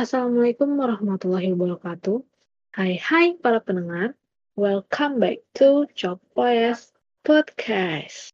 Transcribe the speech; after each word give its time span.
Assalamualaikum 0.00 0.80
warahmatullahi 0.80 1.52
wabarakatuh. 1.52 2.24
Hai 2.72 2.96
hai 3.04 3.36
para 3.36 3.60
pendengar, 3.60 4.16
welcome 4.56 5.20
back 5.20 5.44
to 5.52 5.84
Job 5.92 6.16
Poes 6.32 6.96
Podcast. 7.20 8.32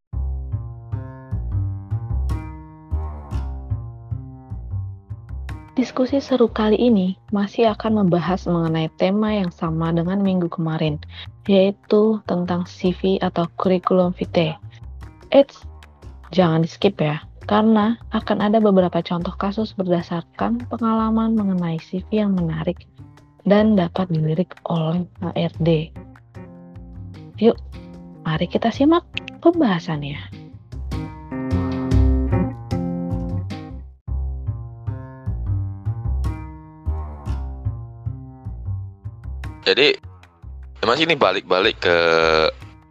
Diskusi 5.74 6.22
seru 6.22 6.46
kali 6.46 6.78
ini 6.78 7.18
masih 7.34 7.74
akan 7.74 8.06
membahas 8.06 8.46
mengenai 8.46 8.86
tema 8.94 9.34
yang 9.34 9.50
sama 9.50 9.90
dengan 9.90 10.22
minggu 10.22 10.46
kemarin, 10.46 11.02
yaitu 11.50 12.22
tentang 12.30 12.62
CV 12.62 13.18
atau 13.18 13.50
kurikulum 13.58 14.14
vitae. 14.14 14.54
Eits, 15.34 15.66
jangan 16.30 16.62
di 16.62 16.70
skip 16.70 16.94
ya, 17.02 17.26
karena 17.46 17.94
akan 18.10 18.42
ada 18.42 18.58
beberapa 18.58 18.98
contoh 19.06 19.30
kasus 19.38 19.70
berdasarkan 19.78 20.66
pengalaman 20.66 21.38
mengenai 21.38 21.78
CV 21.78 22.26
yang 22.26 22.34
menarik 22.34 22.90
dan 23.46 23.78
dapat 23.78 24.10
dilirik 24.10 24.50
oleh 24.66 25.06
HRD. 25.22 25.94
Yuk, 27.38 27.54
mari 28.26 28.50
kita 28.50 28.74
simak 28.74 29.06
pembahasannya. 29.38 30.18
Jadi, 39.66 39.98
emang 40.82 40.98
ini 40.98 41.14
balik-balik 41.18 41.78
ke 41.82 41.98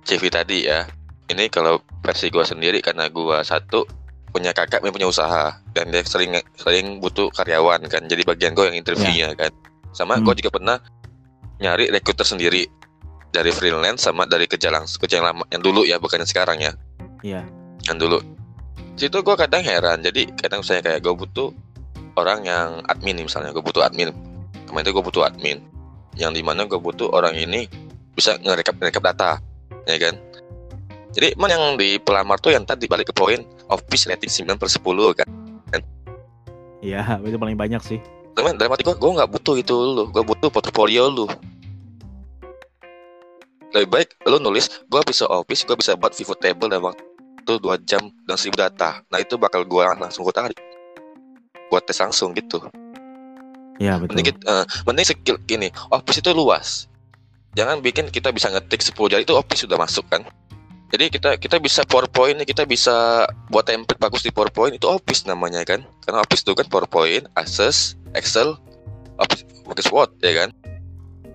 CV 0.07 0.27
tadi 0.27 0.67
ya. 0.67 0.87
Ini 1.31 1.47
kalau 1.47 1.79
versi 2.03 2.27
gue 2.27 2.43
sendiri 2.43 2.83
karena 2.83 3.07
gue 3.07 3.39
satu 3.47 3.94
punya 4.35 4.51
kakak 4.51 4.83
yang 4.83 4.91
punya 4.91 5.07
usaha 5.07 5.63
dan 5.71 5.95
dia 5.95 6.03
sering 6.03 6.35
sering 6.59 6.99
butuh 6.99 7.31
karyawan 7.31 7.79
kan 7.87 8.03
jadi 8.03 8.19
bagian 8.27 8.51
gue 8.51 8.67
yang 8.67 8.75
interviewnya 8.75 9.31
yeah. 9.31 9.47
kan 9.47 9.51
sama 9.95 10.19
hmm. 10.19 10.27
gue 10.27 10.43
juga 10.43 10.59
pernah 10.59 10.77
nyari 11.63 11.87
rekruter 11.87 12.27
sendiri 12.27 12.67
dari 13.31 13.55
freelance 13.55 14.03
sama 14.03 14.27
dari 14.27 14.43
kerja 14.43 14.67
langsung 14.67 14.99
kerja 14.99 15.23
yang 15.23 15.31
lama 15.31 15.47
yang 15.55 15.63
dulu 15.63 15.87
ya 15.87 16.03
bukan 16.03 16.19
yang 16.19 16.27
sekarang 16.27 16.59
ya 16.59 16.75
iya 17.23 17.39
yeah. 17.39 17.45
yang 17.87 17.95
dulu 17.95 18.19
situ 18.99 19.23
gue 19.23 19.35
kadang 19.39 19.63
heran 19.63 20.03
jadi 20.03 20.27
kadang 20.35 20.59
saya 20.67 20.83
kayak 20.83 20.99
gue 20.99 21.15
butuh 21.15 21.55
orang 22.19 22.43
yang 22.43 22.83
admin 22.91 23.23
misalnya 23.23 23.55
gue 23.55 23.63
butuh 23.63 23.87
admin 23.87 24.11
kemarin 24.67 24.83
itu 24.83 24.91
gue 24.91 25.05
butuh 25.07 25.23
admin 25.31 25.63
yang 26.19 26.35
di 26.35 26.43
mana 26.43 26.67
gue 26.67 26.79
butuh 26.79 27.07
orang 27.15 27.39
ini 27.39 27.71
bisa 28.11 28.35
ngerekap 28.43 28.75
ngerekap 28.83 29.15
data 29.15 29.39
ya 29.87 29.95
kan 29.95 30.19
jadi 31.15 31.39
emang 31.39 31.51
yang 31.55 31.63
di 31.79 31.95
pelamar 32.03 32.35
tuh 32.43 32.51
yang 32.51 32.67
tadi 32.67 32.91
balik 32.91 33.11
ke 33.11 33.15
poin 33.15 33.54
office 33.69 34.05
rating 34.09 34.31
9 34.31 34.59
per 34.59 34.69
10 34.69 35.19
kan. 35.19 35.29
Iya, 36.85 37.01
itu 37.27 37.37
paling 37.41 37.57
banyak 37.57 37.81
sih. 37.81 37.99
Temen, 38.35 38.59
dalam 38.59 38.75
hati 38.75 38.83
gue, 38.83 38.93
gue 38.93 39.11
gak 39.15 39.31
butuh 39.31 39.55
itu 39.57 39.73
lu. 39.73 40.03
Gue 40.11 40.21
butuh 40.21 40.51
portfolio 40.51 41.07
lu. 41.09 41.25
Lebih 43.73 43.89
baik 43.91 44.09
lu 44.27 44.39
nulis, 44.39 44.71
gue 44.87 45.01
bisa 45.03 45.27
office, 45.27 45.67
gue 45.67 45.75
bisa 45.75 45.99
buat 45.99 46.15
pivot 46.15 46.39
table 46.39 46.71
dalam 46.71 46.91
waktu 46.91 47.53
2 47.59 47.59
jam 47.83 48.07
dan 48.27 48.37
1000 48.39 48.55
data. 48.55 49.03
Nah 49.11 49.19
itu 49.19 49.35
bakal 49.35 49.67
gue 49.67 49.83
langsung 49.83 50.23
gue 50.23 50.35
tarik. 50.35 50.59
Buat 51.67 51.83
tes 51.89 51.99
langsung 51.99 52.31
gitu. 52.37 52.63
Iya 53.75 53.99
betul. 53.99 54.15
Mending, 54.15 54.39
uh, 54.47 54.63
mending 54.87 55.07
skill 55.07 55.35
gini, 55.43 55.67
office 55.91 56.23
itu 56.23 56.31
luas. 56.31 56.87
Jangan 57.55 57.83
bikin 57.83 58.07
kita 58.11 58.31
bisa 58.31 58.47
ngetik 58.51 58.79
10 58.79 58.95
jari 59.11 59.23
itu 59.27 59.35
office 59.35 59.67
sudah 59.67 59.79
masuk 59.79 60.07
kan 60.07 60.23
jadi 60.95 61.11
kita 61.11 61.29
kita 61.35 61.59
bisa 61.59 61.83
PowerPoint 61.83 62.39
kita 62.47 62.63
bisa 62.63 63.27
buat 63.51 63.67
template 63.67 63.99
bagus 63.99 64.23
di 64.23 64.31
PowerPoint 64.31 64.79
itu 64.79 64.87
Office 64.87 65.27
namanya 65.27 65.67
kan. 65.67 65.83
Karena 66.07 66.23
Office 66.23 66.47
itu 66.47 66.55
kan 66.55 66.71
PowerPoint, 66.71 67.27
Access, 67.35 67.99
Excel, 68.15 68.55
Office, 69.19 69.43
Office 69.67 69.91
Word 69.91 70.15
ya 70.23 70.31
kan. 70.31 70.55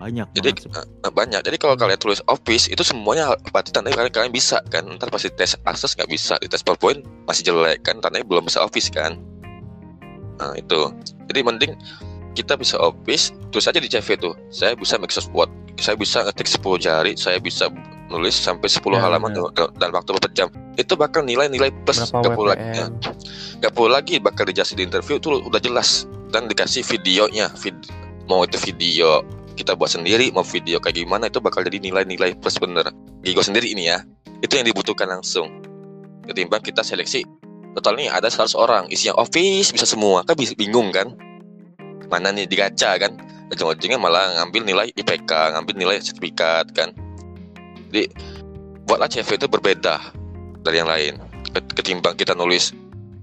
Banyak. 0.00 0.32
Jadi 0.32 0.64
banget. 0.64 0.88
Uh, 1.04 1.12
banyak. 1.12 1.40
Jadi 1.44 1.56
kalau 1.60 1.76
kalian 1.76 2.00
tulis 2.00 2.24
Office 2.24 2.72
itu 2.72 2.80
semuanya 2.80 3.36
berarti 3.52 3.68
tandanya 3.68 4.00
kalian 4.00 4.12
kalian 4.16 4.32
bisa 4.32 4.64
kan. 4.72 4.88
Ntar 4.96 5.12
pasti 5.12 5.28
tes 5.28 5.52
Access 5.68 5.92
nggak 5.92 6.08
bisa, 6.08 6.40
di 6.40 6.48
tes 6.48 6.64
PowerPoint 6.64 7.04
masih 7.28 7.52
jelek 7.52 7.84
kan. 7.84 8.00
Tandanya 8.00 8.24
belum 8.24 8.48
bisa 8.48 8.64
Office 8.64 8.88
kan. 8.88 9.20
Nah 10.40 10.56
itu. 10.56 10.88
Jadi 11.28 11.40
mending 11.44 11.76
kita 12.32 12.56
bisa 12.56 12.80
Office, 12.80 13.36
terus 13.52 13.68
aja 13.68 13.76
di 13.76 13.92
CV 13.92 14.16
tuh. 14.16 14.32
Saya 14.48 14.72
bisa 14.72 14.96
Microsoft 14.96 15.28
Word, 15.36 15.52
saya 15.76 16.00
bisa 16.00 16.24
ngetik 16.24 16.48
10 16.48 16.80
jari, 16.80 17.12
saya 17.12 17.36
bisa 17.36 17.68
nulis 18.10 18.34
sampai 18.34 18.66
10 18.66 18.82
ya, 18.90 19.00
halaman 19.00 19.30
ya. 19.32 19.46
dalam 19.78 19.94
waktu 19.94 20.10
beberapa 20.18 20.30
jam 20.34 20.48
itu 20.74 20.98
bakal 20.98 21.22
nilai-nilai 21.22 21.70
plus. 21.86 22.10
Gak 22.10 22.34
perlu 22.34 22.50
lagi. 22.50 22.66
Ya. 22.74 22.86
gak 23.62 23.72
perlu 23.72 23.90
lagi 23.94 24.18
bakal 24.18 24.44
dijelasin 24.50 24.82
di 24.82 24.84
interview 24.84 25.16
itu 25.22 25.40
udah 25.46 25.62
jelas. 25.62 26.10
Dan 26.30 26.46
dikasih 26.46 26.82
videonya. 26.86 27.50
Vid 27.58 27.74
mau 28.26 28.46
itu 28.46 28.58
video 28.62 29.22
kita 29.58 29.74
buat 29.74 29.92
sendiri 29.92 30.30
mau 30.32 30.46
video 30.46 30.78
kayak 30.78 31.02
gimana 31.04 31.26
itu 31.28 31.42
bakal 31.42 31.60
jadi 31.66 31.78
nilai-nilai 31.78 32.38
plus 32.38 32.58
bener. 32.58 32.90
Gigo 33.22 33.42
sendiri 33.44 33.70
ini 33.70 33.90
ya 33.90 34.02
itu 34.42 34.58
yang 34.58 34.66
dibutuhkan 34.66 35.10
langsung. 35.10 35.62
Ketimbang 36.26 36.62
kita 36.62 36.82
seleksi 36.82 37.26
totalnya 37.78 38.14
ada 38.14 38.26
100 38.26 38.56
orang. 38.56 38.84
Isinya 38.90 39.18
office 39.20 39.70
bisa 39.74 39.86
semua. 39.86 40.26
Kan 40.26 40.38
bisa 40.38 40.56
bingung 40.58 40.90
kan? 40.90 41.14
Mana 42.08 42.34
nih 42.34 42.48
digaca 42.48 42.96
kan? 42.98 43.18
Ujung-ujungnya 43.50 43.98
malah 43.98 44.38
ngambil 44.40 44.62
nilai 44.62 44.86
IPK 44.94 45.58
ngambil 45.58 45.74
nilai 45.74 45.98
sertifikat 45.98 46.70
kan 46.70 46.94
jadi 47.90 48.06
buatlah 48.86 49.10
CV 49.10 49.36
itu 49.36 49.46
berbeda 49.50 49.98
dari 50.62 50.78
yang 50.78 50.88
lain. 50.88 51.18
Ketimbang 51.74 52.14
kita 52.14 52.38
nulis 52.38 52.70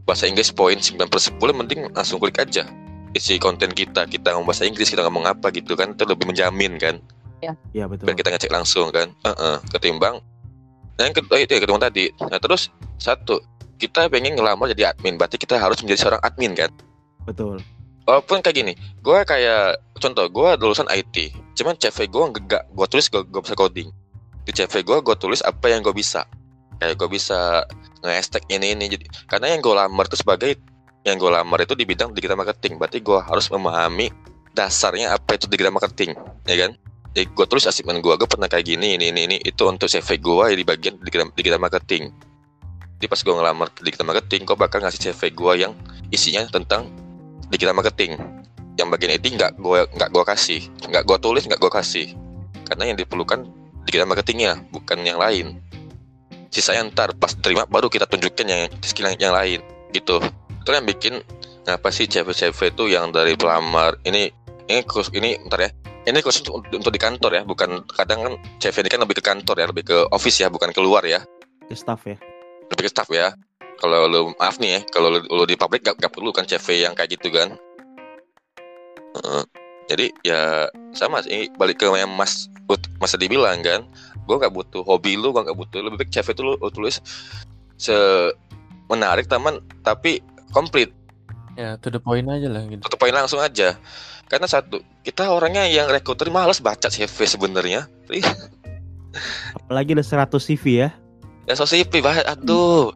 bahasa 0.04 0.28
Inggris 0.28 0.52
poin 0.52 0.76
9 0.76 1.00
per 1.08 1.20
10 1.20 1.40
mending 1.40 1.82
langsung 1.96 2.20
klik 2.20 2.36
aja. 2.40 2.68
Isi 3.16 3.40
konten 3.40 3.72
kita 3.72 4.04
kita 4.06 4.36
ngomong 4.36 4.52
bahasa 4.52 4.68
Inggris 4.68 4.92
kita 4.92 5.08
ngomong 5.08 5.24
apa 5.24 5.48
gitu 5.56 5.80
kan 5.80 5.96
itu 5.96 6.04
lebih 6.04 6.28
menjamin 6.28 6.76
kan. 6.76 7.00
Ya, 7.40 7.56
ya 7.72 7.88
betul. 7.88 8.12
Biar 8.12 8.16
kita 8.20 8.30
ngecek 8.36 8.52
langsung 8.52 8.92
kan. 8.92 9.16
Uh 9.24 9.32
-uh. 9.32 9.56
ketimbang 9.72 10.20
yang 10.98 11.14
kedua 11.14 11.38
itu 11.40 11.56
ya 11.56 11.62
ketemu 11.64 11.80
tadi. 11.80 12.06
Nah 12.28 12.40
terus 12.42 12.68
satu 13.00 13.40
kita 13.78 14.10
pengen 14.10 14.36
ngelamar 14.36 14.74
jadi 14.74 14.92
admin 14.92 15.16
berarti 15.16 15.38
kita 15.38 15.56
harus 15.56 15.80
menjadi 15.80 16.00
seorang 16.04 16.22
admin 16.26 16.58
kan? 16.58 16.74
Betul. 17.24 17.64
Walaupun 18.08 18.40
kayak 18.44 18.56
gini 18.56 18.74
gue 19.04 19.20
kayak 19.24 19.80
contoh 20.00 20.26
gue 20.32 20.50
lulusan 20.64 20.88
IT 20.92 21.36
cuman 21.60 21.76
CV 21.76 22.08
gue 22.08 22.24
gak 22.48 22.64
gue 22.72 22.86
tulis 22.88 23.08
gue, 23.12 23.22
gue 23.26 23.42
bisa 23.44 23.58
coding 23.58 23.90
di 24.48 24.56
CV 24.56 24.88
gue 24.88 24.98
gue 25.04 25.16
tulis 25.20 25.44
apa 25.44 25.68
yang 25.68 25.84
gue 25.84 25.92
bisa. 25.92 26.24
Kayak 26.80 26.96
gue 27.04 27.10
bisa 27.12 27.68
nge 28.00 28.40
ini 28.48 28.72
ini 28.72 28.86
jadi 28.88 29.06
karena 29.28 29.52
yang 29.52 29.60
gue 29.60 29.76
lamar 29.76 30.08
itu 30.08 30.24
sebagai 30.24 30.56
yang 31.04 31.20
gue 31.20 31.28
lamar 31.28 31.60
itu 31.68 31.76
di 31.76 31.84
bidang 31.84 32.16
digital 32.16 32.40
marketing. 32.40 32.80
Berarti 32.80 33.04
gue 33.04 33.20
harus 33.20 33.52
memahami 33.52 34.08
dasarnya 34.56 35.12
apa 35.12 35.36
itu 35.36 35.52
digital 35.52 35.76
marketing 35.76 36.16
ya 36.48 36.56
kan? 36.64 36.72
Jadi 37.12 37.28
gue 37.28 37.46
tulis 37.50 37.68
asesmen 37.68 38.00
gue 38.00 38.14
gue 38.16 38.30
pernah 38.30 38.48
kayak 38.48 38.72
gini 38.72 38.96
ini 38.96 39.12
ini 39.12 39.22
ini. 39.28 39.38
Itu 39.44 39.68
untuk 39.68 39.92
CV 39.92 40.16
gue 40.16 40.44
ya 40.48 40.56
di 40.56 40.64
bagian 40.64 40.96
digital, 41.04 41.28
digital 41.36 41.60
marketing. 41.60 42.16
Jadi 42.98 43.06
pas 43.12 43.20
gue 43.20 43.34
ngelamar 43.36 43.68
digital 43.84 44.08
marketing 44.08 44.42
gue 44.48 44.56
bakal 44.56 44.80
ngasih 44.80 45.12
CV 45.12 45.36
gue 45.36 45.54
yang 45.60 45.74
isinya 46.16 46.48
tentang 46.48 46.88
digital 47.52 47.76
marketing. 47.76 48.16
Yang 48.80 48.88
bagian 48.96 49.12
itu 49.12 49.28
nggak 49.36 49.60
gue 49.60 49.80
nggak 49.92 50.10
gue 50.16 50.24
kasih. 50.24 50.62
Nggak 50.88 51.04
gue 51.04 51.18
tulis 51.20 51.44
nggak 51.44 51.60
gue 51.60 51.72
kasih. 51.74 52.08
Karena 52.64 52.94
yang 52.94 52.98
diperlukan 53.02 53.67
digital 53.88 54.12
marketingnya 54.12 54.60
bukan 54.70 55.00
yang 55.08 55.16
lain. 55.16 55.64
Sisanya 56.52 56.92
ntar 56.92 57.16
pas 57.16 57.32
terima 57.32 57.64
baru 57.64 57.88
kita 57.88 58.04
tunjukkan 58.04 58.46
yang 58.46 58.68
skill 58.84 59.08
yang, 59.16 59.32
yang 59.32 59.36
lain. 59.36 59.60
Gitu. 59.96 60.20
Itu 60.62 60.70
yang 60.76 60.84
bikin 60.84 61.24
apa 61.68 61.92
sih 61.92 62.08
CV-CV 62.08 62.76
itu 62.76 62.84
yang 62.92 63.12
dari 63.12 63.36
pelamar 63.36 64.00
ini 64.04 64.32
ini 64.68 64.84
khusus 64.84 65.16
ini 65.16 65.40
ntar 65.48 65.64
ya. 65.64 65.72
Ini 66.08 66.24
khusus 66.24 66.44
untuk, 66.48 66.64
untuk 66.72 66.92
di 66.92 67.00
kantor 67.00 67.32
ya 67.36 67.44
bukan 67.44 67.84
kadang 67.92 68.20
kan 68.24 68.34
CV 68.60 68.76
ini 68.84 68.90
kan 68.92 69.00
lebih 69.04 69.16
ke 69.20 69.24
kantor 69.24 69.56
ya 69.60 69.66
lebih 69.68 69.84
ke 69.88 69.98
office 70.12 70.44
ya 70.44 70.48
bukan 70.52 70.72
keluar 70.76 71.04
ya. 71.08 71.24
Ke 71.68 71.76
staff 71.76 72.04
ya. 72.08 72.20
Lebih 72.72 72.84
ke 72.88 72.92
staff 72.92 73.08
ya. 73.12 73.36
Kalau 73.78 74.10
lu 74.10 74.34
maaf 74.40 74.58
nih 74.58 74.72
ya 74.72 74.80
kalau 74.90 75.14
lu, 75.14 75.20
lu 75.28 75.44
di 75.46 75.54
publik 75.54 75.86
gak, 75.86 76.00
gak 76.00 76.10
perlu 76.10 76.32
kan 76.32 76.48
CV 76.48 76.88
yang 76.88 76.96
kayak 76.96 77.20
gitu 77.20 77.32
kan. 77.32 77.56
Uh, 79.18 79.44
jadi 79.88 80.12
ya 80.22 80.68
sama 80.92 81.24
sih. 81.24 81.48
Balik 81.56 81.82
ke 81.82 81.88
yang 81.88 82.12
mas 82.16 82.52
masa 83.00 83.16
dibilang 83.16 83.64
kan. 83.64 83.88
Gue 84.28 84.36
nggak 84.36 84.52
butuh 84.52 84.84
hobi 84.84 85.16
lu 85.16 85.32
gue 85.32 85.42
nggak 85.44 85.56
butuh 85.56 85.80
lebih 85.80 86.04
baik 86.04 86.12
CV 86.12 86.36
itu 86.36 86.44
lu, 86.44 86.54
lu 86.60 86.70
tulis 86.70 87.00
se 87.80 87.96
menarik 88.92 89.32
teman 89.32 89.64
tapi 89.88 90.20
komplit. 90.52 90.92
Ya 91.56 91.80
to 91.80 91.88
the 91.90 91.98
point 91.98 92.28
aja 92.28 92.52
lah 92.52 92.68
gitu. 92.68 92.84
To 92.84 92.92
the 92.92 93.00
point 93.00 93.16
langsung 93.16 93.40
aja. 93.40 93.80
Karena 94.28 94.46
satu 94.46 94.84
kita 95.08 95.32
orangnya 95.32 95.64
yang 95.72 95.88
rekruter 95.88 96.28
malas 96.28 96.60
baca 96.60 96.92
CV 96.92 97.16
sebenarnya. 97.24 97.88
Apalagi 99.56 99.96
ada 99.96 100.04
100 100.04 100.36
CV 100.44 100.84
ya. 100.84 100.90
Ya 101.48 101.56
so 101.56 101.64
CV 101.64 102.04
bahas 102.04 102.28
aduh 102.28 102.92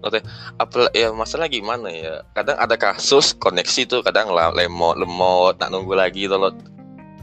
Oke, 0.00 0.24
apa 0.56 0.88
ya 0.96 1.12
masalah 1.12 1.44
gimana 1.52 1.92
ya? 1.92 2.24
Kadang 2.32 2.56
ada 2.56 2.72
kasus 2.80 3.36
koneksi 3.36 3.84
tuh 3.84 4.00
kadang 4.00 4.32
lemot 4.32 4.96
lemot 4.96 5.60
nak 5.60 5.68
nunggu 5.68 5.92
lagi 5.92 6.24
tuh 6.24 6.56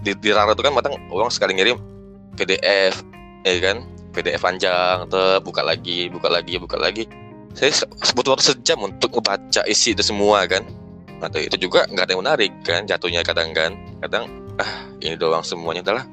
di, 0.05 0.13
di 0.13 0.29
Rara 0.29 0.53
tuh 0.53 0.61
kan 0.61 0.77
kadang 0.77 0.93
orang 1.09 1.33
sekali 1.33 1.57
ngirim 1.57 1.81
PDF 2.37 3.01
ya 3.41 3.57
kan? 3.65 3.81
PDF 4.13 4.41
panjang 4.41 5.09
tuh 5.09 5.41
buka 5.41 5.65
lagi 5.65 6.05
buka 6.13 6.29
lagi 6.29 6.61
buka 6.61 6.77
lagi. 6.77 7.09
Saya 7.57 7.73
butuh 8.13 8.37
waktu 8.37 8.53
sejam 8.53 8.85
untuk 8.85 9.09
ngebaca 9.17 9.65
isi 9.65 9.97
itu 9.97 10.05
semua 10.05 10.45
kan? 10.45 10.61
Atau 11.17 11.41
itu 11.41 11.57
juga 11.57 11.89
nggak 11.89 12.05
ada 12.05 12.11
yang 12.13 12.21
menarik 12.21 12.51
kan? 12.61 12.85
Jatuhnya 12.85 13.25
kadang 13.25 13.57
kan? 13.57 13.73
Kadang 14.05 14.29
ah 14.61 14.85
ini 15.01 15.17
doang 15.17 15.41
semuanya 15.41 15.81
adalah 15.81 16.05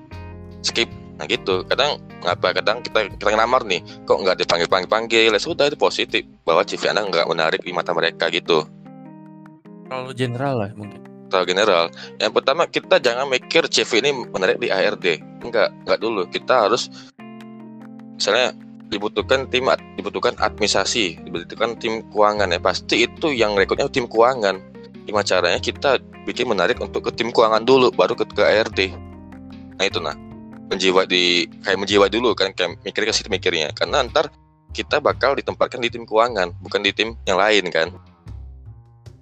skip 0.64 0.88
nah 1.14 1.24
gitu. 1.30 1.62
Kadang 1.66 2.00
ngapa 2.24 2.56
kadang 2.56 2.78
kita 2.82 3.10
kita 3.14 3.30
ngelamar 3.30 3.62
nih 3.68 3.80
kok 4.04 4.18
nggak 4.18 4.36
dipanggil 4.42 4.68
panggil 4.68 4.90
panggil 4.90 5.30
ya 5.30 5.40
sudah 5.40 5.70
itu 5.70 5.78
positif. 5.78 6.22
Bahwa 6.42 6.66
CV 6.66 6.90
anda 6.90 7.06
nggak 7.06 7.28
menarik 7.30 7.60
di 7.62 7.70
mata 7.70 7.94
mereka 7.94 8.30
gitu. 8.30 8.66
Kalau 9.88 10.10
general 10.16 10.54
lah 10.64 10.70
mungkin. 10.74 11.00
Tahu 11.30 11.44
general. 11.48 11.90
Yang 12.18 12.32
pertama 12.36 12.62
kita 12.68 12.96
jangan 12.98 13.26
mikir 13.26 13.66
CV 13.66 13.90
ini 14.04 14.10
menarik 14.30 14.58
di 14.58 14.68
ARD 14.70 15.06
enggak 15.42 15.68
enggak 15.86 15.98
dulu. 16.00 16.22
Kita 16.30 16.68
harus 16.68 16.90
misalnya 18.14 18.54
dibutuhkan 18.92 19.50
tim 19.50 19.66
dibutuhkan 19.98 20.38
administrasi 20.38 21.22
dibutuhkan 21.26 21.74
tim 21.78 22.06
keuangan. 22.10 22.50
Ya 22.50 22.60
pasti 22.62 23.06
itu 23.06 23.34
yang 23.34 23.58
rekrutnya 23.58 23.90
tim 23.90 24.06
keuangan. 24.06 24.60
Gimana 25.04 25.26
caranya 25.26 25.60
kita 25.60 26.00
bikin 26.24 26.48
menarik 26.48 26.80
untuk 26.80 27.04
ke 27.04 27.10
tim 27.12 27.28
keuangan 27.30 27.62
dulu 27.62 27.92
baru 27.92 28.16
ke, 28.16 28.24
ke 28.32 28.42
ARD 28.42 28.80
nah 29.76 29.84
itu 29.84 29.98
nah 30.00 30.16
menjiwa 30.74 31.06
di 31.06 31.46
kayak 31.62 31.78
menjiwa 31.78 32.06
dulu 32.10 32.34
kan 32.34 32.50
kayak 32.50 32.82
mikir 32.82 33.06
ke 33.06 33.12
situ 33.14 33.30
mikirnya. 33.30 33.70
Karena 33.72 34.02
ntar 34.04 34.28
kita 34.74 34.98
bakal 34.98 35.38
ditempatkan 35.38 35.78
di 35.78 35.88
tim 35.88 36.02
keuangan 36.02 36.50
bukan 36.60 36.80
di 36.82 36.90
tim 36.90 37.14
yang 37.24 37.38
lain 37.38 37.70
kan. 37.70 37.94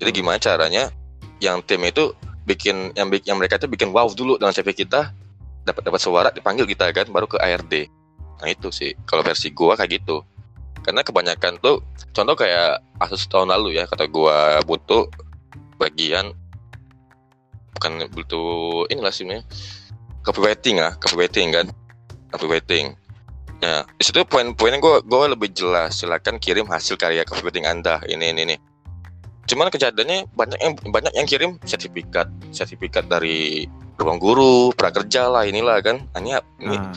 Jadi 0.01 0.11
gimana 0.11 0.41
caranya 0.41 0.89
yang 1.39 1.61
tim 1.63 1.85
itu 1.85 2.17
bikin 2.49 2.91
yang 2.99 3.13
yang 3.23 3.37
mereka 3.39 3.61
itu 3.61 3.69
bikin 3.71 3.95
wow 3.95 4.09
dulu 4.11 4.41
dengan 4.41 4.51
CV 4.51 4.75
kita 4.75 5.15
dapat 5.63 5.83
dapat 5.87 6.01
suara 6.03 6.29
dipanggil 6.35 6.67
kita 6.67 6.91
kan 6.91 7.07
baru 7.07 7.31
ke 7.31 7.39
ARD 7.39 7.87
nah 8.43 8.51
itu 8.51 8.75
sih 8.75 8.91
kalau 9.07 9.23
versi 9.23 9.55
gua 9.55 9.79
kayak 9.79 10.03
gitu. 10.03 10.27
Karena 10.83 11.07
kebanyakan 11.07 11.63
tuh 11.63 11.79
contoh 12.11 12.35
kayak 12.35 12.83
asus 12.99 13.31
tahun 13.31 13.55
lalu 13.55 13.79
ya 13.79 13.87
kata 13.87 14.11
gua 14.11 14.59
butuh 14.67 15.07
bagian 15.79 16.35
bukan 17.79 18.03
butuh 18.11 18.87
inilah 18.91 19.15
sih 19.15 19.27
copywriting 20.23 20.79
lah 20.79 20.95
copywriting 20.99 21.55
kan. 21.55 21.67
Copywriting 22.33 22.97
ya 23.63 23.87
di 23.87 24.03
situ 24.03 24.27
poin-poinnya 24.27 24.83
gue 24.83 25.07
gue 25.07 25.27
lebih 25.35 25.55
jelas. 25.55 26.03
Silakan 26.03 26.43
kirim 26.43 26.67
hasil 26.67 26.99
karya 26.99 27.23
copywriting 27.23 27.67
anda. 27.69 28.03
Ini 28.07 28.35
ini 28.35 28.41
ini. 28.49 28.57
Cuman 29.47 29.69
kejadiannya 29.69 30.31
banyak 30.33 30.59
yang 30.63 30.75
banyak 30.91 31.13
yang 31.15 31.27
kirim 31.27 31.51
sertifikat. 31.67 32.31
Sertifikat 32.55 33.07
dari 33.11 33.67
ruang 34.01 34.19
guru 34.19 34.73
prakerja 34.75 35.29
lah 35.31 35.45
inilah 35.47 35.79
kan. 35.83 36.03
Hanya 36.17 36.43
ini 36.59 36.79
Nah, 36.79 36.95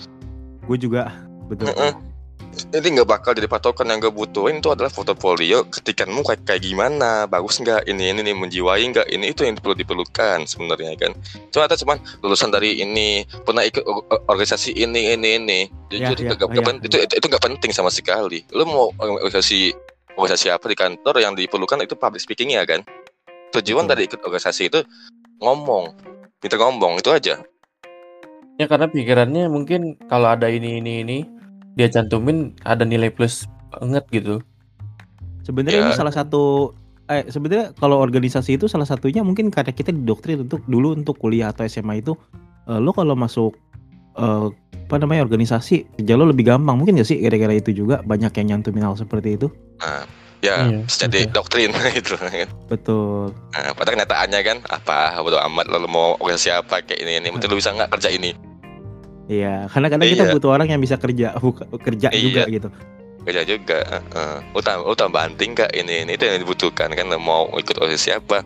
gue 0.65 0.77
juga 0.77 1.13
betul. 1.51 1.69
Mm-mm. 1.69 2.14
Ini 2.71 2.87
nggak 2.99 3.09
bakal 3.09 3.31
jadi 3.35 3.47
patokan 3.47 3.91
yang 3.91 3.99
gue 3.99 4.13
butuhin 4.13 4.63
itu 4.63 4.71
adalah 4.71 4.87
portofolio 4.91 5.67
ketikanmu 5.67 6.23
kayak 6.23 6.41
kayak 6.47 6.61
gimana 6.63 7.27
bagus 7.27 7.59
nggak 7.59 7.87
ini 7.87 8.15
ini 8.15 8.21
nih 8.31 8.35
menjiwai 8.35 8.83
nggak 8.91 9.07
ini 9.11 9.31
itu 9.31 9.43
yang 9.43 9.59
perlu 9.59 9.75
diperlukan 9.75 10.47
sebenarnya 10.47 10.95
kan? 10.95 11.11
Cuma 11.51 11.67
atau 11.67 11.77
cuman 11.79 11.97
lulusan 12.23 12.49
dari 12.51 12.79
ini 12.79 13.27
pernah 13.43 13.63
ikut 13.67 13.83
or- 13.83 14.05
or- 14.07 14.23
organisasi 14.31 14.71
ini 14.75 15.15
ini 15.15 15.29
ini. 15.39 15.59
Ya, 15.91 16.11
jujur 16.11 16.17
ya, 16.17 16.23
itu 16.31 16.33
nggak 16.39 16.49
oh, 16.49 16.55
ya. 16.55 16.63
pen- 16.63 16.81
itu 16.83 16.97
itu 16.99 17.13
itu 17.19 17.25
nggak 17.27 17.43
penting 17.43 17.71
sama 17.75 17.91
sekali. 17.91 18.43
Lu 18.55 18.63
mau 18.63 18.91
organisasi 18.99 19.75
organisasi 20.15 20.47
apa 20.51 20.65
di 20.71 20.77
kantor 20.79 21.15
yang 21.19 21.33
diperlukan 21.35 21.83
itu 21.83 21.95
public 21.99 22.23
speaking 22.23 22.55
ya 22.55 22.63
kan? 22.63 22.81
Tujuan 23.51 23.87
dari 23.87 24.07
ikut 24.07 24.23
organisasi 24.23 24.71
itu 24.71 24.79
ngomong 25.43 25.91
pintar 26.39 26.59
ngomong 26.59 27.03
itu 27.03 27.11
aja. 27.11 27.35
Ya 28.55 28.65
karena 28.71 28.87
pikirannya 28.87 29.51
mungkin 29.51 29.99
kalau 30.07 30.31
ada 30.31 30.47
ini 30.47 30.79
ini 30.79 31.03
ini 31.03 31.17
dia 31.75 31.87
cantumin 31.87 32.37
ada 32.63 32.83
nilai 32.83 33.07
plus 33.07 33.45
banget 33.71 34.03
gitu. 34.11 34.35
Sebenarnya 35.43 35.79
Ya. 35.79 35.85
ini 35.85 35.93
salah 35.93 36.11
satu 36.11 36.73
eh 37.05 37.21
sebenarnya 37.29 37.77
kalau 37.77 38.01
organisasi 38.01 38.57
itu 38.57 38.65
salah 38.65 38.83
satunya 38.83 39.21
mungkin 39.21 39.53
karena 39.53 39.69
kita 39.69 39.93
didoktrin 39.93 40.41
untuk 40.41 40.65
dulu 40.65 40.97
untuk 40.97 41.15
kuliah 41.15 41.53
atau 41.53 41.61
SMA 41.63 42.01
itu 42.01 42.17
eh, 42.65 42.79
lo 42.81 42.89
kalau 42.89 43.13
masuk 43.13 43.53
eh, 44.15 44.47
apa 44.85 44.95
namanya 44.97 45.21
organisasi 45.21 45.85
kerja 45.97 46.13
lo 46.15 46.25
lebih 46.25 46.45
gampang 46.45 46.77
mungkin 46.77 46.97
gak 46.97 47.05
sih 47.05 47.17
kira-kira 47.17 47.53
itu 47.53 47.73
juga 47.75 48.01
banyak 48.01 48.33
yang 48.35 48.57
nyantumin 48.57 48.85
hal 48.85 48.97
seperti 48.97 49.37
itu 49.37 49.47
ya 50.41 50.65
Iya, 50.65 50.85
jadi 50.85 51.25
betul. 51.25 51.33
doktrin 51.33 51.71
itu 51.99 52.13
kan 52.13 52.49
betul 52.65 53.33
Nah, 53.49 53.73
padahal 53.73 53.93
kenyataannya 53.97 54.39
kan 54.41 54.57
apa 54.67 54.97
bodo 55.19 55.37
amat 55.41 55.65
lo 55.67 55.85
mau 55.85 56.13
organisasi 56.17 56.53
apa 56.53 56.81
kayak 56.81 57.01
ini 57.01 57.11
ini 57.17 57.33
penting 57.33 57.49
lu 57.49 57.57
bisa 57.57 57.69
nggak 57.69 57.89
kerja 57.91 58.09
ini 58.09 58.33
iya 59.25 59.65
karena 59.71 59.87
kadang 59.89 60.07
kita 60.07 60.25
Iya. 60.29 60.33
butuh 60.37 60.49
orang 60.53 60.67
yang 60.69 60.81
bisa 60.81 60.95
kerja 60.97 61.33
buka- 61.41 61.67
kerja 61.81 62.07
Iya. 62.13 62.21
juga 62.21 62.41
gitu. 62.49 62.69
Kerja 63.25 63.41
juga 63.41 63.77
uh, 64.13 64.37
lu 64.53 64.61
tambah 64.61 64.85
lu 64.85 64.93
tambah 64.93 65.17
anting 65.17 65.57
nggak? 65.57 65.71
Ini 65.73 66.05
ini 66.05 66.11
itu 66.13 66.29
yang 66.29 66.45
dibutuhkan 66.45 66.93
kan 66.93 67.09
mau 67.17 67.49
ikut 67.57 67.73
organisasi 67.73 68.13
apa 68.13 68.45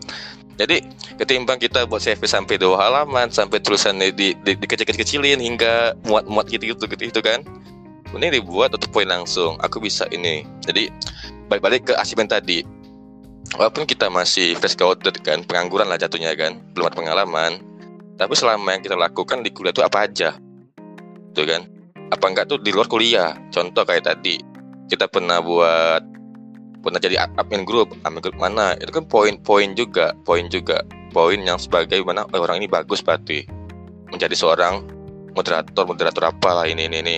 jadi 0.60 0.84
ketimbang 1.16 1.56
kita 1.56 1.88
buat 1.88 2.04
CV 2.04 2.20
sampai 2.28 2.60
dua 2.60 2.76
halaman 2.76 3.32
sampai 3.32 3.64
tulisannya 3.64 4.12
di, 4.12 4.36
di, 4.44 4.52
dikecil-kecilin 4.60 5.40
hingga 5.40 5.96
muat-muat 6.04 6.52
gitu 6.52 6.76
gitu 6.76 6.84
gitu, 6.84 7.02
gitu 7.08 7.20
kan? 7.24 7.40
Ini 8.12 8.28
dibuat 8.40 8.76
untuk 8.76 8.92
poin 8.92 9.08
langsung 9.08 9.56
aku 9.64 9.80
bisa 9.80 10.04
ini. 10.12 10.44
Jadi 10.60 10.92
balik-balik 11.48 11.88
ke 11.88 11.92
asimen 11.96 12.28
tadi. 12.28 12.60
Walaupun 13.56 13.88
kita 13.88 14.12
masih 14.12 14.52
fresh 14.60 14.76
graduate 14.76 15.24
kan 15.24 15.40
pengangguran 15.48 15.88
lah 15.88 15.96
jatuhnya 15.96 16.36
kan 16.36 16.60
belum 16.76 16.92
ada 16.92 16.96
pengalaman 16.96 17.52
tapi 18.20 18.36
selama 18.36 18.76
yang 18.76 18.84
kita 18.84 19.00
lakukan 19.00 19.40
di 19.40 19.48
kuliah 19.48 19.72
itu 19.72 19.80
apa 19.80 20.04
aja 20.04 20.36
tuh 21.32 21.46
kan. 21.46 21.62
Apa 22.10 22.24
enggak 22.26 22.50
tuh 22.50 22.58
di 22.58 22.74
luar 22.74 22.90
kuliah? 22.90 23.38
Contoh 23.54 23.86
kayak 23.86 24.06
tadi 24.06 24.42
kita 24.90 25.06
pernah 25.06 25.38
buat 25.38 26.02
pernah 26.82 26.98
jadi 26.98 27.22
ad- 27.22 27.36
admin 27.38 27.62
grup. 27.62 27.94
Admin 28.02 28.22
grup 28.22 28.36
mana? 28.38 28.74
Itu 28.78 28.90
kan 28.90 29.06
poin-poin 29.06 29.78
juga 29.78 30.16
poin 30.26 30.50
juga. 30.50 30.82
Poin 31.10 31.38
yang 31.38 31.58
sebagai 31.58 32.02
mana 32.06 32.26
oh, 32.26 32.40
orang 32.42 32.62
ini 32.62 32.68
bagus 32.70 33.02
berarti. 33.02 33.46
Menjadi 34.10 34.34
seorang 34.34 34.82
moderator 35.34 35.86
moderator 35.86 36.34
apalah 36.34 36.66
ini 36.66 36.90
ini 36.90 36.98
ini. 37.02 37.16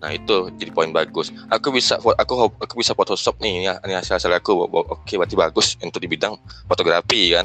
Nah 0.00 0.10
itu 0.10 0.48
jadi 0.56 0.72
poin 0.72 0.90
bagus. 0.90 1.28
Aku 1.52 1.68
bisa 1.70 2.00
aku 2.00 2.34
aku 2.56 2.74
bisa 2.80 2.96
Photoshop 2.96 3.36
nih 3.38 3.68
ya 3.68 3.74
ini 3.84 3.94
hasil 3.94 4.16
hasil 4.16 4.32
aku. 4.32 4.64
Oke 4.68 5.20
berarti 5.20 5.36
bagus. 5.36 5.76
Untuk 5.84 6.00
di 6.00 6.08
bidang 6.08 6.40
fotografi 6.64 7.36
kan. 7.36 7.44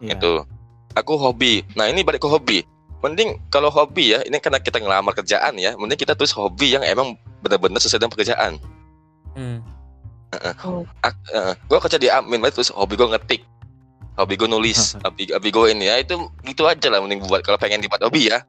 Iya. 0.00 0.16
itu. 0.16 0.32
Aku 0.96 1.20
hobi. 1.20 1.62
Nah 1.76 1.86
ini 1.86 2.02
balik 2.02 2.24
ke 2.24 2.28
hobi 2.28 2.64
mending 3.00 3.40
kalau 3.48 3.72
hobi 3.72 4.12
ya 4.12 4.20
ini 4.28 4.36
karena 4.40 4.60
kita 4.60 4.76
ngelamar 4.76 5.16
kerjaan 5.16 5.56
ya 5.56 5.72
mending 5.76 5.96
kita 5.96 6.12
tulis 6.12 6.32
hobi 6.36 6.76
yang 6.76 6.84
emang 6.84 7.16
benar-benar 7.40 7.80
sesuai 7.80 8.00
dengan 8.04 8.12
pekerjaan. 8.12 8.52
Hmm. 9.32 9.58
gue 11.66 11.78
kerja 11.80 11.98
di 11.98 12.06
admin 12.06 12.44
terus 12.52 12.70
hobi 12.70 12.94
gue 12.94 13.08
ngetik. 13.08 13.42
Hobi 14.20 14.36
gue 14.36 14.48
nulis 14.50 14.94
hobi 15.04 15.32
hobi 15.32 15.48
gue 15.48 15.64
ini 15.72 15.88
ya 15.88 15.96
itu 15.98 16.14
gitu 16.44 16.68
aja 16.68 16.92
lah 16.92 17.00
mending 17.00 17.24
buat 17.24 17.40
kalau 17.40 17.56
pengen 17.56 17.80
dibuat 17.80 18.04
hobi 18.04 18.28
ya. 18.28 18.44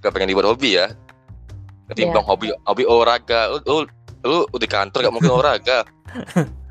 Kalau 0.00 0.12
pengen 0.16 0.32
dibuat 0.32 0.48
hobi 0.48 0.80
ya. 0.80 0.90
Ketimbang 1.92 2.24
hobi 2.24 2.48
hobi 2.64 2.82
olahraga 2.88 3.52
lu, 3.68 3.84
lu, 4.24 4.48
lu 4.48 4.56
di 4.56 4.66
kantor 4.66 5.04
gak 5.04 5.14
mungkin 5.14 5.32
olahraga. 5.32 5.84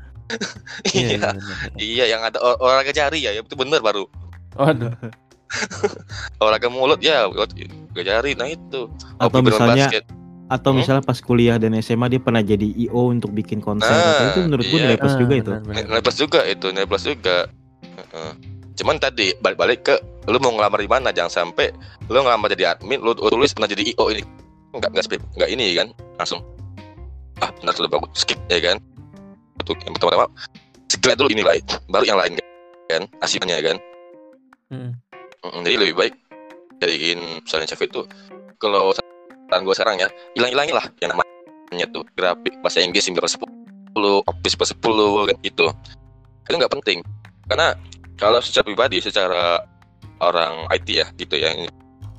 Iya, 0.88 0.96
iya 0.96 1.18
benar. 1.20 1.34
iya. 1.76 2.04
yang 2.08 2.22
ada 2.24 2.40
ol- 2.40 2.56
olahraga 2.56 2.88
jari 2.88 3.20
ya 3.20 3.36
itu 3.36 3.52
bener 3.52 3.84
baru. 3.84 4.08
Waduh. 4.56 4.88
olahraga 6.40 6.68
mulut 6.68 6.98
ya 6.98 7.26
olahraga 7.26 7.56
jari 7.98 8.32
nah 8.34 8.46
itu. 8.46 8.88
Atau 9.16 9.38
hobi 9.38 9.48
misalnya 9.48 9.86
basket. 9.88 10.04
atau 10.48 10.70
Hmm? 10.70 10.78
misalnya 10.78 11.02
pas 11.02 11.18
kuliah 11.18 11.56
dan 11.56 11.72
SMA 11.78 12.06
dia 12.08 12.20
pernah 12.20 12.40
jadi 12.40 12.68
IO 12.78 13.08
untuk 13.08 13.30
bikin 13.30 13.58
konser 13.58 13.88
Nah, 13.88 14.30
itu 14.30 14.38
menurut 14.42 14.64
gue 14.64 14.74
iya. 14.74 14.84
nilai 14.86 14.98
plus 14.98 15.12
Ah, 15.12 15.18
juga 15.18 15.34
itu. 15.34 15.50
Benar. 15.54 15.84
nilai 15.86 16.02
plus 16.02 16.18
juga 16.18 16.40
itu 16.44 16.66
nilai 16.68 16.84
plus 16.84 17.04
juga. 17.04 17.36
Heeh. 17.82 18.32
cuman 18.72 18.96
tadi 18.96 19.36
balik-balik 19.38 19.80
ke 19.82 19.94
lu 20.26 20.38
mau 20.38 20.48
ngelamar 20.50 20.80
di 20.80 20.88
mana? 20.88 21.08
Jangan 21.10 21.28
sampai 21.44 21.68
lu 22.06 22.18
ngelamar 22.18 22.48
jadi 22.50 22.72
admin 22.72 22.98
lu, 22.98 23.12
lu 23.12 23.28
tulis 23.28 23.52
pernah 23.52 23.68
jadi 23.68 23.84
io 23.86 24.04
ini. 24.08 24.24
Nggak 24.72 24.90
nggak 24.90 25.04
spek 25.04 25.20
nggak 25.36 25.50
ini 25.50 25.76
kan? 25.76 25.88
Langsung. 26.16 26.40
Ah 27.38 27.52
benar 27.54 27.72
sudah 27.72 27.90
bagus. 27.90 28.08
Skip 28.14 28.40
ya 28.46 28.60
kan? 28.62 28.80
Untuk 29.58 29.76
yang 29.78 29.92
pertama-tama 29.92 30.26
segera 30.88 31.14
dulu 31.14 31.28
ini 31.28 31.42
lain 31.42 31.60
baru 31.86 32.04
yang 32.06 32.16
lain 32.16 32.32
kan? 32.88 33.02
Asipannya 33.20 33.60
kan? 33.62 33.76
Hmm. 34.68 34.90
Jadi 35.42 35.76
lebih 35.76 35.94
baik 35.98 36.14
jadiin 36.78 37.42
misalnya 37.42 37.66
CV 37.70 37.86
itu 37.86 38.02
kalau 38.58 38.90
saran 38.94 39.62
gue 39.62 39.74
sekarang 39.74 39.96
ya 40.02 40.08
hilang-hilangin 40.34 40.74
lah 40.74 40.86
yang 40.98 41.14
namanya 41.14 41.86
tuh 41.94 42.02
grafik 42.18 42.58
bahasa 42.62 42.82
Inggris 42.82 43.06
9 43.06 43.22
per 43.22 43.30
10 43.30 44.26
Office 44.26 44.54
per 44.58 44.66
10 44.66 45.30
kan 45.30 45.36
gitu 45.46 45.66
itu 46.42 46.56
nggak 46.58 46.72
penting 46.74 46.98
karena 47.46 47.78
kalau 48.18 48.42
secara 48.42 48.66
pribadi 48.66 48.98
secara 48.98 49.62
orang 50.18 50.66
IT 50.74 50.88
ya 50.90 51.06
gitu 51.14 51.38
ya 51.38 51.54
ini 51.54 51.70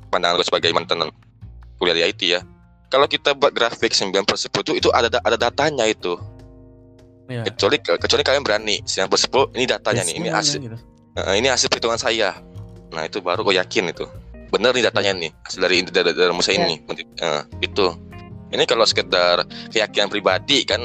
pandangan 0.08 0.40
gue 0.40 0.46
sebagai 0.48 0.72
mantan 0.72 1.12
kuliah 1.76 1.96
di 1.96 2.02
IT 2.08 2.22
ya 2.24 2.40
kalau 2.88 3.04
kita 3.04 3.36
buat 3.36 3.52
grafik 3.52 3.92
9 3.92 4.12
per 4.24 4.36
10 4.40 4.48
itu, 4.48 4.72
itu 4.80 4.88
ada 4.96 5.20
ada 5.20 5.36
datanya 5.36 5.84
itu 5.84 6.16
Iya. 7.24 7.40
kecuali 7.48 7.80
kecuali 7.80 8.20
kalian 8.20 8.44
berani 8.44 8.76
9 8.84 9.08
per 9.08 9.16
10 9.16 9.56
ini 9.56 9.64
datanya 9.64 10.02
nih 10.04 10.14
ini 10.20 10.28
hasil 10.28 10.60
gitu. 10.60 10.76
Ini 11.14 11.48
hasil 11.48 11.72
perhitungan 11.72 11.96
saya. 11.96 12.36
Nah, 12.94 13.04
itu 13.10 13.18
baru 13.18 13.42
gue 13.42 13.58
yakin 13.58 13.90
itu. 13.90 14.06
Bener 14.54 14.70
nih 14.70 14.86
datanya 14.86 15.12
nih, 15.18 15.30
hasil 15.42 15.58
dari 15.58 15.82
dari, 15.82 16.14
dari 16.14 16.32
saya 16.40 16.62
ini. 16.62 16.78
Nah, 17.20 17.42
itu. 17.58 17.86
Ini 18.54 18.62
kalau 18.70 18.86
sekedar 18.86 19.42
keyakinan 19.74 20.06
pribadi 20.06 20.62
kan 20.62 20.78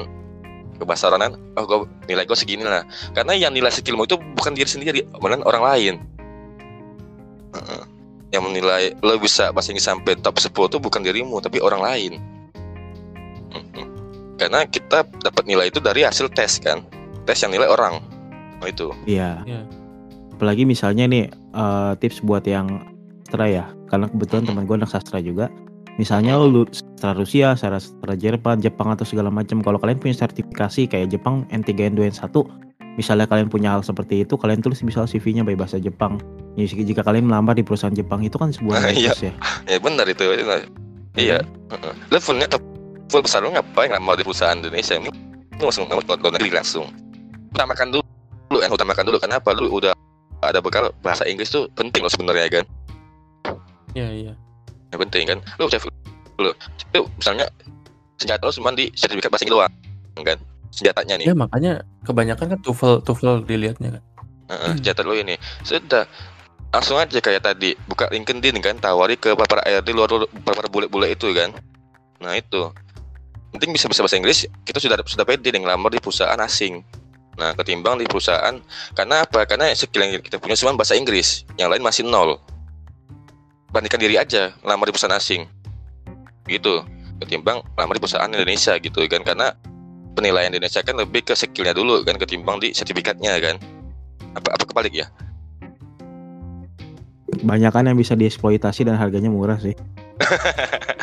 kebasaran 0.80 1.20
kan 1.20 1.34
oh 1.60 1.64
gue 1.68 1.78
nilai 2.08 2.24
gue 2.24 2.38
segini 2.40 2.64
lah 2.64 2.88
karena 3.12 3.36
yang 3.36 3.52
nilai 3.52 3.68
skillmu 3.68 4.08
itu 4.08 4.16
bukan 4.40 4.56
diri 4.56 4.66
sendiri 4.66 5.04
malah 5.20 5.44
orang 5.44 5.64
lain 5.68 5.94
Heeh. 7.52 7.84
yang 8.32 8.48
menilai 8.48 8.96
lo 9.04 9.20
bisa 9.20 9.52
bahasa 9.52 9.76
Inggris 9.76 9.86
sampai 9.86 10.16
top 10.24 10.40
10 10.40 10.56
itu 10.56 10.78
bukan 10.80 11.04
dirimu 11.04 11.44
tapi 11.44 11.60
orang 11.60 11.84
lain 11.84 12.14
karena 14.40 14.64
kita 14.64 15.04
dapat 15.20 15.44
nilai 15.44 15.68
itu 15.68 15.84
dari 15.84 16.08
hasil 16.08 16.32
tes 16.32 16.64
kan 16.64 16.80
tes 17.28 17.36
yang 17.44 17.52
nilai 17.52 17.68
orang 17.68 18.00
oh 18.64 18.68
itu 18.68 18.88
Iya. 19.04 19.44
Iya. 19.44 19.62
Apalagi 20.40 20.64
misalnya 20.64 21.04
nih 21.04 21.28
eh, 21.34 21.92
tips 22.00 22.24
buat 22.24 22.48
yang 22.48 22.88
sastra 23.28 23.46
ya, 23.46 23.66
karena 23.92 24.08
kebetulan 24.08 24.44
teman 24.48 24.64
gue 24.64 24.76
anak 24.80 24.88
sastra 24.88 25.20
juga. 25.20 25.52
Misalnya 26.00 26.40
lu 26.40 26.64
sastra 26.72 27.12
Rusia, 27.12 27.60
sastra, 27.60 27.84
sastra 27.84 28.16
Jerman, 28.16 28.64
Jepang 28.64 28.96
atau 28.96 29.04
segala 29.04 29.28
macam. 29.28 29.60
Kalau 29.60 29.76
kalian 29.76 30.00
punya 30.00 30.16
sertifikasi 30.16 30.88
kayak 30.88 31.12
Jepang 31.12 31.44
N3 31.52 31.92
N2 31.92 32.16
N1, 32.16 32.32
misalnya 32.96 33.28
kalian 33.28 33.52
punya 33.52 33.76
hal 33.76 33.84
seperti 33.84 34.24
itu, 34.24 34.40
kalian 34.40 34.64
tulis 34.64 34.80
misal 34.80 35.04
CV-nya 35.04 35.44
by 35.44 35.60
bahasa 35.60 35.76
Jepang. 35.76 36.24
Ya, 36.56 36.66
Jika 36.72 37.04
kalian 37.04 37.28
melamar 37.28 37.60
di 37.60 37.68
perusahaan 37.68 37.92
Jepang 37.92 38.24
itu 38.24 38.40
kan 38.40 38.56
sebuah 38.56 38.80
Ah, 38.80 38.96
iya. 38.96 39.12
ya. 39.20 39.36
ya 39.68 39.78
benar 39.84 40.08
itu 40.08 40.24
iya 41.20 41.44
Heeh. 41.44 41.94
levelnya 42.12 42.48
full 43.12 43.24
besar 43.26 43.42
lu 43.44 43.52
ngapain 43.52 43.90
nggak 43.92 44.04
mau 44.04 44.16
di 44.16 44.24
perusahaan 44.24 44.56
Indonesia 44.56 44.96
lu 45.02 45.12
lu 45.60 45.64
langsung 45.68 45.90
ke 45.90 45.94
luar 46.00 46.32
negeri 46.40 46.52
langsung 46.54 46.86
utamakan 47.52 47.88
dulu 47.92 48.04
lu 48.54 48.58
kan 48.62 48.72
utamakan 48.72 49.04
dulu 49.04 49.18
kenapa 49.20 49.50
lu 49.58 49.68
udah 49.68 49.94
ada 50.40 50.60
bekal 50.64 50.92
bahasa 51.04 51.28
Inggris 51.28 51.52
tuh 51.52 51.68
penting 51.76 52.04
loh 52.04 52.12
sebenarnya 52.12 52.62
kan? 52.62 52.66
Iya, 53.98 54.10
iya. 54.14 54.34
yang 54.90 55.00
penting 55.06 55.24
kan? 55.30 55.40
Lu 55.62 55.70
cek 55.70 55.86
dulu 56.40 56.52
lu 56.96 57.02
misalnya 57.20 57.46
senjata 58.16 58.48
lu 58.48 58.54
cuma 58.56 58.72
di 58.74 58.90
sertifikat 58.96 59.30
bahasa 59.30 59.44
Inggris 59.46 59.58
doang 59.60 59.74
kan? 60.26 60.38
Senjatanya 60.70 61.16
nih. 61.20 61.26
Ya 61.30 61.36
makanya 61.36 61.74
kebanyakan 62.06 62.56
kan 62.56 62.60
TOEFL 62.64 63.04
TOEFL 63.04 63.46
dilihatnya 63.46 64.00
kan. 64.00 64.04
Heeh, 64.50 64.72
senjata 64.82 65.02
lu 65.06 65.14
ini. 65.14 65.36
Sudah 65.62 66.10
langsung 66.70 66.98
aja 66.98 67.18
kayak 67.22 67.42
tadi 67.46 67.76
buka 67.90 68.10
LinkedIn 68.10 68.58
kan? 68.62 68.78
Tawari 68.82 69.18
ke 69.18 69.34
para 69.36 69.62
ARD 69.66 69.90
luar 69.94 70.10
para 70.46 70.70
bule-bule 70.70 71.12
itu 71.14 71.30
kan? 71.36 71.54
Nah 72.24 72.34
itu. 72.38 72.72
Penting 73.50 73.74
bisa 73.74 73.90
bisa 73.90 74.06
bahasa 74.06 74.18
Inggris 74.18 74.46
kita 74.62 74.78
sudah 74.78 75.02
sudah 75.10 75.26
pede 75.26 75.50
nih 75.50 75.66
ngelamar 75.66 75.90
di 75.90 75.98
perusahaan 75.98 76.38
asing 76.38 76.86
nah 77.40 77.56
ketimbang 77.56 77.98
di 77.98 78.06
perusahaan 78.06 78.60
karena 78.94 79.24
apa? 79.24 79.48
Karena 79.48 79.72
skill 79.72 80.04
yang 80.04 80.20
kita 80.20 80.38
punya 80.38 80.60
cuma 80.60 80.76
bahasa 80.76 81.00
Inggris 81.00 81.48
yang 81.56 81.72
lain 81.72 81.80
masih 81.80 82.04
nol. 82.04 82.38
Bandingkan 83.72 84.02
diri 84.02 84.20
aja 84.20 84.52
ngelamar 84.62 84.90
di 84.90 84.94
perusahaan 84.94 85.16
asing. 85.16 85.48
Gitu. 86.46 86.84
Ketimbang 87.24 87.64
ngelamar 87.80 87.96
di 87.96 88.02
perusahaan 88.04 88.28
Indonesia 88.28 88.76
gitu 88.76 89.00
kan 89.08 89.24
karena 89.24 89.56
penilaian 90.14 90.52
Indonesia 90.52 90.84
kan 90.84 91.00
lebih 91.00 91.24
ke 91.24 91.34
skillnya 91.34 91.72
dulu 91.72 92.04
kan 92.04 92.20
ketimbang 92.20 92.60
di 92.60 92.76
sertifikatnya 92.76 93.40
kan. 93.40 93.56
Apa 94.36 94.60
apa 94.60 94.64
kebalik 94.68 94.92
ya? 94.92 95.08
Banyakan 97.40 97.94
yang 97.94 97.98
bisa 97.98 98.20
dieksploitasi 98.20 98.84
dan 98.84 99.00
harganya 99.00 99.32
murah 99.32 99.56
sih. 99.56 99.72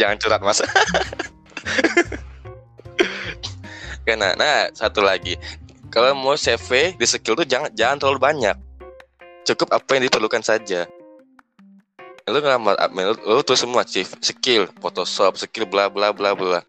jangan 0.00 0.16
curhat 0.16 0.42
mas 0.42 0.64
karena 4.10 4.34
nah 4.34 4.66
satu 4.70 5.00
lagi 5.00 5.38
kalau 5.88 6.10
mau 6.12 6.34
CV 6.34 6.94
di 6.94 7.06
skill 7.06 7.34
tuh 7.34 7.44
jangan 7.44 7.70
jangan 7.72 7.96
terlalu 7.96 8.18
banyak 8.20 8.56
cukup 9.42 9.70
apa 9.72 9.90
yang 9.94 10.06
diperlukan 10.06 10.40
saja 10.40 10.86
lu 12.26 12.38
ngelamar 12.38 12.74
admin 12.76 13.10
lu, 13.10 13.14
lu 13.18 13.40
tuh 13.40 13.54
semua 13.54 13.82
chief 13.82 14.14
skill 14.20 14.70
Photoshop 14.78 15.34
skill 15.36 15.66
bla 15.66 15.86
bla 15.86 16.10
bla 16.10 16.30
bla 16.32 16.62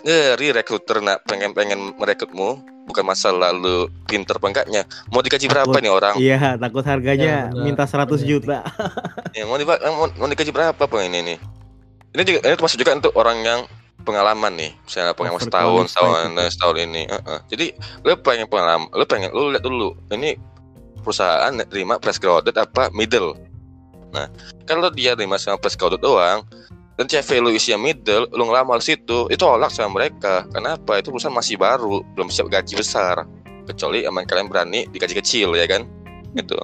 ngeri 0.00 0.52
rekruter 0.52 1.00
nak 1.00 1.24
pengen 1.24 1.52
pengen 1.52 1.96
merekrutmu 1.96 2.60
bukan 2.84 3.00
masalah 3.02 3.48
lu 3.48 3.88
pinter 4.04 4.36
apa 4.36 4.44
enggaknya 4.46 4.82
mau 5.08 5.24
dikaji 5.24 5.48
berapa 5.48 5.64
Takut. 5.66 5.80
nih 5.80 5.88
orang 5.90 6.14
Iya, 6.20 6.60
takut 6.60 6.84
harganya 6.84 7.24
Iya, 7.24 7.40
benar. 7.48 7.64
minta 7.64 7.84
100 7.88 7.96
Benar. 8.04 8.20
juta. 8.22 8.58
ya, 9.32 9.48
mau, 9.48 9.56
diba- 9.56 9.80
mau, 9.80 10.04
mau 10.10 10.28
dikaji 10.28 10.52
berapa 10.52 10.76
apa 10.76 10.96
ini 11.00 11.18
nih 11.24 11.38
ini 12.12 12.22
juga 12.22 12.38
ini 12.44 12.52
termasuk 12.52 12.76
juga 12.76 12.92
untuk 12.92 13.12
orang 13.16 13.38
yang 13.40 13.60
pengalaman 14.04 14.52
nih 14.54 14.70
misalnya 14.84 15.16
pengalaman 15.16 15.40
setahun 15.40 15.64
Overqualified 15.64 15.90
setahun 15.90 16.20
gitu. 16.20 16.36
nah, 16.36 16.48
setahun 16.52 16.76
ini 16.76 17.02
Heeh. 17.08 17.38
jadi 17.48 17.66
lu 18.04 18.12
pengen 18.20 18.46
pengalaman 18.46 18.88
lu 18.92 19.04
pengen 19.08 19.30
lu 19.32 19.50
lihat 19.50 19.64
dulu 19.64 19.96
ini 20.12 20.36
perusahaan 21.04 21.52
terima 21.68 22.00
fresh 22.00 22.16
graduate 22.16 22.56
apa 22.56 22.88
middle? 22.96 23.36
Nah 24.16 24.32
kalau 24.64 24.88
dia 24.88 25.12
terima 25.12 25.36
sama 25.36 25.60
fresh 25.60 25.76
graduate 25.76 26.00
doang 26.00 26.48
dan 26.96 27.04
CV 27.04 27.44
lu 27.44 27.52
isinya 27.52 27.76
middle 27.76 28.24
lu 28.32 28.48
ngelamar 28.48 28.80
situ 28.80 29.28
itu 29.28 29.36
tolak 29.36 29.68
sama 29.68 30.00
mereka. 30.00 30.48
Kenapa? 30.48 30.96
Itu 30.96 31.12
perusahaan 31.12 31.36
masih 31.36 31.60
baru 31.60 32.00
belum 32.16 32.32
siap 32.32 32.48
gaji 32.48 32.80
besar. 32.80 33.28
Kecuali 33.68 34.08
emang 34.08 34.24
kalian 34.24 34.48
berani 34.48 34.88
digaji 34.88 35.20
kecil 35.20 35.52
ya 35.52 35.68
kan? 35.68 35.84
Itu 36.32 36.56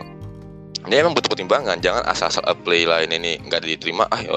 ini 0.89 0.97
emang 0.97 1.13
butuh 1.13 1.29
pertimbangan 1.29 1.77
jangan 1.85 2.01
asal-asal 2.09 2.41
apply 2.49 2.89
lain 2.89 3.13
ini 3.13 3.37
nggak 3.45 3.61
diterima 3.69 4.09
ah 4.09 4.21
ya 4.21 4.33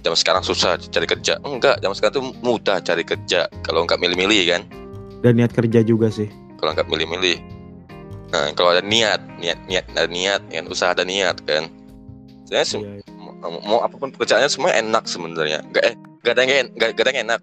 zaman 0.00 0.16
sekarang 0.16 0.42
susah 0.42 0.76
cari 0.78 1.06
kerja. 1.06 1.36
Enggak 1.40 1.78
zaman 1.78 1.94
sekarang 1.94 2.14
tuh 2.14 2.26
mudah 2.40 2.78
cari 2.78 3.02
kerja 3.02 3.46
kalau 3.60 3.82
nggak 3.82 3.96
milih-milih 3.96 4.42
kan? 4.48 4.62
Dan 5.18 5.36
niat 5.36 5.50
kerja 5.50 5.80
juga 5.80 6.08
sih. 6.08 6.26
kalau 6.56 6.72
nggak 6.72 6.86
milih-milih. 6.86 7.38
Nah 8.28 8.50
kalau 8.52 8.70
ada 8.70 8.80
niat 8.80 9.22
niat 9.36 9.58
niat 9.64 9.86
ada 9.90 10.04
niat 10.04 10.42
kan 10.44 10.64
usaha 10.66 10.90
ada 10.90 11.02
niat 11.02 11.38
kan? 11.42 11.70
Saya 12.44 12.64
sem- 12.64 12.82
Iya. 12.82 13.04
mau, 13.38 13.54
mau 13.60 13.78
apa 13.78 13.94
pun 13.94 14.10
pekerjaannya 14.10 14.48
semua 14.48 14.72
enak 14.72 15.04
sebenarnya. 15.04 15.62
Nggak 15.64 15.82
eh 15.84 15.94
nggak 16.18 16.32
ada 16.32 16.40
yang 16.40 16.52
en- 16.58 16.72
nggak 16.72 16.88
nggak 16.90 17.04
ada 17.04 17.10
yang 17.10 17.22
enak. 17.24 17.40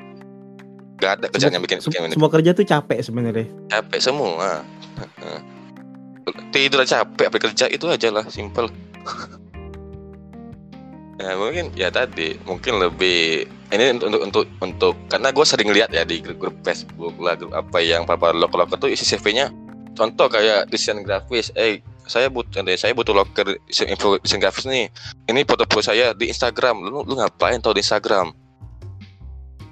Nggak 0.96 1.12
ada 1.12 1.26
kerjaan 1.28 1.54
yang 1.54 1.64
bikin, 1.64 1.80
Sem- 1.80 1.92
bikin 1.92 2.12
semua 2.12 2.30
kerja 2.30 2.52
tuh 2.52 2.64
capek 2.64 3.00
sebenarnya. 3.00 3.48
capek 3.68 4.00
semua. 4.00 4.64
Tidur 6.52 6.82
capek 6.84 7.26
apa 7.26 7.38
kerja 7.40 7.66
itu 7.68 7.86
aja 7.86 8.10
lah 8.10 8.26
simple 8.28 8.68
ya 11.16 11.32
mungkin 11.40 11.72
ya 11.80 11.88
tadi 11.88 12.36
mungkin 12.44 12.80
lebih 12.80 13.48
ini 13.72 13.96
untuk 13.96 14.08
untuk 14.12 14.22
untuk, 14.24 14.46
untuk 14.60 14.94
karena 15.08 15.32
gue 15.32 15.46
sering 15.48 15.70
lihat 15.72 15.90
ya 15.96 16.04
di 16.04 16.20
grup, 16.20 16.38
grup 16.44 16.56
Facebook 16.68 17.16
lah 17.24 17.40
grup 17.40 17.56
apa 17.56 17.80
yang 17.80 18.04
para 18.04 18.36
loker 18.36 18.68
loker 18.68 18.78
tuh 18.78 18.90
isi 18.92 19.08
CV-nya 19.08 19.48
contoh 19.96 20.28
kayak 20.28 20.68
desain 20.68 21.00
grafis 21.08 21.56
eh 21.56 21.80
saya 22.06 22.30
butuh 22.30 22.62
saya 22.78 22.94
butuh 22.94 23.14
loker 23.18 23.58
info 23.66 24.22
desain 24.22 24.38
grafis 24.38 24.70
nih. 24.70 24.94
Ini 25.26 25.42
foto-foto 25.42 25.82
saya 25.82 26.14
di 26.14 26.30
Instagram. 26.30 26.86
Lu 26.86 27.02
lu 27.02 27.18
ngapain 27.18 27.58
tahu 27.58 27.74
di 27.74 27.82
Instagram? 27.82 28.30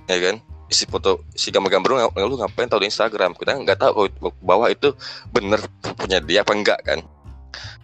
Ya 0.10 0.18
kan? 0.18 0.42
Isi 0.66 0.90
foto 0.90 1.22
isi 1.38 1.54
gambar-gambar 1.54 1.90
lu, 1.94 1.98
lu 2.34 2.36
ngapain 2.42 2.66
tahu 2.66 2.82
di 2.82 2.90
Instagram? 2.90 3.38
Kita 3.38 3.54
nggak 3.62 3.78
tahu 3.78 4.10
bawah 4.42 4.66
itu 4.74 4.98
bener 5.30 5.62
punya 5.94 6.18
dia 6.18 6.42
apa 6.42 6.58
enggak 6.58 6.80
kan? 6.82 7.06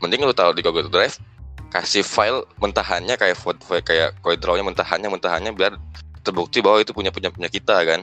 Mending 0.02 0.26
lu 0.26 0.34
tahu 0.34 0.58
di 0.58 0.66
Google 0.66 0.90
Drive 0.90 1.22
kasih 1.70 2.02
file 2.02 2.46
mentahannya 2.58 3.14
kayak 3.14 3.38
foto 3.38 3.78
kayak 3.82 4.18
CorelDRAW-nya 4.20 4.66
mentahannya 4.66 5.10
mentahannya 5.10 5.52
biar 5.54 5.78
terbukti 6.26 6.60
bahwa 6.60 6.82
itu 6.82 6.92
punya 6.92 7.14
punya 7.14 7.30
punya 7.30 7.48
kita 7.48 7.86
kan 7.86 8.02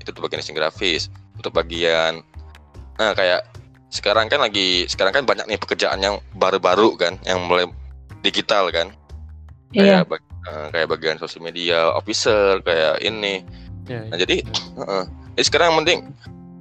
itu 0.00 0.10
tuh 0.10 0.22
bagian 0.24 0.40
desain 0.42 0.56
grafis 0.56 1.12
untuk 1.36 1.52
bagian 1.52 2.24
nah 2.96 3.12
kayak 3.12 3.44
sekarang 3.92 4.26
kan 4.32 4.40
lagi 4.40 4.88
sekarang 4.88 5.12
kan 5.12 5.24
banyak 5.28 5.44
nih 5.46 5.60
pekerjaan 5.60 6.00
yang 6.00 6.16
baru-baru 6.32 6.96
kan 6.96 7.20
yang 7.22 7.44
mulai 7.44 7.68
digital 8.24 8.72
kan 8.72 8.90
Iya. 9.72 10.04
kayak 10.04 10.04
bag- 10.04 10.30
eh, 10.44 10.66
kayak 10.68 10.88
bagian 10.88 11.16
sosial 11.16 11.44
media 11.44 11.92
officer 11.92 12.60
kayak 12.60 13.00
ini 13.00 13.44
Ya, 13.82 13.98
Nah 14.06 14.14
jadi, 14.14 14.46
heeh. 14.78 15.04
Jadi 15.34 15.42
sekarang 15.42 15.66
yang 15.74 15.78
penting 15.82 16.00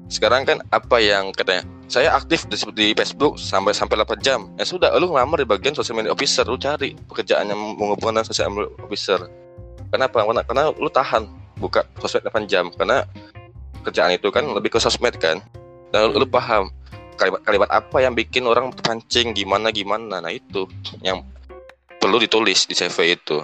sekarang 0.09 0.41
kan 0.41 0.57
apa 0.73 0.97
yang 0.97 1.29
katanya 1.29 1.61
saya 1.91 2.15
aktif 2.15 2.47
di, 2.47 2.55
di 2.71 2.87
Facebook 2.95 3.35
sampai 3.35 3.75
sampai 3.75 3.99
8 3.99 4.23
jam. 4.23 4.47
Ya 4.55 4.63
sudah, 4.63 4.95
lu 4.95 5.11
ngelamar 5.11 5.43
di 5.43 5.47
bagian 5.47 5.75
social 5.75 5.99
media 5.99 6.15
officer, 6.15 6.47
lu 6.47 6.55
cari 6.55 6.95
pekerjaan 6.95 7.51
yang 7.51 7.59
menghubungkan 7.59 8.23
dengan 8.23 8.27
social 8.31 8.47
media 8.47 8.71
officer. 8.79 9.19
Kenapa? 9.91 10.23
Karena, 10.23 10.41
karena 10.47 10.63
lu 10.71 10.87
tahan 10.87 11.27
buka 11.59 11.83
sosmed 11.99 12.23
8 12.31 12.47
jam 12.47 12.71
karena 12.71 13.03
kerjaan 13.83 14.15
itu 14.15 14.31
kan 14.31 14.47
lebih 14.55 14.71
ke 14.71 14.79
sosmed 14.79 15.19
kan. 15.19 15.43
Dan 15.91 16.15
lu, 16.15 16.23
lu 16.23 16.27
paham 16.31 16.71
kalimat-kalimat 17.19 17.67
apa 17.67 17.97
yang 17.99 18.15
bikin 18.15 18.47
orang 18.47 18.71
terpancing 18.71 19.35
gimana 19.35 19.67
gimana. 19.75 20.23
Nah 20.23 20.31
itu 20.31 20.71
yang 21.03 21.27
perlu 21.99 22.23
ditulis 22.23 22.71
di 22.71 22.73
CV 22.73 23.19
itu. 23.19 23.43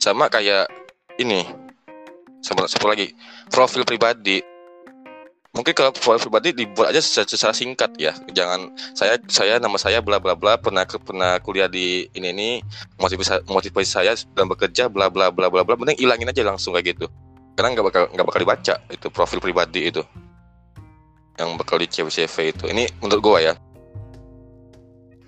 Sama 0.00 0.32
kayak 0.32 0.66
ini 1.20 1.44
sama 2.42 2.66
satu 2.66 2.88
lagi 2.90 3.12
profil 3.52 3.86
pribadi 3.86 4.42
mungkin 5.52 5.76
kalau 5.76 5.92
profil 5.92 6.32
pribadi 6.32 6.64
dibuat 6.64 6.96
aja 6.96 7.00
secara, 7.04 7.28
secara 7.28 7.52
singkat 7.52 7.92
ya. 8.00 8.16
Jangan 8.32 8.72
saya 8.96 9.20
saya 9.28 9.60
nama 9.60 9.76
saya 9.76 10.00
bla 10.00 10.16
bla 10.16 10.32
bla 10.32 10.56
pernah 10.56 10.88
pernah 10.88 11.36
kuliah 11.44 11.68
di 11.68 12.08
ini 12.16 12.28
ini 12.32 12.48
motivasi 12.96 13.44
motivasi 13.44 13.88
saya 13.88 14.16
dalam 14.32 14.48
bekerja 14.48 14.88
bla 14.88 15.12
bla 15.12 15.28
bla 15.28 15.52
bla 15.52 15.60
bla 15.60 15.76
mending 15.76 16.00
ilangin 16.00 16.32
aja 16.32 16.42
langsung 16.44 16.72
kayak 16.72 16.96
gitu. 16.96 17.06
Karena 17.52 17.76
nggak 17.76 17.84
bakal 17.84 18.02
nggak 18.16 18.26
bakal 18.26 18.40
dibaca 18.40 18.74
itu 18.88 19.06
profil 19.12 19.40
pribadi 19.44 19.92
itu. 19.92 20.00
Yang 21.36 21.48
bakal 21.60 21.76
di 21.80 21.88
CV 21.88 22.36
itu. 22.48 22.64
Ini 22.72 22.88
menurut 23.04 23.20
gua 23.20 23.38
ya. 23.44 23.54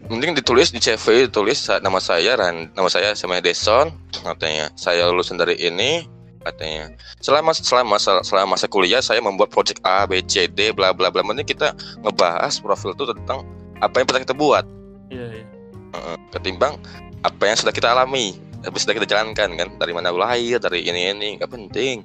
Mending 0.08 0.36
ditulis 0.36 0.72
di 0.72 0.80
CV 0.80 1.28
ditulis 1.28 1.68
nama 1.80 2.00
saya 2.00 2.36
Ran 2.36 2.72
nama 2.72 2.88
saya 2.88 3.12
sama 3.12 3.44
Deson 3.44 3.92
katanya. 4.24 4.72
Saya 4.72 5.04
lulusan 5.12 5.36
dari 5.36 5.60
ini 5.60 6.13
katanya. 6.44 6.92
Selama 7.24 7.56
selama 7.56 7.96
selama 7.98 8.54
masa 8.54 8.68
kuliah 8.68 9.00
saya 9.00 9.24
membuat 9.24 9.48
project 9.48 9.80
A 9.82 10.04
B 10.04 10.20
C 10.28 10.44
D 10.44 10.70
bla 10.70 10.92
bla 10.92 11.08
bla. 11.08 11.24
Mending 11.24 11.48
kita 11.48 11.72
ngebahas 12.04 12.60
profil 12.60 12.92
itu 12.92 13.08
tentang 13.16 13.48
apa 13.80 13.98
yang 13.98 14.06
pernah 14.06 14.22
kita 14.22 14.36
buat. 14.36 14.64
Iya, 15.08 15.26
iya. 15.40 15.46
Heeh, 15.94 16.16
ketimbang 16.36 16.76
apa 17.24 17.42
yang 17.48 17.56
sudah 17.56 17.72
kita 17.72 17.90
alami 17.90 18.36
habis 18.60 18.84
sudah 18.84 18.96
kita 19.00 19.08
jalankan 19.08 19.56
kan? 19.56 19.68
Dari 19.80 19.92
mana 19.96 20.12
lahir 20.12 20.60
dari 20.60 20.84
ini 20.84 21.10
ini 21.10 21.28
nggak 21.40 21.50
penting. 21.50 22.04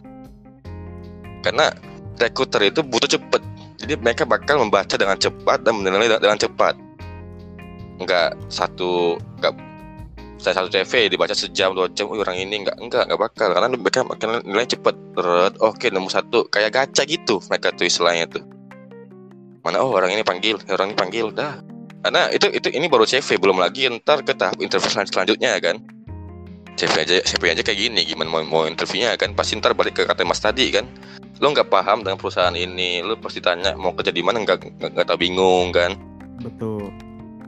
Karena 1.43 1.71
rekruter 2.19 2.67
itu 2.67 2.83
butuh 2.83 3.07
cepet. 3.07 3.39
Jadi 3.79 3.95
mereka 3.95 4.27
bakal 4.27 4.59
membaca 4.59 4.91
dengan 4.99 5.15
cepat 5.15 5.63
dan 5.63 5.79
menilai 5.79 6.19
dengan 6.19 6.35
cepat. 6.35 6.75
Nggak 7.99 8.35
satu 8.51 9.15
nggak 9.39 9.55
saya 10.39 10.55
satu 10.55 10.71
CV 10.71 11.11
dibaca 11.11 11.35
sejam 11.35 11.75
dua 11.75 11.91
jam 11.91 12.07
oh, 12.07 12.15
orang 12.15 12.39
ini 12.39 12.63
nggak 12.63 12.79
nggak 12.79 13.03
nggak 13.11 13.19
bakal. 13.19 13.51
Karena 13.51 13.67
mereka 13.75 14.07
makin 14.07 14.39
nilai 14.47 14.63
cepet. 14.63 14.95
Teret, 15.19 15.53
oke 15.59 15.87
nomor 15.91 16.07
satu 16.07 16.47
kayak 16.47 16.71
gacha 16.71 17.03
gitu 17.03 17.43
mereka 17.51 17.75
tuh 17.75 17.83
istilahnya 17.83 18.25
tuh. 18.31 18.43
Mana 19.67 19.83
oh 19.83 19.91
orang 19.91 20.15
ini 20.15 20.23
panggil 20.23 20.55
orang 20.71 20.95
ini 20.95 20.97
panggil 20.97 21.27
dah. 21.35 21.59
Karena 21.99 22.31
itu 22.31 22.47
itu 22.55 22.71
ini 22.71 22.87
baru 22.87 23.03
CV 23.03 23.35
belum 23.35 23.59
lagi 23.59 23.91
ntar 23.99 24.23
ke 24.23 24.31
tahap 24.31 24.55
interview 24.63 24.87
selan- 24.87 25.11
selanjutnya 25.11 25.59
kan. 25.59 25.83
CV 26.79 26.93
aja 27.03 27.19
CV 27.19 27.43
aja 27.51 27.59
kayak 27.59 27.75
gini 27.75 28.07
gimana 28.07 28.31
mau, 28.31 28.39
mau 28.47 28.63
interviewnya 28.63 29.19
kan. 29.19 29.35
Pasti 29.35 29.59
ntar 29.59 29.75
balik 29.75 29.99
ke 29.99 30.03
kata 30.07 30.23
mas 30.23 30.39
tadi 30.39 30.71
kan. 30.71 30.87
Lo 31.43 31.51
nggak 31.51 31.67
paham 31.67 32.07
dengan 32.07 32.15
perusahaan 32.15 32.55
ini 32.55 33.03
lo 33.03 33.19
pasti 33.19 33.43
tanya 33.43 33.75
mau 33.75 33.91
kerja 33.91 34.15
di 34.15 34.23
mana 34.23 34.39
nggak 34.39 34.87
nggak 34.95 35.03
tahu 35.03 35.19
bingung 35.19 35.75
kan. 35.75 35.99
Betul. 36.39 36.87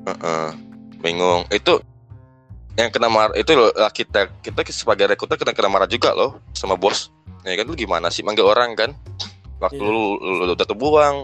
Heeh. 0.03 0.51
bingung. 0.99 1.47
Itu 1.49 1.79
yang 2.79 2.89
kena 2.91 3.11
marah 3.11 3.35
itu 3.35 3.51
loh 3.51 3.69
lah 3.75 3.91
kita 3.91 4.31
kita 4.39 4.63
sebagai 4.71 5.09
rekruter 5.11 5.35
kena 5.35 5.51
kena 5.51 5.67
marah 5.67 5.89
juga 5.89 6.15
loh 6.15 6.39
sama 6.55 6.79
bos. 6.79 7.11
Ya 7.43 7.57
kan 7.57 7.65
lu 7.67 7.75
gimana 7.75 8.07
sih 8.13 8.23
manggil 8.23 8.47
orang 8.47 8.77
kan? 8.77 8.95
Waktu 9.61 9.81
Iya. 9.81 9.91
lu, 9.91 10.17
lu, 10.17 10.31
lu 10.47 10.53
udah 10.55 10.67
terbuang 10.67 11.15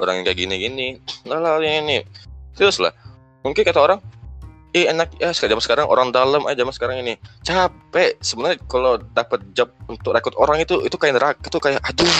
orang 0.00 0.14
yang 0.20 0.24
kayak 0.24 0.38
gini 0.38 0.54
gini 0.56 0.88
lah 1.26 1.38
lah 1.42 1.58
ini, 1.60 1.82
ini. 1.82 1.98
Terus 2.54 2.78
lah 2.78 2.94
mungkin 3.42 3.66
kata 3.66 3.80
orang 3.80 4.00
eh 4.74 4.90
enak 4.90 5.22
ya 5.22 5.30
sekarang 5.30 5.62
sekarang 5.62 5.86
orang 5.86 6.10
dalam 6.10 6.42
aja 6.46 6.62
zaman 6.62 6.74
sekarang 6.74 6.96
ini. 7.02 7.14
Capek. 7.42 8.18
Sebenarnya 8.22 8.58
kalau 8.70 8.98
dapat 8.98 9.42
job 9.54 9.70
untuk 9.90 10.14
rekrut 10.14 10.34
orang 10.38 10.62
itu 10.62 10.78
itu 10.86 10.94
kayak 10.94 11.18
neraka 11.18 11.38
itu 11.46 11.58
kayak 11.58 11.80
aduh 11.82 12.18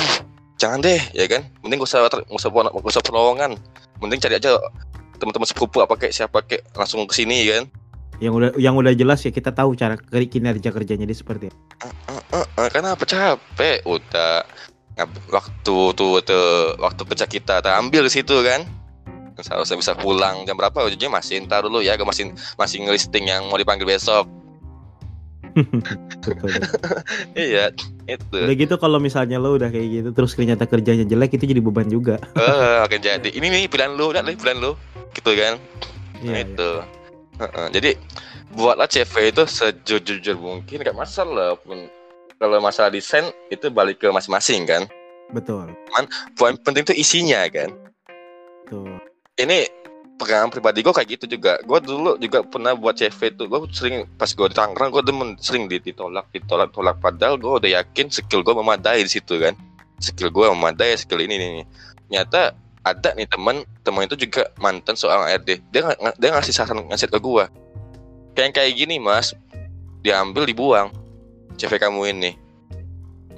jangan 0.58 0.82
deh 0.82 1.02
ya 1.14 1.26
kan? 1.30 1.46
Mending 1.62 1.82
gak 1.82 1.90
usah 1.90 1.98
gak 2.06 2.26
usah 2.30 2.50
gak 2.50 2.90
usah 2.94 3.02
perlowongan 3.02 3.58
mending 4.02 4.20
cari 4.20 4.36
aja 4.38 4.58
teman-teman 5.18 5.46
sepupu 5.46 5.78
apa 5.80 5.94
kayak 5.94 6.14
siapa 6.14 6.42
kayak 6.42 6.66
langsung 6.74 7.06
ke 7.06 7.14
sini 7.14 7.46
kan 7.48 7.64
Yang 8.24 8.34
udah 8.40 8.50
yang 8.56 8.74
udah 8.80 8.96
jelas 8.96 9.20
ya 9.20 9.28
kita 9.28 9.52
tahu 9.52 9.76
cara 9.76 10.00
kinerja 10.00 10.72
kerjanya 10.72 11.04
dia 11.04 11.16
seperti 11.16 11.52
apa. 12.08 12.40
Karena 12.72 12.96
apa 12.96 13.04
capek? 13.04 13.84
Udah 13.84 14.48
waktu 15.28 15.76
tuh 15.92 16.24
tuh 16.24 16.78
waktu 16.80 17.02
kerja 17.04 17.26
kita 17.28 17.60
tak 17.60 17.74
ambil 17.76 18.08
di 18.08 18.12
situ 18.16 18.40
kan? 18.40 18.64
Seharusnya 19.36 19.76
bisa 19.76 19.92
pulang. 19.98 20.48
Jam 20.48 20.56
berapa? 20.56 20.88
Ujungnya 20.88 21.12
masih 21.12 21.44
ntar 21.44 21.68
dulu 21.68 21.84
ya 21.84 22.00
masih 22.00 22.32
masih 22.56 22.88
ngelisting 22.88 23.28
yang 23.28 23.44
mau 23.52 23.60
dipanggil 23.60 23.84
besok. 23.84 24.24
Iya 27.38 27.70
itu. 28.10 28.38
Udah 28.42 28.56
gitu 28.58 28.74
kalau 28.74 28.98
misalnya 28.98 29.38
lo 29.38 29.54
udah 29.54 29.70
kayak 29.70 29.86
gitu 29.86 30.08
terus 30.10 30.34
ternyata 30.34 30.66
kerjanya 30.66 31.06
jelek 31.06 31.38
itu 31.38 31.46
jadi 31.46 31.62
beban 31.62 31.86
juga. 31.86 32.18
eh 32.34 32.78
akan 32.82 32.98
jadi. 32.98 33.28
Ini 33.30 33.46
nih 33.46 33.62
pilihan 33.70 33.94
lu 33.94 34.10
udah 34.10 34.22
pilihan 34.26 34.58
lu. 34.58 34.74
Gitu 35.14 35.30
kan? 35.38 35.54
Iya. 36.22 36.32
Nah, 36.32 36.38
iya. 36.42 36.82
Itu 37.34 37.42
Heeh, 37.42 37.66
jadi 37.74 37.90
buatlah 38.54 38.86
CV 38.86 39.34
itu 39.34 39.42
sejujur 39.42 40.36
mungkin 40.38 40.86
gak 40.86 40.94
masalah 40.94 41.58
pun 41.58 41.90
kalau 42.38 42.58
masalah 42.62 42.90
desain 42.90 43.26
itu 43.50 43.70
balik 43.70 44.02
ke 44.02 44.10
masing-masing 44.10 44.66
kan? 44.66 44.86
Betul. 45.34 45.74
poin 46.38 46.54
penting 46.60 46.86
itu 46.86 46.94
isinya 46.94 47.42
kan? 47.50 47.72
Betul. 48.64 48.98
ini 49.34 49.66
pengalaman 50.14 50.50
pribadi 50.54 50.86
gue 50.86 50.94
kayak 50.94 51.10
gitu 51.18 51.26
juga. 51.38 51.58
Gue 51.66 51.82
dulu 51.82 52.14
juga 52.22 52.46
pernah 52.46 52.70
buat 52.78 52.94
CV 52.94 53.34
tuh 53.34 53.50
gue 53.50 53.60
sering 53.74 54.06
pas 54.14 54.30
gue 54.30 54.46
di 54.46 54.54
Tangerang 54.54 54.94
gue 54.94 55.02
demen 55.02 55.34
sering 55.42 55.66
di- 55.66 55.82
ditolak 55.82 56.30
ditolak 56.30 56.70
tolak. 56.70 57.02
Padahal 57.02 57.34
gue 57.34 57.50
udah 57.50 57.70
yakin 57.82 58.14
skill 58.14 58.46
gue 58.46 58.54
memadai 58.54 59.02
di 59.02 59.10
situ 59.10 59.42
kan? 59.42 59.58
Skill 59.98 60.30
gue 60.30 60.46
memadai 60.54 60.94
skill 60.94 61.18
ini 61.22 61.34
nih 61.38 61.66
nyata 62.14 62.54
ada 62.84 63.16
nih 63.16 63.24
teman 63.24 63.64
teman 63.80 64.04
itu 64.04 64.28
juga 64.28 64.52
mantan 64.60 64.92
soal 64.92 65.24
ARD 65.24 65.64
dia 65.72 65.82
dia 66.20 66.28
ngasih 66.30 66.52
saran 66.52 66.84
ngasih 66.84 67.08
ke 67.08 67.16
gue 67.16 67.44
kayak 68.34 68.52
kayak 68.52 68.72
gini 68.76 68.98
mas. 69.00 69.32
Diambil 70.04 70.44
dibuang. 70.44 70.92
CV 71.56 71.80
kamu 71.80 72.12
ini. 72.12 72.36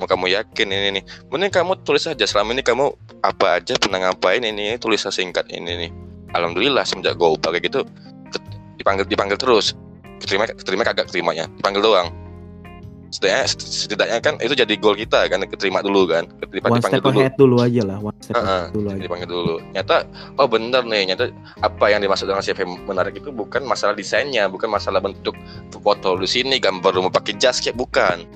Mau 0.01 0.09
kamu 0.09 0.35
yakin 0.35 0.67
ini 0.67 0.89
nih? 1.01 1.05
Mending 1.31 1.53
kamu 1.53 1.79
tulis 1.87 2.05
aja 2.09 2.27
selama 2.27 2.57
ini 2.57 2.65
kamu 2.65 2.91
apa 3.23 3.61
aja 3.61 3.77
pernah 3.79 4.03
ngapain 4.03 4.43
ini 4.43 4.75
tulis 4.81 5.05
singkat 5.07 5.47
ini 5.53 5.87
nih. 5.87 5.91
Alhamdulillah 6.35 6.83
semenjak 6.83 7.15
gue 7.17 7.29
ubah 7.29 7.55
kayak 7.55 7.71
gitu 7.71 7.81
dipanggil 8.81 9.07
dipanggil 9.07 9.39
terus. 9.39 9.79
Keterima 10.19 10.49
keterima 10.49 10.83
kagak 10.83 11.07
keterimanya. 11.13 11.47
Dipanggil 11.61 11.85
doang 11.87 12.26
setidaknya 13.17 13.45
setidaknya 13.49 14.19
kan 14.21 14.35
itu 14.45 14.53
jadi 14.53 14.75
goal 14.77 14.93
kita 14.93 15.25
kan 15.33 15.41
keterima 15.49 15.81
dulu 15.81 16.05
kan 16.05 16.29
keterima 16.45 16.69
One 16.69 16.85
dipanggil 16.85 17.01
step 17.01 17.35
dulu. 17.41 17.57
dulu 17.57 17.57
aja 17.65 17.83
lah. 17.89 17.99
One 18.05 18.17
step 18.21 18.35
ahead 18.37 18.69
dulu 18.77 18.87
aja. 18.93 19.01
dipanggil 19.01 19.29
dulu. 19.33 19.55
Nyata 19.73 19.97
oh 20.37 20.47
bener 20.47 20.83
nih 20.85 21.03
nyata 21.09 21.25
apa 21.65 21.85
yang 21.89 22.01
dimaksud 22.05 22.29
dengan 22.29 22.45
CV 22.45 22.59
menarik 22.85 23.17
itu 23.17 23.33
bukan 23.33 23.65
masalah 23.65 23.97
desainnya 23.97 24.45
bukan 24.47 24.69
masalah 24.69 25.01
bentuk 25.01 25.33
foto 25.73 26.21
di 26.21 26.29
sini 26.29 26.61
gambar 26.61 26.93
rumah 26.93 27.09
pakai 27.09 27.41
jas 27.41 27.65
kayak 27.65 27.81
bukan. 27.81 28.29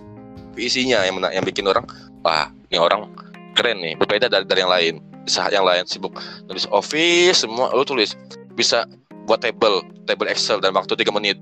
Isinya 0.57 1.05
yang 1.05 1.21
mena- 1.21 1.33
yang 1.33 1.45
bikin 1.45 1.69
orang 1.69 1.85
wah 2.25 2.49
ini 2.73 2.81
orang 2.81 3.05
keren 3.53 3.85
nih. 3.85 3.95
Berbeda 4.01 4.33
dari, 4.33 4.49
dari 4.49 4.61
yang 4.65 4.73
lain. 4.73 4.95
Saat 5.29 5.53
yang 5.53 5.69
lain 5.69 5.85
sibuk 5.85 6.17
nulis 6.49 6.65
office 6.73 7.45
semua 7.45 7.69
lu 7.77 7.85
tulis. 7.85 8.17
Bisa 8.57 8.89
buat 9.29 9.45
table 9.45 9.85
table 10.09 10.27
Excel 10.33 10.59
dalam 10.59 10.81
waktu 10.81 10.97
3 10.97 11.13
menit. 11.13 11.37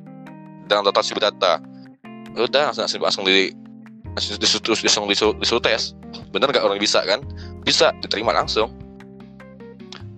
Dengan 0.68 0.84
rotasi 0.84 1.16
data 1.16 1.62
udah 2.46 2.70
langsung 2.70 2.84
langsung, 2.86 3.02
langsung 3.02 3.24
di 3.26 3.50
langsung 4.14 4.38
disuruh 4.38 4.74
disuruh, 4.78 5.08
disuruh, 5.10 5.34
disuruh 5.38 5.62
tes 5.62 5.94
bener 6.30 6.50
nggak 6.50 6.64
orang 6.64 6.80
bisa 6.80 7.02
kan? 7.04 7.20
Bisa 7.64 7.92
diterima 8.00 8.32
langsung. 8.32 8.72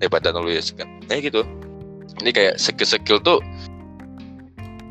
Daripada 0.00 0.33
nulis 0.33 0.72
kan? 0.74 0.88
Kayak 1.06 1.33
gitu. 1.33 1.42
Ini 2.24 2.30
kayak 2.33 2.54
skill-skill 2.56 3.20
tuh 3.20 3.38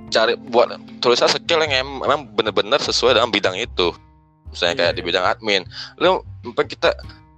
cari 0.10 0.34
buat 0.50 0.74
tulisan 1.02 1.30
skill 1.30 1.62
yang 1.70 1.86
em- 1.86 2.02
emang 2.02 2.26
bener-bener 2.34 2.82
sesuai 2.82 3.18
dengan 3.18 3.30
bidang 3.30 3.58
itu. 3.58 3.94
Misalnya 4.50 4.76
kayak 4.86 4.92
Iya. 4.94 4.98
di 4.98 5.02
bidang 5.06 5.26
admin. 5.26 5.62
Lu 6.02 6.26
kita 6.58 6.94